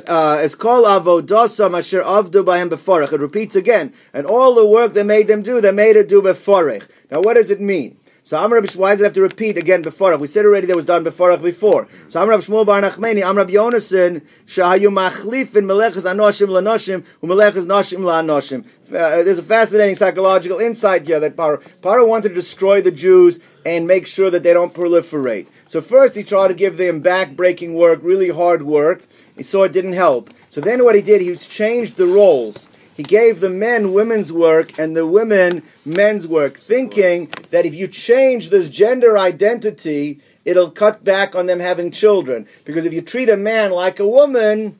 Uh, 0.07 0.37
es 0.41 0.55
kol 0.55 0.83
avodosam 0.83 1.77
asher 1.77 2.03
avdu 2.03 2.43
b'hem 2.45 2.69
beforech. 2.69 3.11
It 3.11 3.19
repeats 3.19 3.55
again, 3.55 3.93
and 4.13 4.27
all 4.27 4.53
the 4.53 4.65
work 4.65 4.93
they 4.93 5.03
made 5.03 5.27
them 5.27 5.41
do, 5.41 5.59
they 5.59 5.71
made 5.71 5.95
it 5.95 6.07
do 6.07 6.21
beforech. 6.21 6.87
Now, 7.09 7.21
what 7.21 7.33
does 7.33 7.49
it 7.49 7.59
mean? 7.59 7.97
So 8.25 8.39
Amr 8.39 8.55
Rabbi 8.55 8.73
why 8.73 8.89
does 8.89 9.01
it 9.01 9.03
have 9.03 9.13
to 9.13 9.21
repeat 9.21 9.55
again 9.55 9.83
before? 9.83 10.17
We 10.17 10.25
said 10.25 10.45
already 10.45 10.65
that 10.65 10.75
was 10.75 10.87
done 10.87 11.03
before 11.03 11.37
before. 11.37 11.87
So 12.07 12.19
Amr 12.19 12.31
Rabbi 12.31 12.41
Shmuel 12.41 12.65
Bar 12.65 12.81
Nachmeni, 12.81 13.23
Amr 13.23 13.41
Rabbi 13.41 13.53
Yonason, 13.53 14.25
Shahayu 14.47 14.89
Machlifin 14.89 15.65
Melechas 15.65 16.11
Anoshim 16.11 16.47
Lanoshim, 16.47 17.05
Umelechas 17.21 17.67
Noshim 17.67 17.99
Lanoshim. 17.99 18.65
Uh, 18.87 19.21
there's 19.21 19.37
a 19.37 19.43
fascinating 19.43 19.93
psychological 19.93 20.57
insight 20.57 21.05
here 21.05 21.19
that 21.19 21.35
Paro, 21.35 21.61
Paro 21.81 22.07
wanted 22.07 22.29
to 22.29 22.33
destroy 22.33 22.81
the 22.81 22.89
Jews 22.89 23.39
and 23.63 23.85
make 23.85 24.07
sure 24.07 24.31
that 24.31 24.41
they 24.41 24.53
don't 24.53 24.73
proliferate. 24.73 25.47
So 25.67 25.79
first 25.79 26.15
he 26.15 26.23
tried 26.23 26.47
to 26.47 26.55
give 26.55 26.77
them 26.77 27.01
back-breaking 27.01 27.75
work, 27.75 27.99
really 28.01 28.29
hard 28.29 28.63
work. 28.63 29.03
He 29.37 29.43
saw 29.43 29.65
it 29.65 29.71
didn't 29.71 29.93
help. 29.93 30.33
So 30.49 30.61
then 30.61 30.83
what 30.83 30.95
he 30.95 31.03
did, 31.03 31.21
he 31.21 31.35
changed 31.35 31.97
the 31.97 32.07
roles 32.07 32.67
he 32.95 33.03
gave 33.03 33.41
the 33.41 33.49
men 33.49 33.91
women's 33.91 34.31
work 34.31 34.79
and 34.79 34.95
the 34.95 35.05
women 35.05 35.63
men's 35.83 36.25
work, 36.27 36.57
thinking 36.57 37.25
that 37.51 37.65
if 37.65 37.75
you 37.75 37.87
change 37.87 38.49
this 38.49 38.69
gender 38.69 39.17
identity, 39.17 40.21
it'll 40.45 40.71
cut 40.71 41.03
back 41.03 41.35
on 41.35 41.45
them 41.45 41.59
having 41.59 41.91
children. 41.91 42.47
Because 42.63 42.85
if 42.85 42.93
you 42.93 43.01
treat 43.01 43.27
a 43.27 43.35
man 43.35 43.71
like 43.71 43.99
a 43.99 44.07
woman, 44.07 44.79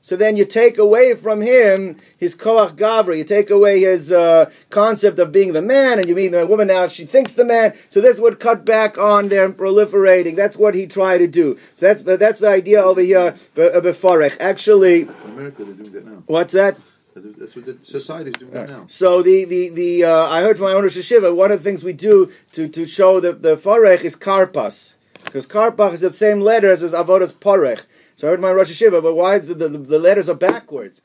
so 0.00 0.16
then 0.16 0.36
you 0.36 0.44
take 0.44 0.78
away 0.78 1.14
from 1.14 1.40
him 1.40 1.96
his 2.16 2.36
koach 2.36 2.76
gavra, 2.76 3.18
you 3.18 3.24
take 3.24 3.50
away 3.50 3.80
his 3.80 4.12
uh, 4.12 4.50
concept 4.70 5.18
of 5.18 5.32
being 5.32 5.52
the 5.52 5.60
man, 5.60 5.98
and 5.98 6.08
you 6.08 6.14
mean 6.14 6.30
the 6.30 6.46
woman 6.46 6.68
now 6.68 6.88
she 6.88 7.04
thinks 7.04 7.34
the 7.34 7.44
man. 7.44 7.74
So 7.90 8.00
this 8.00 8.18
would 8.18 8.40
cut 8.40 8.64
back 8.64 8.96
on 8.96 9.28
their 9.28 9.50
proliferating. 9.50 10.36
That's 10.36 10.56
what 10.56 10.74
he 10.74 10.86
tried 10.86 11.18
to 11.18 11.26
do. 11.26 11.58
So 11.74 11.86
that's 11.86 12.02
that's 12.02 12.38
the 12.38 12.48
idea 12.48 12.80
over 12.82 13.00
here. 13.00 13.32
Befarech. 13.56 14.36
Actually, 14.40 15.08
America 15.24 15.64
they're 15.64 15.74
doing 15.74 15.92
that 15.92 16.06
now. 16.06 16.22
What's 16.26 16.54
that? 16.54 16.78
That's 17.16 17.56
what 17.56 17.64
the 17.64 17.78
society 17.82 18.30
is 18.30 18.36
doing 18.36 18.52
right 18.52 18.68
now. 18.68 18.84
So 18.88 19.22
the 19.22 19.44
the 19.44 19.70
the 19.70 20.04
uh, 20.04 20.26
I 20.28 20.42
heard 20.42 20.58
from 20.58 20.66
my 20.66 20.74
owner 20.74 20.90
Shiva. 20.90 21.34
One 21.34 21.50
of 21.50 21.62
the 21.62 21.64
things 21.64 21.82
we 21.82 21.94
do 21.94 22.30
to 22.52 22.68
to 22.68 22.84
show 22.84 23.20
the 23.20 23.32
the 23.32 23.56
farech 23.56 24.04
is 24.04 24.16
karpas 24.16 24.96
because 25.24 25.46
karpach 25.46 25.94
is 25.94 26.02
the 26.02 26.12
same 26.12 26.40
letters 26.40 26.82
as 26.82 26.92
avodas 26.92 27.32
parech. 27.32 27.86
So 28.16 28.28
I 28.28 28.30
heard 28.30 28.40
my 28.40 28.52
Rosh 28.52 28.70
Yeshiva, 28.70 29.02
but 29.02 29.14
why 29.14 29.36
is 29.36 29.48
the, 29.48 29.54
the, 29.54 29.68
the 29.68 29.98
letters 29.98 30.28
are 30.28 30.34
backwards? 30.34 31.02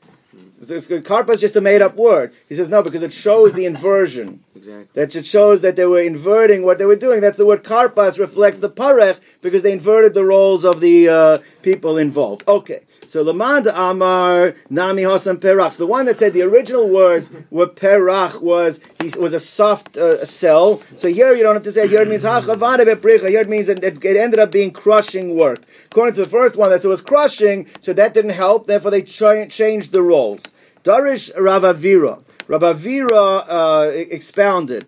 So 0.62 0.74
it's, 0.74 0.86
karpa 0.86 1.30
is 1.30 1.40
just 1.40 1.56
a 1.56 1.60
made 1.60 1.82
up 1.82 1.96
word. 1.96 2.32
He 2.48 2.54
says 2.54 2.68
no 2.68 2.84
because 2.84 3.02
it 3.02 3.12
shows 3.12 3.52
the 3.52 3.66
inversion. 3.66 4.44
Exactly. 4.62 4.86
That 4.94 5.16
it 5.16 5.26
shows 5.26 5.60
that 5.62 5.74
they 5.74 5.86
were 5.86 6.00
inverting 6.00 6.62
what 6.62 6.78
they 6.78 6.84
were 6.84 6.94
doing. 6.94 7.20
That's 7.20 7.36
the 7.36 7.44
word 7.44 7.64
karpas 7.64 8.16
reflects 8.16 8.60
the 8.60 8.70
parech 8.70 9.18
because 9.40 9.62
they 9.62 9.72
inverted 9.72 10.14
the 10.14 10.24
roles 10.24 10.64
of 10.64 10.78
the 10.78 11.08
uh, 11.08 11.38
people 11.62 11.96
involved. 11.96 12.44
Okay. 12.46 12.82
So 13.08 13.24
Lamad 13.24 13.66
Amar 13.66 14.54
Nami 14.70 15.02
Hosan 15.02 15.36
Perach. 15.36 15.76
The 15.76 15.86
one 15.86 16.06
that 16.06 16.18
said 16.18 16.32
the 16.32 16.42
original 16.42 16.88
words 16.88 17.28
were 17.50 17.66
Perach 17.66 18.40
was 18.40 18.80
he 19.00 19.10
was 19.18 19.32
a 19.32 19.40
soft 19.40 19.96
uh, 19.96 20.24
cell. 20.24 20.80
So 20.94 21.08
here 21.08 21.34
you 21.34 21.42
don't 21.42 21.54
have 21.54 21.64
to 21.64 21.72
say 21.72 21.88
here 21.88 22.02
it 22.02 22.08
means 22.08 22.22
Here 22.22 23.40
it 23.40 23.48
means 23.48 23.66
that 23.66 23.82
it 23.82 24.16
ended 24.16 24.38
up 24.38 24.52
being 24.52 24.70
crushing 24.70 25.36
work. 25.36 25.62
According 25.86 26.14
to 26.14 26.22
the 26.22 26.28
first 26.28 26.56
one, 26.56 26.70
that 26.70 26.84
it 26.84 26.88
was 26.88 27.02
crushing, 27.02 27.66
so 27.80 27.92
that 27.92 28.14
didn't 28.14 28.30
help. 28.30 28.66
Therefore, 28.66 28.92
they 28.92 29.02
ch- 29.02 29.50
changed 29.50 29.92
the 29.92 30.02
roles. 30.02 30.44
Darish 30.84 31.32
Ravavira. 31.36 32.22
Rabavira 32.48 33.44
uh, 33.48 33.90
expounded. 33.94 34.84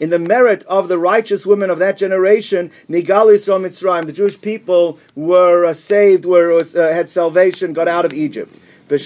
In 0.00 0.10
the 0.10 0.18
merit 0.18 0.64
of 0.64 0.88
the 0.88 0.98
righteous 0.98 1.46
women 1.46 1.70
of 1.70 1.78
that 1.78 1.96
generation, 1.96 2.72
nigalis 2.90 3.44
from 3.46 3.62
Mitzrayim, 3.62 4.06
the 4.06 4.12
Jewish 4.12 4.40
people 4.40 4.98
were 5.14 5.64
uh, 5.64 5.72
saved, 5.74 6.24
were 6.24 6.58
uh, 6.58 6.64
had 6.74 7.08
salvation, 7.08 7.72
got 7.72 7.86
out 7.86 8.04
of 8.04 8.12
Egypt. 8.12 8.52
When 8.88 8.98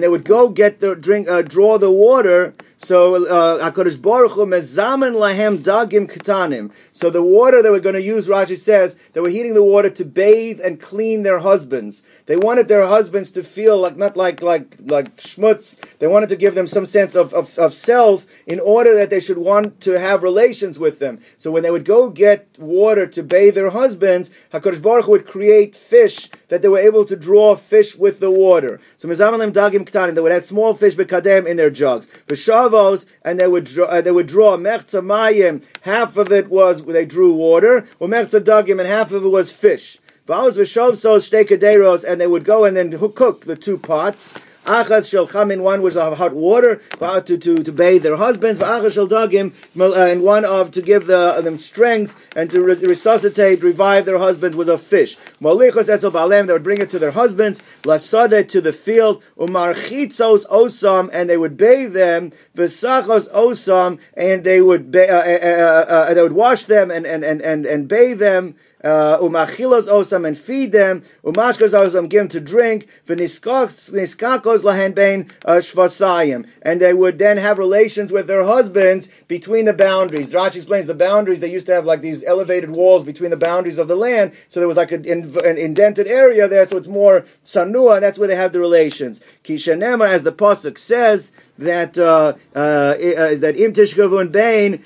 they 0.00 0.08
would 0.08 0.24
go 0.24 0.48
get 0.48 0.80
the 0.80 0.94
drink, 0.98 1.28
uh, 1.28 1.42
draw 1.42 1.78
the 1.78 1.90
water, 1.90 2.54
so 2.82 3.26
uh, 3.26 3.70
Baruch 3.70 4.32
Hu 4.32 4.46
mezamen 4.46 5.14
lahem 5.14 5.58
dagim 5.58 6.10
katanim. 6.10 6.72
So 6.92 7.10
the 7.10 7.22
water 7.22 7.62
that 7.62 7.70
we're 7.70 7.78
going 7.78 7.94
to 7.94 8.02
use, 8.02 8.26
Rashi 8.26 8.56
says, 8.56 8.96
they 9.12 9.20
were 9.20 9.28
heating 9.28 9.52
the 9.52 9.62
water 9.62 9.90
to 9.90 10.04
bathe 10.04 10.60
and 10.60 10.80
clean 10.80 11.22
their 11.22 11.40
husbands. 11.40 12.02
They 12.24 12.38
wanted 12.38 12.68
their 12.68 12.86
husbands 12.86 13.32
to 13.32 13.44
feel 13.44 13.76
like 13.78 13.98
not 13.98 14.16
like 14.16 14.42
like 14.42 14.76
like 14.80 15.18
schmutz. 15.18 15.78
They 15.98 16.06
wanted 16.06 16.30
to 16.30 16.36
give 16.36 16.54
them 16.54 16.66
some 16.66 16.86
sense 16.86 17.14
of, 17.14 17.34
of, 17.34 17.58
of 17.58 17.74
self 17.74 18.24
in 18.46 18.58
order 18.58 18.94
that 18.96 19.10
they 19.10 19.20
should 19.20 19.38
want 19.38 19.82
to 19.82 19.98
have 19.98 20.22
relations 20.22 20.78
with 20.78 21.00
them. 21.00 21.20
So 21.36 21.50
when 21.50 21.62
they 21.62 21.70
would 21.70 21.84
go 21.84 22.08
get 22.08 22.49
water 22.60 23.06
to 23.06 23.22
bathe 23.22 23.54
their 23.54 23.70
husbands, 23.70 24.30
Hakadosh 24.52 24.82
Baruch 24.82 25.04
Hu 25.06 25.12
would 25.12 25.26
create 25.26 25.74
fish 25.74 26.28
that 26.48 26.62
they 26.62 26.68
were 26.68 26.78
able 26.78 27.04
to 27.04 27.16
draw 27.16 27.56
fish 27.56 27.96
with 27.96 28.20
the 28.20 28.30
water. 28.30 28.80
So 28.96 29.08
mezamen 29.08 29.52
dagim 29.52 29.88
katanim. 29.88 30.14
They 30.14 30.20
would 30.20 30.32
have 30.32 30.44
small 30.44 30.74
fish 30.74 30.94
bekadem 30.94 31.46
in 31.46 31.56
their 31.56 31.70
jugs. 31.70 32.06
B'shav 32.26 32.70
avos, 32.70 33.06
and 33.22 33.38
they 33.38 33.46
would 33.46 33.64
draw, 33.64 33.86
uh, 33.86 34.00
they 34.00 34.12
would 34.12 34.26
draw 34.26 34.56
mechza 34.56 35.04
mayim. 35.04 35.62
Half 35.82 36.16
of 36.16 36.32
it 36.32 36.48
was 36.48 36.84
they 36.84 37.06
drew 37.06 37.32
water, 37.32 37.86
or 37.98 38.08
mechza 38.08 38.40
dagim, 38.40 38.78
and 38.78 38.88
half 38.88 39.12
of 39.12 39.24
it 39.24 39.28
was 39.28 39.52
fish. 39.52 39.98
Baos 40.26 40.56
v'shovsos 40.56 41.30
shtei 41.30 42.04
and 42.04 42.20
they 42.20 42.26
would 42.26 42.44
go 42.44 42.64
and 42.64 42.76
then 42.76 42.96
cook 43.12 43.46
the 43.46 43.56
two 43.56 43.78
pots. 43.78 44.34
Achas 44.64 45.10
shel 45.10 45.26
chamin, 45.26 45.62
one 45.62 45.82
was 45.82 45.96
of 45.96 46.16
hot 46.18 46.34
water 46.34 46.76
to, 46.76 47.38
to, 47.38 47.62
to 47.62 47.72
bathe 47.72 48.02
their 48.02 48.16
husbands. 48.16 48.60
Achas 48.60 48.94
shel 48.94 49.08
dagim, 49.08 49.52
uh, 49.78 49.92
and 49.94 50.22
one 50.22 50.44
of 50.44 50.70
to 50.72 50.82
give 50.82 51.06
the, 51.06 51.40
them 51.42 51.56
strength 51.56 52.14
and 52.36 52.50
to 52.50 52.62
resuscitate, 52.62 53.62
revive 53.62 54.04
their 54.04 54.18
husbands 54.18 54.56
was 54.56 54.68
of 54.68 54.82
fish. 54.82 55.16
Molichos 55.40 55.88
etzel 55.88 56.12
balem, 56.12 56.46
they 56.46 56.52
would 56.52 56.62
bring 56.62 56.78
it 56.78 56.90
to 56.90 56.98
their 56.98 57.10
husbands. 57.12 57.60
Lasade 57.82 58.48
to 58.48 58.60
the 58.60 58.72
field. 58.72 59.22
Umarchitzos 59.38 60.46
osam, 60.46 61.10
and 61.12 61.28
they 61.28 61.36
would 61.36 61.56
bathe 61.56 61.92
them. 61.92 62.32
Vesachos 62.54 63.30
osam, 63.32 63.98
and 64.14 64.44
they 64.44 64.60
would 64.60 64.92
ba- 64.92 65.10
uh, 65.10 65.22
uh, 65.22 65.90
uh, 65.90 65.92
uh, 66.10 66.14
they 66.14 66.22
would 66.22 66.32
wash 66.32 66.64
them 66.64 66.90
and 66.90 67.06
and 67.06 67.24
and 67.24 67.40
and, 67.40 67.66
and 67.66 67.88
bathe 67.88 68.18
them. 68.18 68.54
Uh, 68.82 69.18
umachilos 69.18 69.88
osam 69.88 70.26
and 70.26 70.38
feed 70.38 70.72
them, 70.72 71.02
umashkos 71.24 71.72
osam 71.72 72.08
give 72.08 72.20
them 72.20 72.28
to 72.28 72.40
drink, 72.40 72.88
v'niskakos 73.06 74.62
lahen 74.62 74.94
bein 74.94 75.30
uh, 75.44 75.54
shvasayim, 75.54 76.48
and 76.62 76.80
they 76.80 76.94
would 76.94 77.18
then 77.18 77.36
have 77.36 77.58
relations 77.58 78.12
with 78.12 78.26
their 78.26 78.44
husbands 78.44 79.08
between 79.28 79.64
the 79.64 79.72
boundaries. 79.72 80.32
Rashi 80.32 80.56
explains 80.56 80.86
the 80.86 80.94
boundaries. 80.94 81.40
They 81.40 81.52
used 81.52 81.66
to 81.66 81.74
have 81.74 81.84
like 81.84 82.00
these 82.00 82.24
elevated 82.24 82.70
walls 82.70 83.04
between 83.04 83.30
the 83.30 83.36
boundaries 83.36 83.78
of 83.78 83.88
the 83.88 83.96
land, 83.96 84.32
so 84.48 84.60
there 84.60 84.68
was 84.68 84.76
like 84.76 84.92
an, 84.92 85.04
indented 85.04 86.06
area 86.06 86.48
there, 86.48 86.64
so 86.64 86.76
it's 86.76 86.86
more 86.86 87.24
sanua, 87.44 87.94
and 87.94 88.02
that's 88.02 88.18
where 88.18 88.28
they 88.28 88.36
have 88.36 88.52
the 88.52 88.60
relations. 88.60 89.20
Kishanemar, 89.44 90.08
as 90.08 90.22
the 90.22 90.32
pasuk 90.32 90.78
says 90.78 91.32
that 91.60 91.98
uh, 91.98 92.32
uh, 92.54 92.58
uh, 92.58 93.34
that 93.36 93.54
im 93.56 93.72
tishkavun 93.72 94.32
bein 94.32 94.82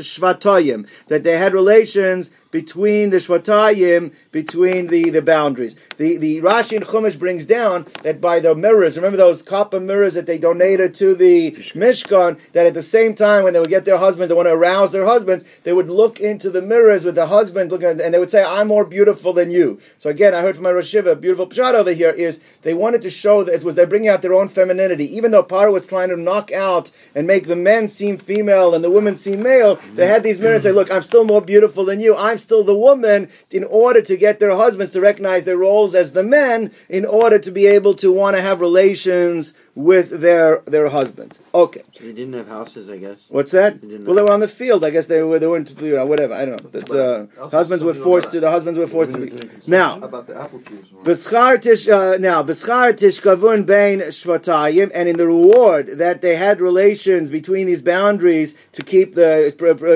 shvatayim 0.00 0.88
that 1.08 1.22
they 1.24 1.36
had 1.36 1.52
relations 1.52 2.30
between 2.54 3.10
the 3.10 3.16
Shvatayim, 3.16 4.14
between 4.30 4.86
the, 4.86 5.10
the 5.10 5.20
boundaries. 5.20 5.74
The, 5.96 6.18
the 6.18 6.40
Rashi 6.40 6.76
and 6.76 6.86
Chumash 6.86 7.18
brings 7.18 7.46
down 7.46 7.84
that 8.04 8.20
by 8.20 8.38
the 8.38 8.54
mirrors, 8.54 8.94
remember 8.94 9.16
those 9.16 9.42
copper 9.42 9.80
mirrors 9.80 10.14
that 10.14 10.26
they 10.26 10.38
donated 10.38 10.94
to 10.94 11.16
the 11.16 11.50
Mishkan, 11.50 12.38
that 12.52 12.64
at 12.64 12.74
the 12.74 12.80
same 12.80 13.16
time 13.16 13.42
when 13.42 13.54
they 13.54 13.58
would 13.58 13.70
get 13.70 13.84
their 13.84 13.98
husbands, 13.98 14.28
they 14.28 14.36
want 14.36 14.46
to 14.46 14.52
arouse 14.52 14.92
their 14.92 15.04
husbands, 15.04 15.42
they 15.64 15.72
would 15.72 15.90
look 15.90 16.20
into 16.20 16.48
the 16.48 16.62
mirrors 16.62 17.04
with 17.04 17.16
the 17.16 17.26
husband 17.26 17.72
looking 17.72 17.88
at, 17.88 18.00
and 18.00 18.14
they 18.14 18.20
would 18.20 18.30
say, 18.30 18.44
I'm 18.44 18.68
more 18.68 18.84
beautiful 18.84 19.32
than 19.32 19.50
you. 19.50 19.80
So 19.98 20.08
again, 20.08 20.32
I 20.32 20.42
heard 20.42 20.54
from 20.54 20.62
my 20.62 20.70
Rosh 20.70 20.94
HaYeshiva, 20.94 21.20
beautiful 21.20 21.48
pshat 21.48 21.74
over 21.74 21.90
here 21.90 22.10
is 22.10 22.38
they 22.62 22.72
wanted 22.72 23.02
to 23.02 23.10
show 23.10 23.42
that 23.42 23.52
it 23.52 23.64
was 23.64 23.74
they're 23.74 23.84
bringing 23.84 24.10
out 24.10 24.22
their 24.22 24.32
own 24.32 24.46
femininity. 24.46 25.12
Even 25.16 25.32
though 25.32 25.42
Paro 25.42 25.72
was 25.72 25.86
trying 25.86 26.10
to 26.10 26.16
knock 26.16 26.52
out 26.52 26.92
and 27.16 27.26
make 27.26 27.48
the 27.48 27.56
men 27.56 27.88
seem 27.88 28.16
female 28.16 28.76
and 28.76 28.84
the 28.84 28.92
women 28.92 29.16
seem 29.16 29.42
male, 29.42 29.74
they 29.94 30.06
had 30.06 30.22
these 30.22 30.40
mirrors 30.40 30.64
and 30.64 30.70
say, 30.70 30.72
look, 30.72 30.92
I'm 30.92 31.02
still 31.02 31.24
more 31.24 31.42
beautiful 31.42 31.84
than 31.84 31.98
you. 31.98 32.14
I'm 32.16 32.38
still 32.44 32.62
the 32.62 32.76
woman 32.76 33.28
in 33.50 33.64
order 33.64 34.00
to 34.02 34.16
get 34.16 34.38
their 34.38 34.54
husbands 34.54 34.92
to 34.92 35.00
recognize 35.00 35.44
their 35.44 35.58
roles 35.58 35.94
as 35.94 36.12
the 36.12 36.22
men 36.22 36.70
in 36.88 37.04
order 37.04 37.38
to 37.38 37.50
be 37.50 37.66
able 37.66 37.94
to 37.94 38.12
want 38.12 38.36
to 38.36 38.42
have 38.42 38.60
relations 38.60 39.54
with 39.74 40.20
their 40.20 40.60
their 40.66 40.88
husbands. 40.88 41.40
Okay. 41.52 41.82
So 41.92 42.04
they 42.04 42.12
didn't 42.12 42.34
have 42.34 42.48
houses, 42.48 42.88
I 42.88 42.98
guess. 42.98 43.28
What's 43.28 43.50
that? 43.50 43.80
They 43.80 43.98
Well, 43.98 44.14
they 44.14 44.22
were 44.22 44.32
on 44.32 44.40
the 44.40 44.48
field. 44.48 44.84
I 44.84 44.90
guess 44.90 45.06
they 45.06 45.22
were. 45.22 45.38
They 45.38 45.46
weren't. 45.46 45.70
You 45.80 45.96
know, 45.96 46.06
whatever. 46.06 46.34
I 46.34 46.44
don't 46.44 46.62
know. 46.62 46.80
That, 46.80 46.90
uh, 46.90 47.48
husbands 47.48 47.82
were 47.82 47.94
forced 47.94 48.32
to. 48.32 48.40
The 48.40 48.50
husbands 48.50 48.78
were 48.78 48.86
forced 48.86 49.12
to. 49.12 49.18
Be, 49.18 49.50
now, 49.66 50.00
About 50.00 50.26
the 50.26 50.36
apple 50.40 50.60
trees. 50.60 50.84
B'schar 51.02 51.60
tish 51.60 51.88
uh, 51.88 52.16
now 52.18 52.42
b'schar 52.42 52.92
tishkavun 52.92 53.66
bein 53.66 54.00
shvatayim, 54.00 54.90
and 54.94 55.08
in 55.08 55.16
the 55.16 55.26
reward 55.26 55.88
that 55.98 56.22
they 56.22 56.36
had 56.36 56.60
relations 56.60 57.30
between 57.30 57.66
these 57.66 57.82
boundaries 57.82 58.54
to 58.72 58.82
keep 58.82 59.14
the 59.14 59.52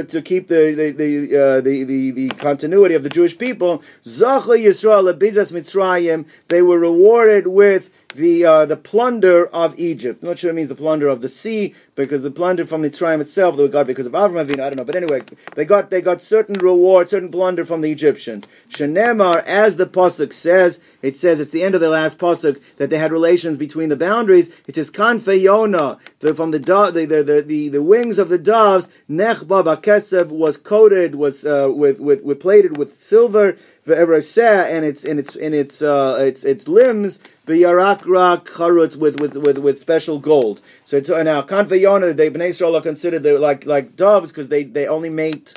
to 0.08 0.22
keep 0.22 0.48
the 0.48 0.74
the 0.74 0.90
the, 0.90 1.36
uh, 1.36 1.60
the, 1.60 1.84
the, 1.84 2.10
the 2.10 2.28
continuity 2.30 2.94
of 2.94 3.02
the 3.02 3.08
Jewish 3.08 3.38
people. 3.38 3.82
Zacha 4.04 4.58
Yisrael 4.58 5.12
lebizas 5.12 5.52
mitzrayim. 5.52 6.26
They 6.48 6.62
were 6.62 6.78
rewarded 6.78 7.46
with 7.46 7.90
the 8.18 8.44
uh, 8.44 8.66
the 8.66 8.76
plunder 8.76 9.46
of 9.46 9.78
Egypt. 9.78 10.22
I'm 10.22 10.28
not 10.28 10.38
sure 10.38 10.50
it 10.50 10.54
means 10.54 10.68
the 10.68 10.74
plunder 10.74 11.08
of 11.08 11.20
the 11.20 11.28
sea 11.28 11.74
because 11.94 12.22
the 12.22 12.30
plunder 12.30 12.66
from 12.66 12.82
the 12.82 12.90
Mitzrayim 12.90 13.20
itself 13.20 13.56
they 13.56 13.66
got 13.68 13.86
because 13.86 14.06
of 14.06 14.12
Avram 14.12 14.44
Avinu. 14.44 14.60
I 14.60 14.70
don't 14.70 14.76
know, 14.76 14.84
but 14.84 14.96
anyway, 14.96 15.22
they 15.54 15.64
got 15.64 15.90
they 15.90 16.02
got 16.02 16.20
certain 16.20 16.56
reward, 16.56 17.08
certain 17.08 17.30
plunder 17.30 17.64
from 17.64 17.80
the 17.80 17.90
Egyptians. 17.90 18.46
Shenemar, 18.68 19.44
as 19.44 19.76
the 19.76 19.86
pasuk 19.86 20.32
says, 20.32 20.80
it 21.00 21.16
says 21.16 21.40
it's 21.40 21.52
the 21.52 21.62
end 21.62 21.74
of 21.74 21.80
the 21.80 21.88
last 21.88 22.18
pasuk 22.18 22.60
that 22.76 22.90
they 22.90 22.98
had 22.98 23.12
relations 23.12 23.56
between 23.56 23.88
the 23.88 23.96
boundaries. 23.96 24.50
It 24.66 24.74
says 24.74 24.90
kanfeyona 24.90 25.98
from 26.36 26.50
the, 26.50 26.58
do, 26.58 26.90
the, 26.90 27.06
the, 27.06 27.22
the, 27.22 27.42
the 27.42 27.68
the 27.68 27.82
wings 27.82 28.18
of 28.18 28.28
the 28.28 28.38
doves. 28.38 28.88
Nechba 29.08 29.64
bakesev 29.64 30.28
was 30.28 30.56
coated 30.56 31.14
was 31.14 31.46
uh, 31.46 31.70
with 31.72 32.00
with 32.00 32.22
with 32.22 32.40
plated 32.40 32.76
with 32.76 32.98
silver 32.98 33.56
and 33.90 34.84
its 34.84 35.04
in 35.04 35.18
its 35.18 35.34
in 35.36 35.54
its 35.54 35.82
uh, 35.82 36.16
its 36.20 36.44
its 36.44 36.68
limbs 36.68 37.20
biyarak 37.46 38.06
rak 38.06 38.46
charutz 38.46 38.96
with 38.96 39.20
with 39.20 39.36
with 39.36 39.58
with 39.58 39.78
special 39.78 40.18
gold. 40.18 40.60
So 40.84 41.00
to, 41.00 41.24
now 41.24 41.42
kanvayona, 41.42 42.16
the 42.16 42.30
Bnei 42.30 42.48
Israel 42.48 42.76
are 42.76 42.82
considered 42.82 43.22
the, 43.22 43.38
like 43.38 43.66
like 43.66 43.96
doves 43.96 44.30
because 44.30 44.48
they 44.48 44.64
they 44.64 44.86
only 44.86 45.10
mate 45.10 45.54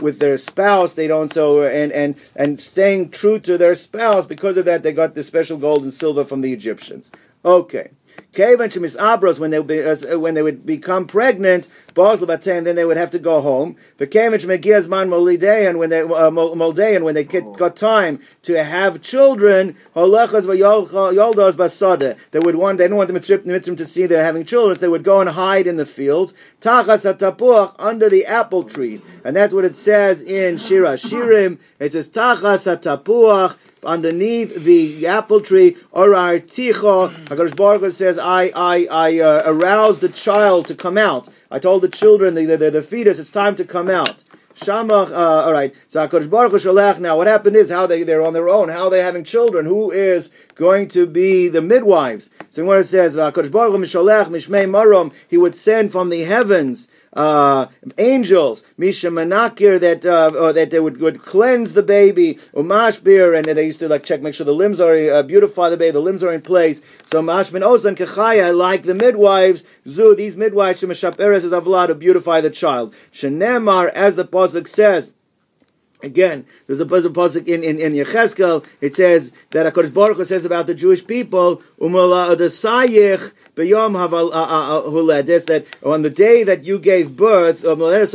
with 0.00 0.18
their 0.18 0.36
spouse. 0.38 0.94
They 0.94 1.06
don't 1.06 1.32
so 1.32 1.62
and 1.62 1.92
and 1.92 2.16
and 2.36 2.60
staying 2.60 3.10
true 3.10 3.38
to 3.40 3.58
their 3.58 3.74
spouse 3.74 4.26
because 4.26 4.56
of 4.56 4.64
that 4.64 4.82
they 4.82 4.92
got 4.92 5.14
the 5.14 5.22
special 5.22 5.58
gold 5.58 5.82
and 5.82 5.92
silver 5.92 6.24
from 6.24 6.40
the 6.40 6.52
Egyptians. 6.52 7.10
Okay. 7.44 7.90
Kevan 8.32 8.70
Shemis 8.70 8.96
Abros, 8.96 9.38
when 9.38 9.50
they 9.50 9.60
be, 9.60 9.82
uh, 9.82 10.18
when 10.18 10.34
they 10.34 10.42
would 10.42 10.64
become 10.64 11.06
pregnant, 11.06 11.68
and 11.96 12.66
then 12.66 12.76
they 12.76 12.84
would 12.84 12.96
have 12.96 13.10
to 13.10 13.18
go 13.18 13.40
home. 13.40 13.76
The 13.98 14.06
Kevan 14.06 14.38
Shemegias 14.38 14.88
Man 14.88 15.10
Molidean, 15.10 15.78
when 15.78 15.90
they 15.90 16.00
uh, 16.02 16.30
Moldean, 16.30 17.02
when 17.02 17.14
they 17.14 17.24
get, 17.24 17.52
got 17.54 17.76
time 17.76 18.20
to 18.42 18.62
have 18.62 19.02
children, 19.02 19.76
Holechas 19.96 20.46
Yoldos 20.46 21.56
Basada. 21.56 22.16
They 22.30 22.38
would 22.38 22.54
want 22.54 22.78
they 22.78 22.84
didn't 22.84 22.98
want 22.98 23.08
the 23.08 23.14
mitzvah 23.14 23.76
to 23.76 23.84
see 23.84 24.06
they're 24.06 24.24
having 24.24 24.44
children, 24.44 24.76
so 24.76 24.80
they 24.80 24.88
would 24.88 25.04
go 25.04 25.20
and 25.20 25.30
hide 25.30 25.66
in 25.66 25.76
the 25.76 25.86
fields. 25.86 26.32
Tachas 26.60 27.12
Atapuach 27.12 27.74
under 27.78 28.08
the 28.08 28.26
apple 28.26 28.62
tree, 28.62 29.02
and 29.24 29.34
that's 29.34 29.52
what 29.52 29.64
it 29.64 29.74
says 29.74 30.22
in 30.22 30.58
Shir 30.58 30.82
HaShirim. 30.82 31.58
It 31.80 31.92
says 31.94 32.08
Tachas 32.08 32.78
Atapuach 32.78 33.56
underneath 33.84 34.64
the 34.64 35.06
apple 35.06 35.40
tree, 35.40 35.76
Orar 35.92 36.40
Ticho, 36.40 37.12
HaKadosh 37.26 37.56
Baruch 37.56 37.80
Hu 37.80 37.90
says, 37.90 38.18
I, 38.18 38.52
I, 38.54 38.86
I 38.90 39.18
uh, 39.20 39.42
aroused 39.46 40.00
the 40.00 40.08
child 40.08 40.66
to 40.66 40.74
come 40.74 40.98
out. 40.98 41.28
I 41.50 41.58
told 41.58 41.82
the 41.82 41.88
children, 41.88 42.34
the, 42.34 42.44
the, 42.56 42.70
the 42.70 42.82
fetus, 42.82 43.18
it's 43.18 43.30
time 43.30 43.56
to 43.56 43.64
come 43.64 43.88
out. 43.88 44.22
Shamach, 44.54 45.10
uh, 45.10 45.44
all 45.46 45.52
right. 45.52 45.74
So 45.88 46.06
HaKadosh 46.06 46.28
Baruch 46.28 46.52
Hu 46.52 46.58
Shalech. 46.58 46.98
Now, 46.98 47.16
what 47.16 47.26
happened 47.26 47.56
is 47.56 47.70
how 47.70 47.86
they 47.86 48.02
they're 48.02 48.20
on 48.20 48.34
their 48.34 48.48
own. 48.48 48.68
How 48.68 48.84
are 48.84 48.90
they 48.90 49.00
having 49.00 49.24
children? 49.24 49.64
Who 49.64 49.90
is 49.90 50.30
going 50.54 50.88
to 50.88 51.06
be 51.06 51.48
the 51.48 51.62
midwives? 51.62 52.28
So 52.50 52.64
when 52.66 52.78
it 52.78 52.84
says 52.84 53.16
HaKadosh 53.16 53.50
Baruch 53.50 53.72
Hu 53.72 53.78
Mishmei 53.78 54.68
Marom, 54.68 55.12
he 55.28 55.38
would 55.38 55.54
send 55.54 55.92
from 55.92 56.10
the 56.10 56.24
heavens 56.24 56.90
uh, 57.12 57.66
angels, 57.98 58.62
Misha 58.78 59.08
Manakir, 59.08 59.80
that 59.80 60.06
uh, 60.06 60.52
that 60.52 60.70
they 60.70 60.80
would, 60.80 61.00
would 61.00 61.20
cleanse 61.20 61.72
the 61.72 61.82
baby, 61.82 62.34
Umashbir, 62.54 63.36
and 63.36 63.46
they 63.46 63.66
used 63.66 63.80
to 63.80 63.88
like 63.88 64.04
check, 64.04 64.22
make 64.22 64.34
sure 64.34 64.46
the 64.46 64.54
limbs 64.54 64.80
are 64.80 64.94
uh, 65.10 65.22
beautify 65.22 65.68
the 65.68 65.76
baby, 65.76 65.92
the 65.92 66.00
limbs 66.00 66.22
are 66.22 66.32
in 66.32 66.42
place. 66.42 66.82
So 67.06 67.22
Mashmin 67.22 67.62
Ozan 67.62 67.96
Kechaya, 67.96 68.56
like 68.56 68.84
the 68.84 68.94
midwives, 68.94 69.64
Zu, 69.86 70.14
these 70.14 70.36
midwives, 70.36 70.80
Shemashap 70.80 71.18
is 71.34 71.44
Avlad 71.46 71.88
to 71.88 71.94
beautify 71.94 72.40
the 72.40 72.50
child. 72.50 72.94
Shenemar, 73.12 73.88
as 73.88 74.16
the 74.16 74.24
pasuk 74.24 74.68
says. 74.68 75.12
Again, 76.02 76.46
there's 76.66 76.80
a 76.80 76.86
pasuk 76.86 77.46
in 77.46 77.62
in, 77.62 77.78
in 77.78 77.92
Yecheskel. 77.92 78.64
It 78.80 78.94
says 78.94 79.32
that 79.50 79.72
Hakadosh 79.72 79.92
Baruch 79.92 80.16
Hu 80.16 80.24
says 80.24 80.44
about 80.44 80.66
the 80.66 80.74
Jewish 80.74 81.06
people, 81.06 81.62
"Umala 81.78 82.34
adasayich 82.34 83.32
b'yom 83.54 83.96
uh, 83.96 84.06
uh, 84.06 84.28
uh, 84.28 84.82
huledis." 84.82 85.46
That 85.46 85.66
on 85.84 86.02
the 86.02 86.10
day 86.10 86.42
that 86.44 86.64
you 86.64 86.78
gave 86.78 87.16
birth, 87.16 87.64
lo 87.64 87.76
kas 87.84 88.14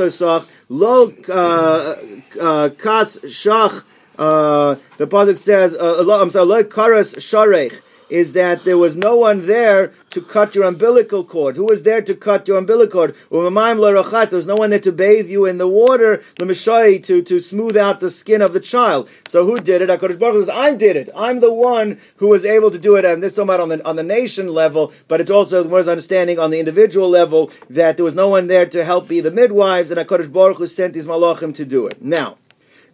shach. 3.20 3.84
The 4.18 5.08
pasuk 5.08 5.38
says, 5.38 5.76
"I'm 5.80 6.32
sorry, 6.32 6.46
lo 6.46 6.64
karas 6.64 7.16
sharech." 7.18 7.82
Is 8.10 8.34
that 8.34 8.64
there 8.64 8.78
was 8.78 8.96
no 8.96 9.18
one 9.18 9.48
there 9.48 9.94
to 10.12 10.22
cut 10.22 10.56
your 10.56 10.66
umbilical 10.66 11.24
cord. 11.24 11.56
Who 11.56 11.66
was 11.66 11.84
there 11.84 12.02
to 12.02 12.16
cut 12.16 12.48
your 12.48 12.58
umbilical 12.58 13.08
cord? 13.08 13.16
There 13.30 13.42
was 13.42 14.48
no 14.48 14.56
one 14.56 14.70
there 14.70 14.80
to 14.80 14.92
bathe 14.92 15.28
you 15.30 15.46
in 15.46 15.58
the 15.58 15.68
water, 15.68 16.24
to, 16.38 17.22
to 17.22 17.40
smooth 17.40 17.78
out 17.78 18.00
the 18.00 18.10
skin 18.10 18.42
of 18.42 18.54
the 18.54 18.60
child. 18.60 19.10
So 19.28 19.46
who 19.46 19.60
did 19.60 19.82
it? 19.82 19.90
HaKadosh 19.90 20.20
Baruch 20.20 20.46
says, 20.46 20.50
I 20.50 20.76
did 20.76 20.96
it. 20.96 21.10
I'm 21.16 21.40
the 21.40 21.54
one 21.54 22.00
who 22.18 22.28
was 22.28 22.46
able 22.46 22.72
to 22.72 22.80
do 22.80 22.96
it. 22.96 23.06
And 23.06 23.22
this 23.22 23.34
is 23.34 23.40
about 23.40 23.60
on 23.60 23.70
the, 23.70 23.86
on 23.86 23.96
the 23.96 24.04
nation 24.04 24.50
level, 24.50 24.94
but 25.08 25.20
it's 25.20 25.32
also 25.32 25.64
the 25.64 25.70
most 25.70 25.88
understanding 25.88 26.40
on 26.40 26.52
the 26.52 26.60
individual 26.60 27.10
level 27.10 27.52
that 27.70 27.98
there 27.98 28.06
was 28.06 28.16
no 28.16 28.30
one 28.30 28.48
there 28.48 28.66
to 28.66 28.84
help 28.84 29.08
be 29.08 29.20
the 29.20 29.32
midwives, 29.32 29.92
and 29.92 30.00
HaKadosh 30.00 30.32
Baruch 30.32 30.58
Hu 30.58 30.68
sent 30.68 30.94
these 30.94 31.06
malachim 31.06 31.54
to 31.56 31.66
do 31.66 31.88
it. 31.88 32.02
Now, 32.02 32.38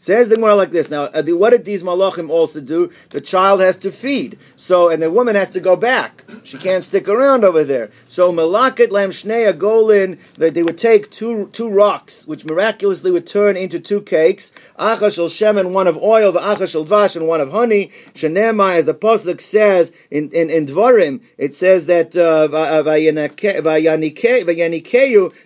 Says 0.02 0.30
the 0.30 0.36
Gemara 0.36 0.56
like 0.56 0.72
this. 0.72 0.90
Now, 0.90 1.04
uh, 1.04 1.22
what 1.22 1.52
did 1.52 1.64
these 1.64 1.84
malachim 1.84 2.32
also 2.32 2.60
do? 2.60 2.92
The 3.12 3.22
child 3.22 3.62
has 3.62 3.78
to 3.78 3.92
feed. 3.92 4.40
So, 4.56 4.90
and 4.90 5.00
the 5.00 5.12
woman 5.12 5.36
has 5.36 5.52
to 5.52 5.60
go 5.60 5.76
back. 5.76 6.26
She 6.44 6.58
can't 6.58 6.84
stick 6.84 7.08
around 7.08 7.44
over 7.44 7.64
there. 7.64 7.92
So, 8.08 8.32
malaket 8.32 8.90
lam 8.90 9.12
shnei 9.12 9.54
golin, 9.54 10.18
that 10.38 10.56
they 10.56 10.64
would 10.64 10.80
take 10.80 11.12
two, 11.12 11.50
two 11.54 11.70
rocks, 11.70 12.26
which 12.26 12.46
miraculously 12.46 13.12
would 13.12 13.28
turn 13.28 13.56
into 13.56 13.80
two 13.80 14.02
cakes. 14.02 14.52
Achashel 14.80 15.30
shemen, 15.30 15.72
one 15.72 15.86
of 15.86 16.00
oil, 16.00 16.34
achashel 16.34 16.88
dvash, 16.88 17.16
and 17.16 17.28
one 17.28 17.40
of 17.40 17.52
honey. 17.52 17.92
Shenema, 18.16 18.74
as 18.74 18.86
the 18.86 18.96
Pasuk 18.96 19.40
says 19.40 19.92
in, 20.10 20.32
in, 20.32 20.50
in 20.50 20.66
Dvarim, 20.66 21.22
it 21.38 21.54
says 21.54 21.86
that, 21.86 22.18
uh, 22.18 22.48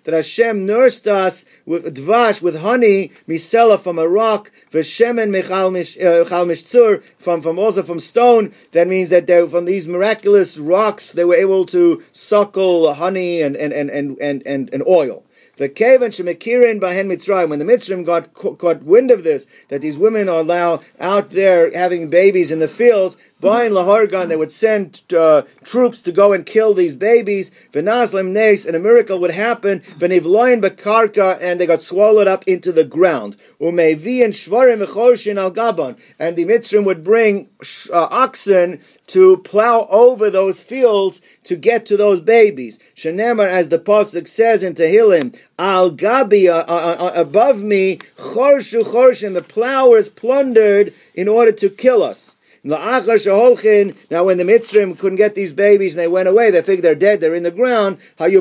that 0.06 0.14
Hashem 0.14 0.66
nursed 0.66 1.08
us 1.10 1.45
with 1.66 1.93
dvash, 1.93 2.41
with 2.41 2.62
honey, 2.62 3.12
misela 3.28 3.78
from 3.78 3.99
a 3.99 4.08
rock, 4.08 4.44
rock, 4.45 4.71
v'shemen 4.71 5.29
mechal 5.29 5.71
mishtzur, 5.71 6.99
uh, 6.99 7.01
from, 7.17 7.41
from 7.41 7.59
also 7.59 7.83
from 7.83 7.99
stone. 7.99 8.53
That 8.71 8.87
means 8.87 9.09
that 9.09 9.27
they, 9.27 9.47
from 9.47 9.65
these 9.65 9.87
miraculous 9.87 10.57
rocks, 10.57 11.11
they 11.11 11.25
were 11.25 11.35
able 11.35 11.65
to 11.67 12.03
suckle 12.11 12.93
honey 12.93 13.41
and, 13.41 13.55
and, 13.55 13.73
and, 13.73 13.89
and, 13.89 14.17
and, 14.19 14.43
and, 14.45 14.73
and 14.73 14.83
oil. 14.87 15.23
The 15.57 15.69
Kavan 15.69 16.09
Shemikirin 16.09 16.81
Bahen 16.81 17.07
Mitzrayim, 17.07 17.47
when 17.47 17.59
the 17.59 17.65
Mitzrayim 17.65 18.05
got, 18.05 18.33
got 18.57 18.83
wind 18.83 19.09
of 19.09 19.23
this, 19.23 19.47
that 19.69 19.79
these 19.79 19.97
women 19.97 20.27
are 20.27 20.43
now 20.43 20.81
out 20.99 21.29
there 21.29 21.71
having 21.71 22.09
babies 22.09 22.51
in 22.51 22.59
the 22.59 22.67
fields, 22.67 23.15
Bain 23.45 23.73
Lahargan, 23.73 24.27
they 24.27 24.35
would 24.35 24.51
send 24.51 25.03
uh, 25.15 25.43
troops 25.63 26.01
to 26.01 26.11
go 26.11 26.33
and 26.33 26.47
kill 26.47 26.73
these 26.73 26.95
babies. 26.95 27.51
V'nazlim 27.73 28.31
Nes, 28.31 28.65
and 28.65 28.75
a 28.75 28.79
miracle 28.79 29.19
would 29.19 29.29
happen. 29.29 29.81
V'nivloin 29.81 30.63
Bakarka, 30.63 31.37
and 31.39 31.61
they 31.61 31.67
got 31.67 31.79
swallowed 31.79 32.27
up 32.27 32.43
into 32.47 32.71
the 32.71 32.83
ground. 32.83 33.37
Umevi 33.61 34.25
and 34.25 34.33
Shvarim 34.33 34.83
V'chorshin 34.83 35.37
Al 35.37 35.51
Gabon, 35.51 35.95
and 36.17 36.35
the 36.35 36.45
Mitzrayim 36.45 36.85
would 36.85 37.03
bring 37.03 37.47
uh, 37.93 38.07
oxen 38.09 38.81
to 39.05 39.37
plow 39.37 39.85
over 39.91 40.31
those 40.31 40.59
fields 40.63 41.21
to 41.43 41.55
get 41.55 41.85
to 41.85 41.95
those 41.97 42.21
babies. 42.21 42.79
Shenemar, 42.95 43.47
as 43.47 43.69
the 43.69 43.77
pasuk 43.77 44.27
says 44.27 44.63
in 44.63 44.73
Tehillim, 44.73 45.37
Al 45.59 45.91
Gabi, 45.91 46.49
uh, 46.49 46.65
uh, 46.67 46.95
uh, 46.99 47.11
above 47.13 47.61
me, 47.61 47.97
Chorshu 48.17 48.83
Chorshin, 48.83 49.35
the 49.35 49.43
plowers 49.43 50.09
plundered 50.09 50.95
in 51.13 51.27
order 51.27 51.51
to 51.51 51.69
kill 51.69 52.01
us. 52.01 52.35
Now, 52.68 54.24
when 54.24 54.39
the 54.39 54.43
Mitzrim 54.43 54.97
couldn't 54.97 55.18
get 55.18 55.36
these 55.36 55.53
babies 55.53 55.93
and 55.93 55.99
they 55.99 56.07
went 56.07 56.28
away, 56.28 56.49
they 56.49 56.63
figured 56.63 56.84
they're 56.84 56.95
dead, 56.95 57.22
they're 57.22 57.36
in 57.36 57.43
the 57.43 57.51
ground. 57.51 57.99
They 58.18 58.36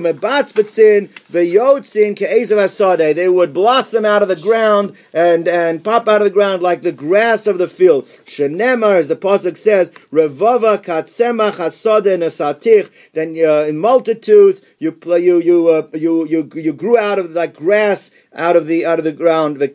would 3.28 3.52
blossom 3.52 4.06
out 4.06 4.22
of 4.22 4.28
the 4.28 4.36
ground 4.36 4.96
and, 5.12 5.46
and 5.46 5.84
pop 5.84 6.08
out 6.08 6.22
of 6.22 6.24
the 6.24 6.30
ground 6.30 6.62
like 6.62 6.80
the 6.80 6.90
grass 6.90 7.46
of 7.46 7.58
the 7.58 7.68
field. 7.68 8.06
Shenemar, 8.24 8.96
as 8.96 9.08
the 9.08 9.16
Pasuk 9.16 9.58
says, 9.58 9.90
Revava 10.10 10.82
katzemach 10.82 11.56
hasade 11.56 12.90
Then 13.12 13.36
uh, 13.44 13.64
in 13.64 13.78
multitudes, 13.78 14.62
you 14.78 14.98
you 15.04 15.40
you, 15.40 15.68
uh, 15.68 15.86
you 15.92 16.26
you 16.26 16.50
you 16.54 16.72
grew 16.72 16.96
out 16.96 17.18
of 17.18 17.32
like 17.32 17.54
grass 17.54 18.10
out 18.34 18.56
of 18.56 18.66
the 18.66 18.86
out 18.86 18.98
of 18.98 19.04
the 19.04 19.12
ground. 19.12 19.58
When 19.58 19.74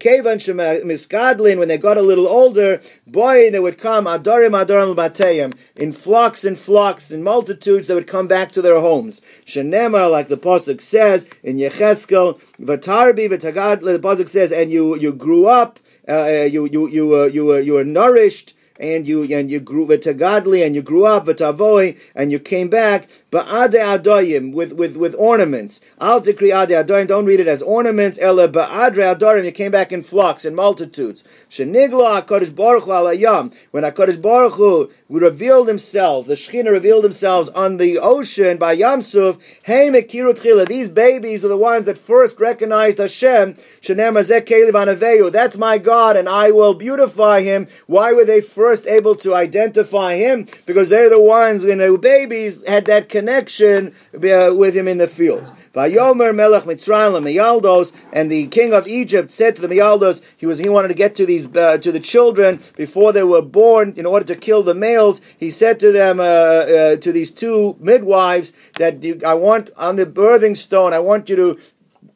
they 1.68 1.78
got 1.78 1.98
a 1.98 2.02
little 2.02 2.28
older, 2.28 2.82
boy, 3.06 3.52
they 3.52 3.60
would 3.60 3.78
come 3.78 4.08
in 4.46 5.92
flocks 5.94 6.46
and 6.46 6.58
flocks 6.58 7.12
in 7.12 7.24
multitudes. 7.24 7.88
They 7.88 7.96
would 7.96 8.08
come 8.08 8.28
back 8.28 8.52
to 8.54 8.62
their 8.62 8.80
homes. 8.80 9.22
Shenemar, 9.46 10.10
like 10.12 10.28
the 10.28 10.38
pasuk 10.38 10.82
says 10.82 11.26
in 11.44 11.58
Yecheskel, 11.58 12.40
v'tarbi 12.60 13.30
v'tagadli. 13.30 14.00
The 14.00 14.00
pasuk 14.00 14.30
says, 14.30 14.52
and 14.52 14.72
you 14.72 14.96
you 14.96 15.14
grew 15.14 15.46
up, 15.48 15.80
uh, 16.08 16.48
you 16.50 16.66
you 16.66 16.88
you 16.88 17.16
uh, 17.16 17.26
you 17.26 17.54
uh, 17.54 17.58
you 17.58 17.74
were 17.74 17.84
nourished 17.84 18.54
and 18.80 19.08
you 19.08 19.24
and 19.24 19.52
you 19.52 19.60
grew 19.60 19.86
v'tagadli 19.86 20.66
and 20.66 20.76
you 20.76 20.82
grew 20.82 21.06
up 21.06 21.26
v'tavoi 21.26 21.98
and 22.16 22.32
you 22.32 22.40
came 22.40 22.70
back 22.70 23.08
ba'ade 23.32 23.74
adoyim 23.74 24.54
with 24.54 24.74
with 24.74 24.96
with 24.96 25.16
ornaments. 25.18 25.82
Al 26.00 26.22
tikri 26.22 26.50
ade 26.50 26.70
adoyim. 26.70 27.08
Don't 27.08 27.26
read 27.26 27.40
it 27.40 27.48
as 27.48 27.62
ornaments. 27.62 28.18
Ela 28.20 28.48
ba'adre 28.48 29.16
adorim. 29.16 29.46
You 29.46 29.52
came 29.52 29.72
back 29.72 29.92
in 29.92 30.02
flocks 30.02 30.46
and 30.46 30.56
multitudes. 30.56 31.24
Shenigla 31.50 32.22
Hakadosh 32.24 32.56
Baruch 32.56 32.86
Hu 32.86 32.92
alayam. 32.92 33.54
When 33.72 33.84
Hakadosh 33.84 34.22
Baruch 34.22 34.54
Hu 34.54 34.90
revealed 35.10 35.68
Himself, 35.68 36.28
the 36.28 36.34
Shechina 36.34 36.72
revealed 36.72 37.04
themselves 37.04 37.50
on 37.50 37.78
the 37.78 37.98
ocean 38.00 38.58
by 38.58 38.76
Yamsuf. 38.76 39.40
Hey 39.64 39.90
mekiru. 39.90 40.30
These 40.68 40.90
babies 40.90 41.44
are 41.44 41.50
the 41.50 41.58
ones 41.58 41.86
that 41.86 41.98
first 41.98 42.40
recognized 42.40 43.00
Hashem. 43.00 43.56
Shenem 43.82 45.32
That's 45.32 45.58
my 45.58 45.78
God, 45.78 46.16
and 46.16 46.30
I 46.30 46.52
will 46.52 46.74
beautify 46.74 47.42
Him. 47.42 47.68
Why 47.88 48.14
were 48.14 48.26
they 48.26 48.42
first 48.42 48.69
able 48.86 49.16
to 49.18 49.36
identify 49.36 50.16
Him? 50.16 50.48
Because 50.66 50.90
they're 50.90 51.10
the 51.10 51.22
ones 51.22 51.66
when 51.66 51.80
the 51.80 51.98
babies 51.98 52.66
had 52.68 52.86
that 52.86 53.10
connection 53.10 53.94
uh, 54.14 54.54
with 54.56 54.76
him 54.76 54.88
in 54.88 54.98
the 54.98 55.08
fields. 55.08 55.52
Melech 55.74 56.64
Mitzrayim 56.64 57.94
and 58.14 58.32
the 58.32 58.48
king 58.48 58.74
of 58.74 58.88
Egypt 58.88 59.32
said 59.32 59.56
to 59.56 59.62
the 59.62 59.68
Miyaldos, 59.68 60.22
he 60.38 60.46
was 60.46 60.60
he 60.60 60.70
wanted 60.70 60.90
to 60.90 60.94
get 60.94 61.16
to 61.16 61.26
these 61.26 61.46
uh, 61.56 61.78
to 61.78 61.92
the 61.92 62.00
children 62.00 62.60
before 62.76 63.14
they 63.14 63.24
were 63.24 63.42
born 63.42 63.94
in 63.96 64.06
order 64.06 64.26
to 64.26 64.36
kill 64.36 64.64
the 64.64 64.74
males. 64.74 65.22
He 65.38 65.50
said 65.50 65.80
to 65.82 65.92
them 65.92 66.20
uh, 66.20 66.24
uh, 66.24 66.96
to 66.98 67.12
these 67.12 67.32
two 67.32 67.78
midwives 67.80 68.52
that 68.78 68.94
I 69.26 69.34
want 69.34 69.70
on 69.78 69.96
the 69.96 70.06
birthing 70.06 70.58
stone. 70.58 70.94
I 70.94 71.00
want 71.00 71.30
you 71.30 71.36
to 71.36 71.60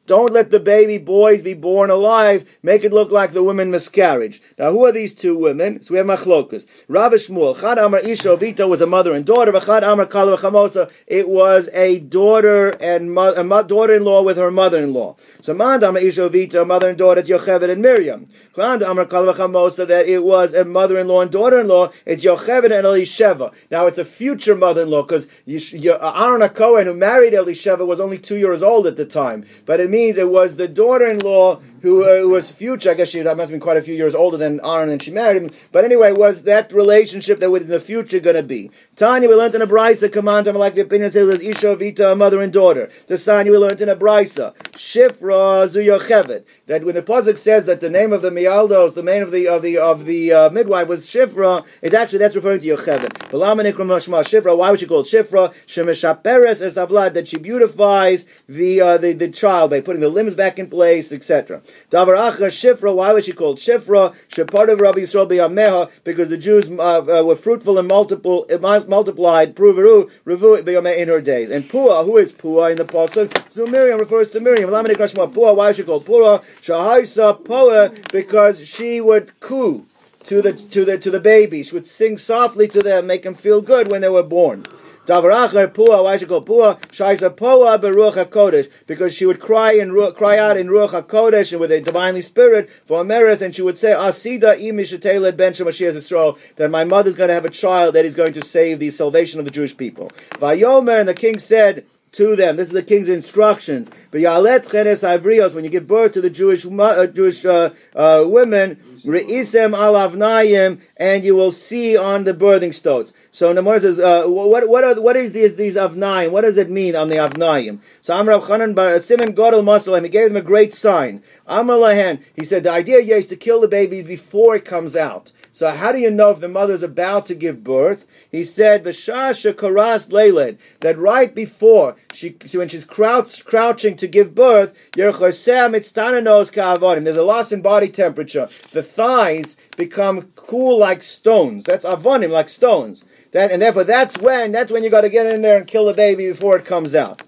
don't 0.06 0.34
let 0.34 0.52
the 0.52 0.60
baby 0.60 0.98
boys 0.98 1.42
be 1.44 1.54
born 1.54 1.90
alive. 1.90 2.58
Make 2.62 2.84
it 2.84 2.92
look 2.92 3.12
like 3.12 3.32
the 3.32 3.44
women 3.44 3.72
miscarriage. 3.72 4.42
Now, 4.60 4.72
who 4.72 4.86
are 4.86 4.92
these 4.92 5.14
two 5.14 5.38
women? 5.38 5.82
So 5.82 5.94
we 5.94 5.98
have 5.98 6.08
machlokas. 6.08 6.66
Rav 6.90 7.14
Shmuel. 7.14 7.60
Chad 7.60 7.78
Amar 7.78 8.00
Isha 8.00 8.36
Vita 8.36 8.68
was 8.68 8.82
a 8.82 8.86
mother 8.86 9.14
and 9.14 9.26
daughter. 9.26 9.52
Chad 9.60 9.84
Amar 9.84 10.06
Kala 10.06 10.38
Chamosa. 10.38 10.92
It 11.08 11.30
was 11.30 11.70
a 11.74 12.00
daughter 12.00 12.70
and 12.82 13.14
mo- 13.14 13.34
a 13.34 13.64
daughter-in-law 13.64 14.24
with 14.24 14.38
her 14.38 14.52
mother-in-law. 14.52 15.16
So 15.40 15.54
Mand 15.54 15.84
Amar 15.84 16.02
Isha 16.02 16.28
Vita, 16.28 16.66
mother 16.66 16.90
and 16.90 16.98
daughter, 16.98 17.22
it's 17.22 17.30
Yocheved 17.30 17.70
and 17.70 17.82
Miriam. 17.82 18.28
Chad 18.56 18.82
Amar 18.82 19.06
Kala 19.06 19.34
Chamosa, 19.34 19.88
that 19.88 20.08
it 20.08 20.24
was 20.24 20.54
a 20.54 20.66
mother-in-law 20.66 21.22
and 21.22 21.32
daughter-in-law. 21.32 21.92
It's 22.06 22.26
Yocheved 22.26 22.66
and 22.66 22.86
Elisheva. 22.86 23.54
Now, 23.72 23.88
it's 23.88 23.98
a 23.98 24.06
future 24.06 24.56
mother-in-law 24.56 25.04
because 25.04 25.28
Aaron 25.48 26.50
Cohen, 26.50 26.88
who 26.88 26.94
married 26.94 27.34
Elisheva, 27.34 27.88
was 27.88 28.02
only 28.02 28.18
two 28.18 28.38
years 28.38 28.62
old 28.62 28.86
at 28.86 28.98
the 28.98 29.06
time. 29.06 29.46
But 29.66 29.80
it 29.80 29.93
means 29.94 30.18
it 30.18 30.30
was 30.30 30.56
the 30.56 30.68
daughter-in-law 30.68 31.60
who, 31.84 32.04
uh, 32.04 32.22
who 32.22 32.30
was 32.30 32.50
future. 32.50 32.90
I 32.90 32.94
guess 32.96 33.10
she 33.10 33.22
must 33.22 33.38
have 33.38 33.50
been 33.50 33.60
quite 33.60 33.78
a 33.78 33.82
few 33.82 33.94
years 33.94 34.16
older 34.16 34.38
than 34.38 34.60
Aaron, 34.64 34.90
and 34.90 35.02
she 35.02 35.12
married 35.12 35.44
him. 35.44 35.52
But 35.72 35.86
anyway, 35.86 36.14
was 36.14 36.44
that 36.44 36.74
relationship 36.74 37.40
that 37.40 37.52
would 37.52 37.64
in 37.64 37.70
the 37.70 37.80
future 37.80 38.20
going 38.20 38.38
to 38.38 38.44
be? 38.44 38.72
Tanya, 38.96 39.30
we 39.30 39.36
learned 39.36 39.54
in 39.54 39.62
a 39.62 39.68
brisa 39.68 40.12
command. 40.12 40.48
I'm 40.48 40.56
like 40.56 40.76
the 40.76 40.82
opinion 40.82 41.12
says 41.12 41.24
it 41.24 41.32
was 41.32 41.44
Isha 41.44 41.76
Vita, 41.76 42.12
a 42.12 42.16
mother 42.16 42.42
and 42.42 42.52
daughter. 42.52 42.90
The 43.08 43.16
Sanya 43.16 43.52
we 43.52 43.58
learned 43.58 43.82
in 43.82 43.90
a 43.90 43.96
brisa 43.96 44.56
Shifra 44.72 45.68
Zuyochevet. 45.68 46.46
That 46.68 46.86
when 46.86 46.96
the 46.96 47.02
pasuk 47.02 47.38
says 47.38 47.66
that 47.66 47.82
the 47.82 47.90
name 47.90 48.14
of 48.14 48.22
the 48.22 48.30
mialdos, 48.30 48.94
the 48.96 49.04
name 49.04 49.22
of 49.22 49.32
the 49.32 49.48
of 49.50 49.62
the 49.62 49.78
of 49.78 50.06
the 50.06 50.32
uh, 50.32 50.50
midwife 50.50 50.88
was 50.88 51.08
Shifra, 51.08 51.66
it's 51.82 51.94
actually 51.94 52.20
that's 52.20 52.36
referring 52.36 52.62
to 52.62 52.68
Yocheved. 52.68 53.10
Shifra. 53.30 54.58
Why 54.58 54.72
was 54.72 54.80
she 54.80 54.86
called 54.86 55.06
Shifra? 55.06 55.54
Shemeshaperes 55.68 56.62
es 56.62 56.76
avlad 56.76 57.14
that 57.14 57.28
she 57.28 57.38
beautifies 57.38 58.26
the 58.48 58.80
uh, 58.80 58.98
the 58.98 59.12
the 59.12 59.28
child 59.30 59.72
by 59.72 59.82
putting 59.82 60.02
the 60.02 60.10
limbs 60.10 60.36
back 60.36 60.58
in 60.58 60.70
place, 60.70 61.12
etc. 61.12 61.62
Davar 61.90 62.32
Achar 62.32 62.48
Shifra, 62.50 62.96
why 62.96 63.14
was 63.14 63.26
she 63.26 63.34
called 63.34 63.58
Shifra? 63.58 64.16
Shepart 64.28 64.70
of 64.70 64.80
Rabbi 64.80 65.00
Yisrael 65.00 65.30
Biyameha, 65.30 65.92
because 66.04 66.30
the 66.30 66.38
Jews 66.38 66.72
uh, 66.72 67.00
uh, 67.00 67.24
were 67.24 67.36
fruitful 67.36 67.78
and 67.78 67.88
multiple, 67.88 68.46
uh, 68.52 68.58
multiplied, 68.58 69.56
Pruveru, 69.56 70.10
Revu 70.26 70.98
in 70.98 71.08
her 71.08 71.22
days. 71.22 71.50
And 71.52 71.66
Pua, 71.66 72.06
who 72.06 72.18
is 72.18 72.34
Pua 72.34 72.72
in 72.72 72.78
the 72.78 72.86
Pasuk? 72.86 73.52
So 73.52 73.68
Miriam 73.68 74.00
refers 74.00 74.30
to 74.32 74.40
Miriam. 74.40 74.70
Pua, 74.70 75.56
why 75.56 75.70
is 75.70 75.78
she 75.78 75.84
called 75.84 76.06
Pua? 76.06 76.44
Shahaisa 76.62 77.42
Pua, 77.44 78.12
because 78.12 78.68
she 78.68 79.02
would 79.02 79.40
coo 79.40 79.86
to 80.24 80.42
the 80.42 80.54
to 80.54 80.86
the 80.86 80.98
to 80.98 81.12
the 81.12 81.20
babies. 81.20 81.68
She 81.68 81.76
would 81.76 81.86
sing 81.86 82.18
softly 82.18 82.68
to 82.70 82.82
them, 82.82 83.08
make 83.08 83.24
them 83.24 83.36
feel 83.36 83.62
good 83.62 83.92
when 83.92 84.02
they 84.02 84.10
were 84.10 84.24
born. 84.24 84.66
Davaracher 85.06 85.68
pua, 85.68 86.02
why 86.02 86.16
she 86.16 86.26
call 86.26 86.42
pua? 86.42 86.80
Shaisa 86.84 87.36
poa 87.36 87.78
beruach 87.78 88.14
hakodesh, 88.14 88.72
because 88.88 89.14
she 89.14 89.26
would 89.26 89.42
cry 89.42 89.74
and 89.74 89.94
cry 90.16 90.38
out 90.38 90.56
in 90.56 90.68
ruach 90.68 90.92
hakodesh 90.92 91.52
and 91.52 91.60
with 91.60 91.74
a 91.74 91.82
divinely 91.82 92.22
spirit 92.22 92.70
for 92.70 93.04
Ameris, 93.04 93.42
and 93.42 93.54
she 93.54 93.62
would 93.62 93.78
say, 93.78 93.92
Asida 93.92 94.58
imishateled 94.58 95.36
ben 95.36 95.52
Shemashiach 95.52 95.94
Yisrael, 95.94 96.38
that 96.56 96.72
my 96.72 96.86
mother's 96.86 97.16
going 97.16 97.28
to 97.28 97.34
have 97.34 97.44
a 97.44 97.50
child 97.50 97.96
that 97.96 98.06
is 98.06 98.16
going 98.16 98.32
to 98.32 98.42
save 98.42 98.80
the 98.80 98.90
salvation 98.92 99.40
of 99.40 99.46
the 99.46 99.52
Jewish 99.52 99.76
people. 99.76 100.10
Vayomer, 100.36 101.02
and 101.02 101.10
the 101.10 101.14
king 101.14 101.38
said 101.38 101.86
to 102.14 102.36
them. 102.36 102.58
This 102.58 102.68
is 102.68 102.74
the 102.74 102.84
king's 102.84 103.10
instructions. 103.10 103.90
But 104.12 104.22
yalet 104.22 104.70
chenes 104.70 105.02
avrios, 105.02 105.54
when 105.54 105.64
you 105.64 105.70
give 105.70 105.88
birth 105.88 106.14
to 106.14 106.22
the 106.22 106.30
Jewish 106.30 106.66
uh, 106.66 107.08
Jewish 107.08 107.46
uh, 107.46 107.72
uh, 107.96 108.24
women, 108.28 108.78
reisem 109.06 109.78
al 109.78 109.94
avnayim, 109.94 110.82
and 110.98 111.24
you 111.24 111.36
will 111.36 111.52
see 111.52 111.98
on 111.98 112.24
the 112.24 112.34
birthing 112.34 112.74
stones. 112.74 113.14
So 113.32 113.54
Namor 113.54 113.82
says, 113.82 114.00
uh, 114.00 114.26
what 114.26 114.70
what 114.70 114.84
are, 114.84 115.02
what 115.02 115.16
is 115.16 115.32
these 115.32 115.56
these 115.56 115.76
avnayim? 115.76 116.32
What 116.32 116.42
does 116.42 116.58
it 116.58 116.70
mean 116.70 116.96
on 116.96 117.08
the 117.08 117.16
avnayim? 117.16 117.80
So 118.02 118.14
Amrav 118.14 118.44
Chanan 118.44 118.76
bar 118.76 118.98
Simon 119.00 119.34
Godel 119.34 119.64
Masalim, 119.64 120.04
he 120.04 120.10
gave 120.10 120.30
them 120.30 120.38
a 120.38 120.42
great 120.42 120.74
sign. 120.74 121.24
Amr 121.48 121.74
Lahan, 121.74 122.24
he 122.36 122.46
said 122.46 122.64
the 122.64 122.72
idea 122.72 122.98
is 122.98 123.28
to 123.28 123.36
kill 123.36 123.62
the 123.62 123.68
baby 123.68 124.02
before 124.02 124.56
it 124.56 124.66
comes 124.66 124.96
out. 124.96 125.32
So 125.56 125.70
how 125.70 125.92
do 125.92 126.00
you 126.00 126.10
know 126.10 126.32
if 126.32 126.40
the 126.40 126.50
mother's 126.50 126.82
about 126.82 127.28
to 127.28 127.36
give 127.36 127.64
birth? 127.64 128.08
He 128.32 128.44
said, 128.44 128.84
"B'shasha 128.84 129.54
karas 129.54 130.10
leiled," 130.10 130.58
that 130.80 130.98
right 130.98 131.34
before 131.34 131.96
she, 132.12 132.36
when 132.56 132.70
she's 132.70 132.86
crouch, 132.86 133.46
crouching 133.46 133.96
to 133.98 134.08
give 134.08 134.34
birth, 134.34 134.74
you're 134.98 135.14
khoseam 135.14 135.76
it's 135.76 135.92
tananos 135.92 136.52
ka 136.52 136.76
avanim. 136.76 137.04
there's 137.04 137.18
a 137.18 137.24
loss 137.24 137.52
in 137.52 137.62
body 137.62 137.90
temperature. 137.90 138.50
The 138.72 138.82
thighs 138.82 139.56
become 139.78 140.32
cool 140.36 140.80
like 140.80 141.04
stones. 141.04 141.66
That's 141.66 141.86
avonim, 141.86 142.32
like 142.32 142.50
stones. 142.50 143.06
That, 143.32 143.52
and 143.52 143.62
therefore, 143.62 143.84
that's 143.84 144.18
when 144.18 144.52
that's 144.52 144.72
when 144.72 144.84
you 144.84 144.90
got 144.90 145.02
to 145.02 145.10
get 145.10 145.32
in 145.32 145.44
there 145.44 145.58
and 145.58 145.68
kill 145.68 145.86
the 145.86 145.94
baby 145.94 146.28
before 146.28 146.58
it 146.58 146.66
comes 146.66 146.96
out. 146.96 147.22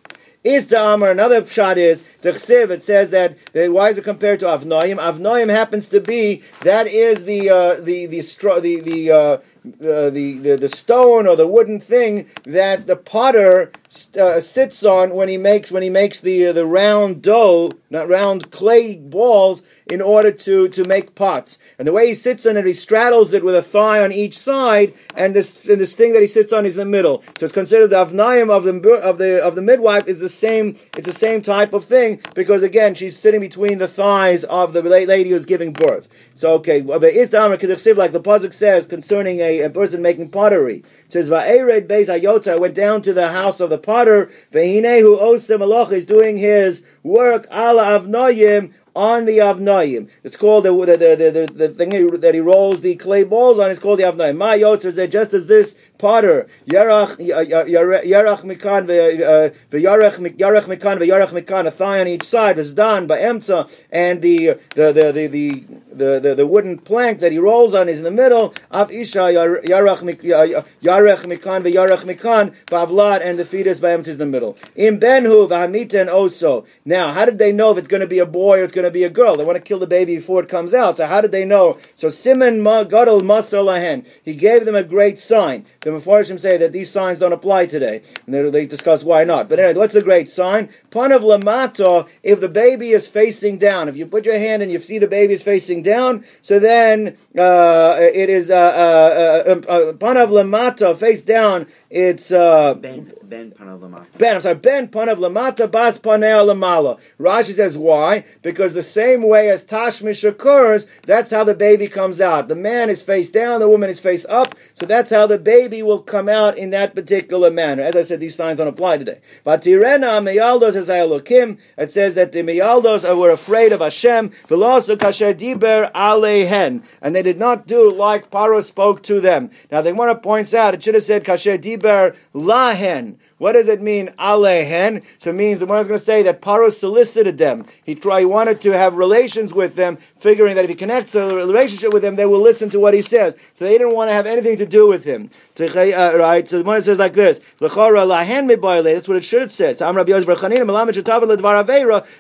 Is 0.46 0.68
the 0.68 0.94
another 0.94 1.44
shot 1.48 1.80
is, 1.80 2.04
the 2.22 2.32
Chsiv, 2.32 2.70
it 2.70 2.84
says 2.84 3.10
that, 3.10 3.36
that, 3.54 3.74
why 3.74 3.90
is 3.90 3.98
it 3.98 4.04
compared 4.04 4.40
to 4.42 4.46
Avnoim? 4.46 4.98
Avnoim 4.98 5.50
happens 5.50 5.90
to 5.90 6.00
be, 6.00 6.44
that 6.62 6.86
is 6.86 7.26
the, 7.26 7.50
uh, 7.50 7.74
the, 7.82 8.06
the, 8.06 8.20
stro- 8.20 8.62
the, 8.62 8.80
the, 8.80 9.12
uh, 9.12 9.18
uh, 9.18 10.12
the, 10.12 10.38
the, 10.38 10.56
the 10.56 10.70
stone 10.70 11.26
or 11.26 11.36
the 11.36 11.48
wooden 11.48 11.80
thing 11.80 12.30
that 12.44 12.86
the 12.86 12.96
potter 12.96 13.72
uh, 14.18 14.40
sits 14.40 14.84
on 14.84 15.14
when 15.14 15.30
he 15.30 15.38
makes 15.38 15.72
when 15.72 15.84
he 15.84 15.90
makes 15.90 16.20
the 16.20 16.48
uh, 16.48 16.54
the 16.54 16.66
round 16.66 17.22
dough, 17.22 17.72
not 17.90 18.08
round 18.08 18.52
clay 18.52 18.96
balls, 18.96 19.64
in 19.90 20.02
order 20.02 20.32
to 20.32 20.70
to 20.70 20.84
make 20.86 21.16
pots. 21.16 21.58
And 21.78 21.88
the 21.88 21.92
way 21.92 22.08
he 22.08 22.14
sits 22.14 22.46
on 22.46 22.58
it, 22.58 22.66
he 22.66 22.74
straddles 22.74 23.34
it 23.34 23.44
with 23.44 23.56
a 23.56 23.62
thigh 23.62 24.04
on 24.04 24.12
each 24.12 24.38
side, 24.38 24.94
and 25.16 25.36
this 25.36 25.64
and 25.68 25.80
this 25.80 25.96
thing 25.96 26.14
that 26.14 26.22
he 26.22 26.28
sits 26.28 26.52
on 26.52 26.66
is 26.66 26.76
in 26.76 26.80
the 26.80 26.92
middle. 26.98 27.24
So 27.38 27.46
it's 27.46 27.54
considered 27.54 27.90
the 27.90 28.06
avnayim 28.06 28.50
of 28.50 28.64
the 28.64 29.02
of 29.04 29.18
the 29.18 29.44
of 29.44 29.56
the 29.56 29.62
midwife 29.62 30.08
is 30.08 30.20
the 30.20 30.30
same. 30.30 30.78
It's 30.98 31.08
the 31.08 31.14
same 31.14 31.42
type 31.42 31.74
of 31.74 31.86
thing 31.86 32.22
because 32.34 32.64
again, 32.64 32.96
she's 32.96 33.18
sitting 33.18 33.42
between 33.42 33.78
the 33.78 33.88
thighs 33.88 34.44
of 34.44 34.74
the 34.74 34.82
lady 34.82 35.30
who's 35.30 35.46
giving 35.46 35.74
birth. 35.74 36.10
So 36.34 36.54
okay, 36.56 36.82
but 36.82 37.04
is 37.04 37.30
the 37.30 37.94
like 37.96 38.12
the 38.12 38.22
pasuk 38.22 38.54
says 38.54 38.88
concerning 38.88 39.40
a, 39.40 39.62
a 39.62 39.70
person 39.70 40.02
making 40.02 40.30
pottery. 40.30 40.84
It 41.06 41.14
says 41.14 41.30
Hayotza 41.30 42.60
went 42.60 42.76
down 42.76 43.02
to 43.04 43.14
the 43.14 43.32
house 43.32 43.60
of 43.60 43.70
the 43.70 43.78
potter. 43.86 44.32
Vehinehu 44.52 45.20
Osem 45.20 45.60
Aloch 45.60 45.92
is 45.92 46.06
doing 46.06 46.38
his 46.38 46.86
work 47.04 47.48
ala 47.52 48.00
avnoyim 48.00 48.74
on 48.96 49.26
the 49.26 49.40
avnoyim. 49.40 50.10
It's 50.24 50.38
called 50.38 50.64
the 50.64 50.72
the, 50.74 50.98
the, 50.98 51.32
the, 51.32 51.54
the, 51.54 51.70
thing 51.70 51.90
that 52.20 52.34
he 52.34 52.40
rolls 52.40 52.82
the 52.82 52.96
clay 52.96 53.24
balls 53.24 53.60
on. 53.60 53.70
It's 53.70 53.80
called 53.80 54.00
the 54.00 54.04
avnoyim. 54.04 54.38
My 54.38 54.58
yotzer 54.58 55.10
just 55.10 55.34
as 55.34 55.48
this 55.48 55.78
potter 55.98 56.48
yarach 56.66 57.18
yarach 57.18 58.42
mikan 58.44 58.88
v'yarach 58.88 60.18
yarach 60.20 60.66
mikan 60.68 61.00
v'yarach 61.00 61.30
uh, 61.30 61.42
mikan 61.42 61.68
a 61.68 61.72
thigh 61.72 62.02
on 62.02 62.08
each 62.08 62.24
side 62.24 62.58
was 62.58 62.74
done 62.74 63.08
by 63.08 63.18
emtza, 63.18 63.70
and 63.92 64.22
the 64.22 64.58
the 64.76 64.92
the 64.92 65.12
the 65.12 65.28
the, 65.28 65.64
the, 65.94 66.20
the, 66.20 66.36
the 66.36 66.48
wooden 66.48 66.78
plank 66.78 67.20
that 67.20 67.32
he 67.32 67.40
rolls 67.40 67.74
on 67.74 67.90
is 67.90 68.00
in 68.00 68.04
the 68.04 68.12
middle. 68.12 68.54
Av 68.72 68.92
isha 68.92 69.20
yarach 69.20 70.02
uh, 70.02 70.64
yarach 70.82 71.26
mikan 71.26 71.64
v'yarach 71.64 72.04
mikan 72.04 72.54
bavlat, 72.68 73.22
and 73.22 73.40
the 73.40 73.46
fetus 73.46 73.80
by 73.80 73.90
emtza 73.90 74.10
is 74.10 74.16
in 74.16 74.18
the 74.20 74.26
middle. 74.26 74.58
In 74.76 75.00
benhu 75.00 75.48
v'hamiten 75.48 76.08
oso. 76.08 76.66
Now, 76.84 77.12
how 77.12 77.26
did 77.26 77.40
they 77.40 77.52
know 77.52 77.72
if 77.72 77.78
it's 77.78 77.88
going 77.88 78.02
to 78.02 78.08
be 78.08 78.20
a 78.20 78.26
boy 78.26 78.60
or 78.60 78.64
it's 78.64 78.74
going 78.74 78.86
to 78.86 78.92
be 78.92 79.04
a 79.04 79.10
girl? 79.10 79.36
They 79.36 79.46
want 79.46 79.58
to 79.58 79.62
kill 79.62 79.80
the 79.80 79.88
baby 79.88 80.16
before 80.16 80.44
it 80.44 80.50
comes 80.50 80.74
out. 80.74 80.98
So 80.98 81.06
how 81.06 81.22
did 81.22 81.32
they 81.32 81.46
know? 81.46 81.78
So 81.96 82.10
Simon 82.10 82.64
gadol 82.64 83.22
masar 83.22 83.64
lahen. 83.64 84.06
He 84.24 84.34
gave 84.36 84.66
them 84.66 84.76
a 84.76 84.84
great 84.84 85.20
sign. 85.20 85.66
The 85.86 85.92
Mepharshim 85.92 86.40
say 86.40 86.58
that 86.58 86.72
these 86.72 86.90
signs 86.90 87.20
don't 87.20 87.32
apply 87.32 87.68
today, 87.68 88.02
and 88.26 88.34
they, 88.34 88.66
discuss 88.66 89.04
why 89.04 89.24
not. 89.24 89.48
But 89.48 89.60
anyway, 89.60 89.78
what's 89.78 89.94
the 89.94 90.02
great 90.02 90.28
sign? 90.28 90.70
Panav 90.90 91.22
lamato, 91.22 92.10
if 92.24 92.40
the 92.40 92.50
baby 92.50 92.90
is 92.90 93.08
facing 93.08 93.60
down, 93.60 93.88
if 93.88 93.96
you 93.96 94.08
put 94.08 94.26
your 94.26 94.40
hand 94.40 94.64
and 94.64 94.72
you 94.72 94.80
see 94.80 94.98
the 94.98 95.08
baby 95.08 95.34
is 95.34 95.44
facing 95.44 95.84
down, 95.84 96.26
so 96.42 96.58
then 96.58 97.16
uh, 97.38 97.98
it 98.00 98.32
is 98.32 98.50
uh, 98.50 98.56
uh, 98.56 99.44
uh, 99.48 99.52
um, 99.52 99.64
uh 99.70 99.94
panav 99.94 100.30
lamato, 100.30 100.98
face 100.98 101.22
down, 101.22 101.68
it's 101.96 102.30
uh, 102.30 102.74
ben 102.74 103.14
ben 103.24 103.52
panav 103.52 103.80
lamata. 103.80 104.06
Ben, 104.18 104.36
I'm 104.36 104.42
sorry, 104.42 104.56
ben 104.56 104.90
panav 104.90 105.16
lamata 105.16 105.72
bas 105.72 105.98
lamala. 105.98 107.00
Rashi 107.18 107.54
says 107.54 107.78
why? 107.78 108.26
Because 108.42 108.74
the 108.74 108.82
same 108.82 109.24
way 109.24 109.48
as 109.48 109.64
tashmish 109.64 110.28
occurs, 110.28 110.88
that's 111.04 111.32
how 111.32 111.46
the 111.46 111.56
baby 111.56 111.88
comes 111.88 112.20
out. 112.20 112.50
The 112.50 112.56
man 112.56 112.90
is 112.90 113.02
face 113.02 113.30
down, 113.30 113.62
the 113.62 113.70
woman 113.70 113.90
is 113.90 114.02
face 114.02 114.26
up, 114.26 114.56
so 114.74 114.86
that's 114.86 115.10
how 115.10 115.26
the 115.26 115.38
baby 115.38 115.82
will 115.82 116.02
come 116.02 116.28
out 116.28 116.58
in 116.58 116.72
that 116.72 116.96
particular 116.96 117.50
manner. 117.50 117.84
As 117.84 117.96
I 117.96 118.02
said, 118.02 118.20
these 118.20 118.36
signs 118.36 118.58
don't 118.58 118.68
apply 118.68 118.98
today. 118.98 119.22
But 119.46 119.62
Tirena 119.62 120.20
meyaldos 120.22 120.76
as 120.76 120.90
Elokim, 120.90 121.60
it 121.78 121.92
says 121.92 122.16
that 122.16 122.34
the 122.34 122.40
meyaldos 122.40 123.06
were 123.18 123.32
afraid 123.32 123.72
of 123.72 123.80
Hashem, 123.80 124.32
velosu 124.50 124.98
kasher 124.98 125.34
diber 125.34 125.90
alehen, 125.94 126.84
and 127.02 127.16
they 127.16 127.24
did 127.24 127.40
not 127.40 127.68
do 127.68 127.90
like 127.90 128.30
Paro 128.30 128.62
spoke 128.62 129.02
to 129.04 129.22
them. 129.22 129.50
Now 129.72 129.82
they 129.82 129.94
want 129.94 130.12
to 130.12 130.22
point 130.22 130.54
out, 130.54 130.74
it 130.74 130.84
should 130.84 130.96
have 130.96 131.04
said 131.04 131.24
kasher 131.24 131.58
diber 131.58 131.85
lahen. 132.34 133.18
What 133.38 133.52
does 133.52 133.68
it 133.68 133.82
mean, 133.82 134.08
alehen? 134.18 135.04
So 135.20 135.32
it 135.32 135.34
means 135.34 135.60
the 135.60 135.66
one 135.66 135.80
is 135.80 135.90
going 135.90 136.00
to 136.00 136.04
say 136.04 136.24
that 136.24 136.42
Paro 136.42 136.72
solicited 136.72 137.38
them. 137.38 137.66
He 137.84 137.94
tried, 137.94 138.20
he 138.22 138.26
wanted 138.26 138.62
to 138.62 138.72
have 138.72 138.96
relations 138.96 139.54
with 139.54 139.76
them, 139.76 139.98
figuring 139.98 140.56
that 140.56 140.64
if 140.64 140.70
he 140.70 140.76
connects 140.76 141.16
a 141.16 141.36
relationship 141.36 141.92
with 141.92 142.02
them, 142.02 142.16
they 142.16 142.26
will 142.26 142.40
listen 142.40 142.70
to 142.70 142.80
what 142.80 142.94
he 142.94 143.02
says. 143.02 143.36
So 143.54 143.66
they 143.66 143.78
didn't 143.78 143.94
want 143.94 144.08
to 144.10 144.14
have 144.14 144.26
anything 144.26 144.58
to 144.58 144.66
do 144.66 144.88
with 144.88 145.04
him. 145.04 145.30
Uh, 145.60 146.14
right? 146.18 146.48
So 146.48 146.60
the 146.60 146.64
one 146.64 146.82
says 146.82 146.98
like 147.00 147.14
this: 147.14 147.40
That's 147.60 147.76
what 147.76 149.18
it 149.18 149.24
should 149.24 149.42
have 149.42 149.52
said. 149.52 149.78
So, 149.78 149.94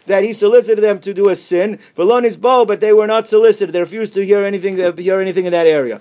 That 0.05 0.23
he 0.23 0.33
solicited 0.33 0.83
them 0.83 0.99
to 0.99 1.13
do 1.13 1.29
a 1.29 1.35
sin. 1.35 1.79
bow, 1.97 2.65
but 2.65 2.79
they 2.79 2.93
were 2.93 3.07
not 3.07 3.27
solicited. 3.27 3.73
They 3.73 3.79
refused 3.81 4.13
to 4.13 4.25
hear 4.25 4.43
anything. 4.45 4.77
Hear 4.97 5.19
anything 5.19 5.45
in 5.45 5.51
that 5.51 5.67
area. 5.67 5.99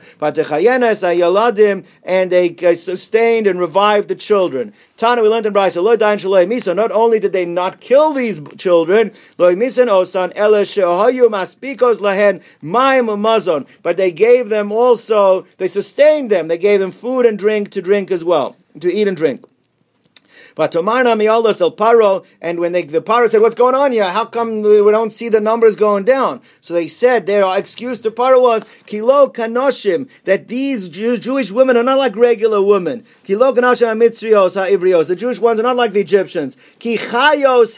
And 2.05 2.31
they 2.31 2.75
sustained 2.77 3.47
and 3.47 3.59
revived 3.61 4.09
the 4.09 4.15
children. 4.15 4.73
Tana, 4.97 5.23
we 5.23 5.29
learned 5.29 5.47
in 5.47 5.53
Brisa, 5.53 5.83
Lo 5.83 5.97
Dain 5.97 6.19
Shaloi 6.19 6.47
Misa, 6.47 6.75
not 6.75 6.93
only 6.93 7.19
did 7.19 7.33
they 7.33 7.45
not 7.45 7.81
kill 7.81 8.13
these 8.13 8.41
children, 8.57 9.11
Lo 9.39 9.53
Misan 9.53 9.89
Osan, 9.89 10.33
Ele 10.37 10.63
Shehoyu 10.63 11.29
Maspikos 11.29 11.99
Lahen, 11.99 12.41
Maim 12.63 13.07
Mazon, 13.07 13.67
but 13.83 13.97
they 13.97 14.13
gave 14.13 14.51
them 14.51 14.71
also, 14.71 15.43
they 15.59 15.67
sustained 15.67 16.31
them, 16.31 16.47
they 16.47 16.59
gave 16.59 16.79
them 16.79 16.93
food 16.93 17.27
and 17.27 17.37
drink 17.37 17.73
to 17.73 17.83
drink 17.83 18.13
as 18.13 18.23
well, 18.23 18.57
to 18.79 18.93
eat 18.93 19.09
and 19.09 19.17
drink. 19.17 19.43
But 19.43 19.51
Tomarna 19.51 19.51
Mialdos 19.51 19.51
El 19.51 19.73
Paro, 19.73 19.73
and 20.57 20.69
when 22.61 22.73
they, 22.73 22.83
the 22.83 23.03
Paro 23.03 23.29
said, 23.29 23.41
What's 23.41 23.55
going 23.57 23.75
on 23.75 23.93
here? 23.93 24.09
How 24.09 24.25
come 24.25 24.63
we 24.63 24.91
don't 24.91 25.11
see 25.11 25.29
the 25.29 25.41
numbers 25.41 25.75
going 25.75 26.05
down? 26.05 26.41
So 26.61 26.75
they 26.75 26.87
said 26.87 27.27
their 27.27 27.45
excuse 27.59 27.99
to 28.01 28.11
Paro 28.11 28.41
was 28.41 28.65
Kilo 28.87 29.29
Kanoshim, 29.29 30.09
that 30.25 30.49
these 30.49 30.89
Jew, 30.89 31.17
Jewish 31.19 31.51
women 31.51 31.77
are 31.77 31.83
not 31.83 31.99
like 31.99 32.15
regular 32.15 32.63
women. 32.63 33.05
Kilo 33.25 33.53
Kanoshim 33.53 33.89
Amitrios 33.89 34.55
Ha'ivrios. 34.55 35.09
The 35.09 35.17
Jewish 35.17 35.41
ones 35.41 35.59
are 35.59 35.65
not 35.65 35.77
like 35.77 35.93
the 35.93 36.01
Egyptians. 36.01 36.57
Ki 36.79 36.99
Chayos. 36.99 37.77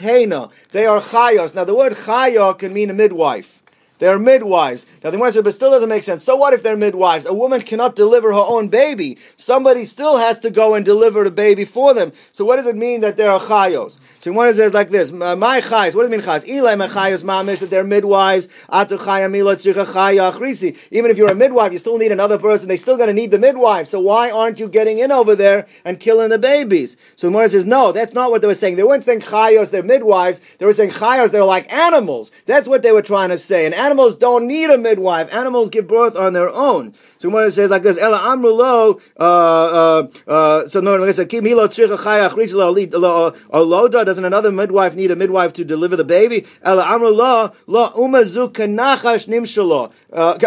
They 0.71 0.87
are 0.87 1.01
Chayos. 1.01 1.55
Now 1.55 1.65
the 1.65 1.75
word 1.75 1.95
Chayo 1.95 2.59
can 2.59 2.75
mean 2.75 2.91
a 2.91 2.95
midwife. 2.95 3.63
They're 3.99 4.19
midwives. 4.19 4.87
Now 5.03 5.11
the 5.11 5.17
Gemara 5.17 5.33
says, 5.33 5.43
but 5.43 5.55
still 5.55 5.71
doesn't 5.71 5.89
make 5.89 6.03
sense. 6.03 6.23
So 6.23 6.37
what 6.37 6.53
if 6.53 6.63
they're 6.63 6.77
midwives? 6.77 7.27
A 7.27 7.33
woman 7.35 7.63
cannot 7.63 7.97
deliver 7.97 8.33
her 8.33 8.45
own 8.47 8.69
baby. 8.69 9.19
Somebody 9.37 9.85
still 9.85 10.19
has 10.19 10.39
to 10.41 10.51
go 10.51 10.75
and 10.75 10.85
deliver 10.85 11.25
the 11.25 11.31
baby 11.31 11.65
for 11.65 11.95
them. 11.95 12.13
So 12.33 12.45
what 12.45 12.57
does 12.57 12.67
it 12.67 12.77
mean 12.77 13.01
that 13.01 13.17
they're 13.17 13.39
chayos? 13.39 13.99
So 14.27 14.33
one 14.33 14.53
says 14.55 14.75
like 14.75 14.89
this: 14.89 15.13
My 15.13 15.61
chayos. 15.61 15.95
What 15.95 16.03
does 16.03 16.07
it 16.07 16.11
mean 16.11 16.21
chayos? 16.21 16.45
Eli 16.49 16.75
chayos 16.75 17.23
mamish 17.23 17.61
that 17.61 17.71
they're 17.71 17.85
midwives. 17.85 18.49
Atu 18.69 18.99
chaya 18.99 20.77
Even 20.91 21.11
if 21.13 21.17
you're 21.17 21.31
a 21.31 21.35
midwife, 21.37 21.71
you 21.71 21.79
still 21.79 21.97
need 21.97 22.11
another 22.11 22.37
person. 22.37 22.67
They 22.67 22.77
still 22.77 22.97
going 22.97 23.07
to 23.07 23.13
need 23.13 23.31
the 23.31 23.39
midwife. 23.39 23.87
So 23.87 24.01
why 24.01 24.33
aren't 24.33 24.59
you 24.59 24.69
getting 24.69 24.99
in 24.99 25.13
over 25.13 25.37
there 25.37 25.69
and 25.85 26.01
killing 26.01 26.31
the 26.31 26.41
babies? 26.41 26.97
So 27.15 27.31
the 27.31 27.49
says, 27.49 27.65
no, 27.65 27.93
that's 27.93 28.15
not 28.15 28.33
what 28.33 28.41
they 28.41 28.49
were 28.49 28.57
saying. 28.57 28.75
They 28.75 28.83
weren't 28.83 29.05
saying 29.05 29.21
chayos. 29.21 29.71
They're 29.71 29.85
midwives. 29.85 30.41
They 30.59 30.67
were 30.67 30.73
saying 30.73 30.91
chayos. 30.91 31.31
They're 31.31 31.45
like 31.45 31.73
animals. 31.73 32.33
That's 32.47 32.67
what 32.67 32.83
they 32.83 32.91
were 32.91 33.03
trying 33.03 33.29
to 33.29 33.39
say. 33.39 33.65
And 33.65 33.77
animals 33.77 34.17
don't 34.17 34.49
need 34.49 34.71
a 34.71 34.77
midwife. 34.79 35.33
Animals 35.33 35.71
give 35.71 35.87
birth 35.87 36.17
on 36.17 36.33
their 36.33 36.49
own. 36.49 36.95
So 37.19 37.37
it 37.39 37.53
says 37.53 37.71
like 37.71 37.85
this, 37.85 37.97
Ella 37.97 38.19
Amrulo, 38.19 39.01
uh, 39.21 39.23
uh, 39.23 40.09
uh, 40.27 40.67
so 40.67 40.81
no, 40.81 41.05
I 41.05 41.13
said, 41.13 41.29
Kimilo 41.29 41.69
Tzricha 41.69 41.97
Chayach 41.97 42.31
Rizla 42.31 42.75
doesn't 44.17 44.25
another 44.25 44.51
midwife 44.51 44.95
need 44.95 45.11
a 45.11 45.17
midwife 45.17 45.53
to 45.53 45.63
deliver 45.63 45.95
the 45.95 46.03
baby? 46.05 46.47
Uh, 46.65 46.81
I'm 46.81 47.01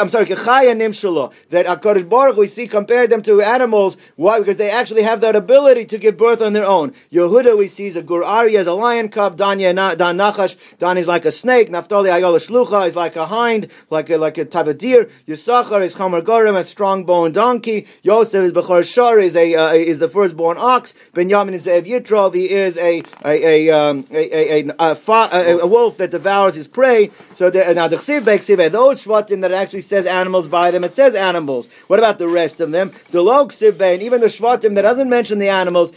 sorry. 0.09 0.25
That 0.25 1.65
HaKadosh 1.67 2.09
Baruch 2.09 2.37
we 2.37 2.47
see 2.47 2.67
compared 2.67 3.11
them 3.11 3.21
to 3.21 3.41
animals. 3.41 3.97
Why? 4.15 4.39
Because 4.39 4.57
they 4.57 4.71
actually 4.71 5.03
have 5.03 5.21
that 5.21 5.35
ability 5.35 5.85
to 5.85 5.99
give 5.99 6.17
birth 6.17 6.41
on 6.41 6.53
their 6.53 6.65
own. 6.65 6.93
Yehuda 7.11 7.55
we 7.57 7.67
see 7.67 7.85
is 7.85 7.95
a 7.95 8.01
Gur 8.01 8.23
as 8.23 8.65
a 8.65 8.73
lion 8.73 9.09
cub, 9.09 9.37
Dan, 9.37 9.59
Dan 9.59 9.75
Nachash, 10.17 10.57
Dan 10.79 10.97
is 10.97 11.07
like 11.07 11.25
a 11.25 11.31
snake, 11.31 11.69
Naphtali 11.69 12.09
Ayola 12.09 12.39
Shlucha 12.39 12.87
is 12.87 12.95
like 12.95 13.15
a 13.15 13.27
hind, 13.27 13.67
like 13.91 14.09
a, 14.09 14.17
like 14.17 14.39
a 14.39 14.45
type 14.45 14.65
of 14.65 14.79
deer. 14.79 15.11
Yisachar 15.27 15.83
is 15.83 15.93
Chamar 15.93 16.23
Gorim, 16.23 16.57
a 16.57 16.63
strong 16.63 17.03
bone 17.03 17.31
donkey. 17.31 17.85
Yosef 18.01 18.43
is 18.45 18.51
Bechor 18.51 18.83
Shar, 18.91 19.19
is 19.19 19.35
a 19.35 19.53
uh, 19.53 19.73
is 19.73 19.99
the 19.99 20.09
firstborn 20.09 20.57
ox. 20.57 20.95
Benjamin 21.13 21.53
is 21.53 21.67
Ev 21.67 21.83
Yitrov, 21.83 22.33
he 22.33 22.49
is 22.49 22.77
a 22.77 23.03
a 23.23 23.43
a, 23.45 23.58
um, 23.69 24.05
a, 24.11 24.61
a, 24.61 24.69
a, 24.79 24.95
a, 24.99 25.57
a, 25.57 25.67
wolf 25.67 25.97
that 25.97 26.11
devours 26.11 26.55
his 26.55 26.67
prey. 26.67 27.11
So 27.33 27.49
the, 27.49 27.73
now 27.73 27.87
the 27.87 27.97
Chsiv 27.97 28.71
those 28.71 29.03
Shvatim 29.03 29.41
that 29.41 29.51
actually 29.51 29.81
says 29.81 30.05
animals 30.05 30.47
by 30.47 30.71
them, 30.71 30.83
it 30.83 30.93
says 30.93 31.15
animals. 31.15 31.67
What 31.87 31.99
about 31.99 32.19
the 32.19 32.27
rest 32.27 32.59
of 32.59 32.71
them? 32.71 32.91
The 33.11 33.21
Log 33.21 33.51
Ksiv 33.51 33.79
and 33.81 34.01
even 34.01 34.21
the 34.21 34.27
Shvatim 34.27 34.75
that 34.75 34.83
doesn't 34.83 35.09
mention 35.09 35.39
the 35.39 35.49
animals, 35.49 35.91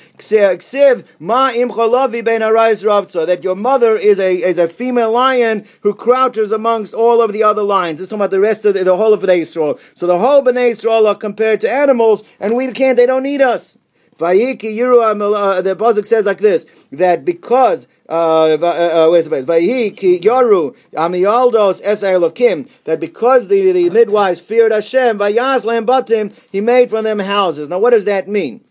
Ma 1.19 1.51
that 3.27 3.41
your 3.43 3.57
mother 3.57 3.97
is 3.97 4.19
a 4.19 4.33
is 4.35 4.59
a 4.59 4.69
female 4.69 5.13
lion 5.13 5.67
who 5.83 5.95
crouches 5.95 6.53
amongst 6.53 6.95
all 6.95 7.21
of 7.23 7.33
the 7.33 7.43
other 7.43 7.63
lions. 7.63 8.01
It's 8.01 8.09
talking 8.09 8.21
about 8.21 8.31
the 8.31 8.41
rest 8.41 8.65
of 8.65 8.75
the, 8.75 8.85
the 8.85 8.97
whole 8.97 9.13
of 9.13 9.21
Bnei 9.21 9.39
Israel. 9.39 9.79
So 9.95 10.07
the 10.07 10.19
whole 10.19 10.43
Bnei 10.43 10.71
Israel 10.71 11.07
are 11.07 11.15
compared 11.15 11.61
to 11.63 11.71
animals, 11.71 12.25
and 12.41 12.57
we 12.57 12.71
can't. 12.73 12.97
They 12.97 13.07
don't 13.07 13.23
need 13.23 13.41
us. 13.41 13.79
Vayiki 14.19 14.77
Yiru, 14.77 15.03
uh, 15.03 15.63
the 15.63 15.75
Pasuk 15.75 16.07
says 16.07 16.27
like 16.27 16.39
this, 16.39 16.67
that 16.91 17.25
because, 17.25 17.89
uh, 18.09 18.53
uh, 18.53 18.57
uh 18.57 19.09
where's 19.11 19.29
the 19.29 19.43
Vayiki 19.43 20.21
Yoru, 20.21 20.77
Amialdos 20.93 21.81
Es 21.83 22.03
that 22.03 23.01
because 23.01 23.49
the, 23.49 23.73
the 23.73 23.91
midwives 23.91 24.41
feared 24.41 24.73
Hashem, 24.73 25.19
Vayas 25.19 25.65
Lambatim, 25.65 26.33
he 26.53 26.61
made 26.61 26.91
from 26.91 27.05
them 27.05 27.21
houses. 27.21 27.69
Now 27.69 27.79
what 27.79 27.91
does 27.91 28.05
that 28.05 28.29
mean? 28.29 28.63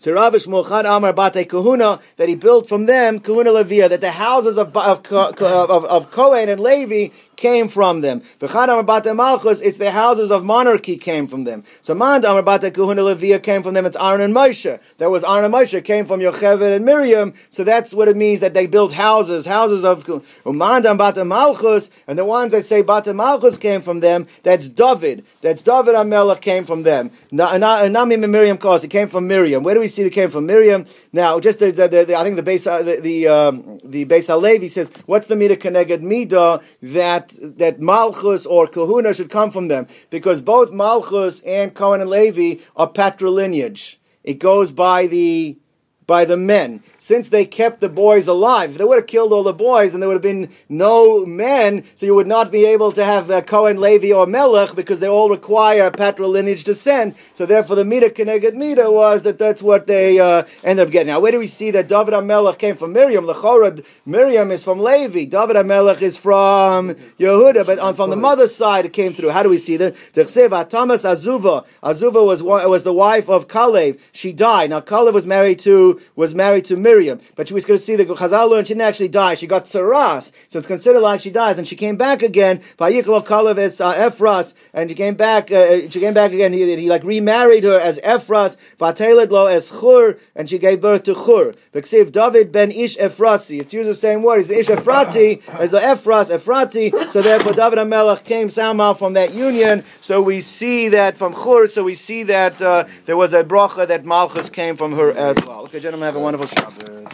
So 0.00 0.12
Rav 0.12 0.32
Shmuel 0.32 0.96
Amar 0.96 1.12
Bate 1.12 1.48
Kahuna 1.48 1.98
that 2.18 2.28
he 2.28 2.36
built 2.36 2.68
from 2.68 2.86
them 2.86 3.18
Kahuna 3.18 3.50
Levia 3.50 3.88
that 3.88 4.00
the 4.00 4.12
houses 4.12 4.56
of 4.56 4.76
of, 4.76 5.04
of, 5.12 5.84
of 5.84 6.10
Cohen 6.12 6.48
and 6.48 6.60
Levi 6.60 7.12
came 7.38 7.68
from 7.68 8.02
them. 8.02 8.22
It's 8.40 9.78
the 9.78 9.90
houses 9.92 10.30
of 10.30 10.44
monarchy 10.44 10.98
came 10.98 11.26
from 11.26 11.44
them. 11.44 11.64
So 11.80 11.94
Mand 11.94 12.24
Amar 12.24 12.42
Bate 12.42 12.74
Kahuna 12.74 13.02
Levia 13.02 13.42
came 13.42 13.62
from 13.62 13.72
them. 13.74 13.86
It's 13.86 13.96
Aaron 13.96 14.20
and 14.20 14.34
Moshe. 14.34 14.78
That 14.98 15.10
was 15.10 15.24
Aaron 15.24 15.46
and 15.46 15.54
Moshe 15.54 15.82
came 15.82 16.04
from 16.04 16.20
Yocheved 16.20 16.76
and 16.76 16.84
Miriam. 16.84 17.32
So 17.48 17.64
that's 17.64 17.94
what 17.94 18.08
it 18.08 18.16
means 18.16 18.40
that 18.40 18.52
they 18.52 18.66
built 18.66 18.92
houses, 18.92 19.46
houses 19.46 19.84
of 19.84 20.06
Mand 20.44 20.84
Amar 20.84 21.24
Malchus, 21.24 21.90
and 22.06 22.18
the 22.18 22.24
ones 22.24 22.52
that 22.52 22.62
say 22.62 22.82
Bate 22.82 23.14
Malchus 23.14 23.56
came 23.56 23.80
from 23.80 24.00
them. 24.00 24.26
That's 24.42 24.68
David. 24.68 25.24
That's 25.40 25.62
David 25.62 25.94
HaMelech 25.94 26.40
came 26.40 26.64
from 26.64 26.82
them. 26.82 27.10
Nami 27.30 28.14
and 28.14 28.32
Miriam 28.32 28.58
cause 28.58 28.84
it 28.84 28.88
came 28.88 29.08
from 29.08 29.26
Miriam. 29.26 29.62
Where 29.62 29.74
do 29.74 29.80
we 29.80 29.88
see 29.88 30.02
it 30.02 30.10
came 30.10 30.30
from 30.30 30.46
Miriam? 30.46 30.84
Now, 31.12 31.40
just 31.40 31.60
the, 31.60 31.70
the, 31.70 31.88
the 31.88 32.16
I 32.16 32.24
think 32.24 32.36
the 32.36 32.42
base 32.42 32.64
the 32.64 32.98
the, 33.00 33.28
um, 33.28 33.78
the 33.84 34.04
Beis 34.04 34.28
HaLevi 34.28 34.68
says, 34.68 34.90
what's 35.06 35.26
the 35.26 35.36
mida 35.36 35.56
keneged 35.56 36.00
mida 36.00 36.60
that 36.82 37.27
that 37.40 37.80
Malchus 37.80 38.46
or 38.46 38.66
Kahuna 38.66 39.14
should 39.14 39.30
come 39.30 39.50
from 39.50 39.68
them? 39.68 39.86
Because 40.10 40.40
both 40.40 40.72
Malchus 40.72 41.40
and 41.42 41.74
Cohen 41.74 42.00
and 42.00 42.10
Levi 42.10 42.62
are 42.76 42.90
patrilineage. 42.90 43.96
It 44.24 44.38
goes 44.38 44.70
by 44.70 45.06
the 45.06 45.58
by 46.06 46.24
the 46.24 46.36
men. 46.36 46.82
Since 47.00 47.28
they 47.28 47.44
kept 47.44 47.80
the 47.80 47.88
boys 47.88 48.26
alive, 48.26 48.72
if 48.72 48.78
they 48.78 48.84
would 48.84 48.98
have 48.98 49.06
killed 49.06 49.32
all 49.32 49.44
the 49.44 49.52
boys, 49.52 49.92
then 49.92 50.00
there 50.00 50.08
would 50.08 50.16
have 50.16 50.22
been 50.22 50.50
no 50.68 51.24
men, 51.24 51.84
so 51.94 52.06
you 52.06 52.14
would 52.16 52.26
not 52.26 52.50
be 52.50 52.64
able 52.66 52.90
to 52.90 53.04
have 53.04 53.30
uh, 53.30 53.40
Cohen, 53.40 53.80
Levi, 53.80 54.12
or 54.12 54.26
Melech, 54.26 54.74
because 54.74 54.98
they 54.98 55.06
all 55.06 55.30
require 55.30 55.92
patrilineage 55.92 56.64
descent. 56.64 57.16
So 57.34 57.46
therefore, 57.46 57.76
the 57.76 57.84
Mida 57.84 58.10
Keneged 58.10 58.54
Mita 58.54 58.90
was 58.90 59.22
that 59.22 59.38
that's 59.38 59.62
what 59.62 59.86
they 59.86 60.18
uh, 60.18 60.42
ended 60.64 60.88
up 60.88 60.92
getting. 60.92 61.06
Now, 61.06 61.20
where 61.20 61.30
do 61.30 61.38
we 61.38 61.46
see 61.46 61.70
that 61.70 61.86
David 61.86 62.14
HaMelech 62.14 62.58
came 62.58 62.76
from 62.76 62.92
Miriam? 62.92 63.26
Lechorad, 63.26 63.86
Miriam 64.04 64.50
is 64.50 64.64
from 64.64 64.80
Levi. 64.80 65.26
David 65.26 65.54
HaMelech 65.54 66.02
is 66.02 66.16
from 66.16 66.94
Yehuda, 67.20 67.64
but 67.64 67.78
on, 67.78 67.94
from 67.94 68.10
the 68.10 68.16
mother's 68.16 68.54
side 68.54 68.86
it 68.86 68.92
came 68.92 69.12
through. 69.12 69.30
How 69.30 69.44
do 69.44 69.48
we 69.48 69.58
see 69.58 69.76
that? 69.76 69.94
Thomas 70.14 71.04
Azuva. 71.04 71.64
Azuva 71.80 72.26
was, 72.26 72.42
was 72.42 72.82
the 72.82 72.92
wife 72.92 73.28
of 73.28 73.46
Kalev. 73.46 74.00
She 74.10 74.32
died. 74.32 74.70
Now, 74.70 74.80
Kalev 74.80 75.12
was 75.12 75.28
married 75.28 75.60
to 75.60 76.00
was 76.16 76.34
married 76.34 76.64
to 76.66 76.76
Miriam, 76.88 77.20
but 77.36 77.48
she 77.48 77.54
was 77.54 77.64
going 77.66 77.78
to 77.78 77.84
see 77.84 77.96
the 77.96 78.04
Chazal 78.04 78.48
learned 78.50 78.66
she 78.66 78.74
didn't 78.74 78.88
actually 78.90 79.08
die. 79.08 79.34
She 79.34 79.46
got 79.46 79.64
tzaraas, 79.64 80.32
so 80.48 80.58
it's 80.58 80.66
considered 80.74 81.00
like 81.00 81.20
she 81.20 81.30
dies, 81.30 81.58
and 81.58 81.66
she 81.68 81.76
came 81.76 81.96
back 81.96 82.22
again. 82.22 82.56
Vayiklo 82.78 83.18
Kalev 83.30 83.58
as 83.58 83.80
uh, 83.80 83.92
Ephras, 84.06 84.54
and 84.72 84.88
she 84.88 84.96
came 85.02 85.14
back. 85.14 85.52
Uh, 85.52 85.88
she 85.92 86.00
came 86.00 86.14
back 86.14 86.32
again. 86.32 86.52
He, 86.52 86.62
he 86.76 86.88
like 86.88 87.04
remarried 87.04 87.64
her 87.64 87.78
as 87.78 87.98
Ephras. 88.14 88.56
Vateled 88.80 89.30
lo 89.30 89.46
as 89.46 89.64
Chur, 89.80 90.16
and 90.34 90.48
she 90.48 90.58
gave 90.58 90.80
birth 90.80 91.02
to 91.04 91.14
Chur. 91.14 91.52
V'ksiv 91.74 92.12
David 92.12 92.52
ben 92.52 92.70
Ish 92.70 92.96
Ephrasi. 92.96 93.60
It's 93.60 93.74
used 93.74 93.88
the 93.88 93.94
same 93.94 94.22
word. 94.22 94.38
He's 94.38 94.48
the 94.48 94.58
Ish 94.58 94.68
Ephrati 94.68 95.30
as 95.64 95.70
the 95.72 95.80
Ephras 95.92 96.28
Ephrati. 96.36 96.86
So 97.12 97.20
therefore, 97.20 97.52
David 97.52 97.78
HaMelech 97.78 98.24
came 98.24 98.48
somehow 98.48 98.94
from 98.94 99.12
that 99.14 99.34
union. 99.34 99.84
So 100.00 100.22
we 100.22 100.40
see 100.40 100.88
that 100.88 101.16
from 101.16 101.34
Chur. 101.34 101.66
So 101.66 101.84
we 101.84 101.94
see 101.94 102.22
that 102.24 102.62
uh, 102.62 102.84
there 103.04 103.16
was 103.16 103.34
a 103.34 103.44
bracha 103.44 103.86
that 103.86 104.06
Malchus 104.06 104.48
came 104.48 104.76
from 104.76 104.92
her 105.00 105.10
as 105.12 105.36
well. 105.46 105.62
Okay, 105.64 105.80
gentlemen, 105.80 106.06
have 106.06 106.16
a 106.16 106.20
wonderful 106.20 106.46
Shabbos. 106.78 107.06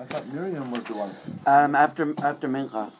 I 0.00 0.04
thought 0.06 0.28
Miriam 0.32 0.70
was 0.70 0.84
the 0.84 0.94
one. 0.94 1.10
Um, 1.46 1.74
after 1.74 2.14
after 2.22 2.48
Mincha. 2.48 2.90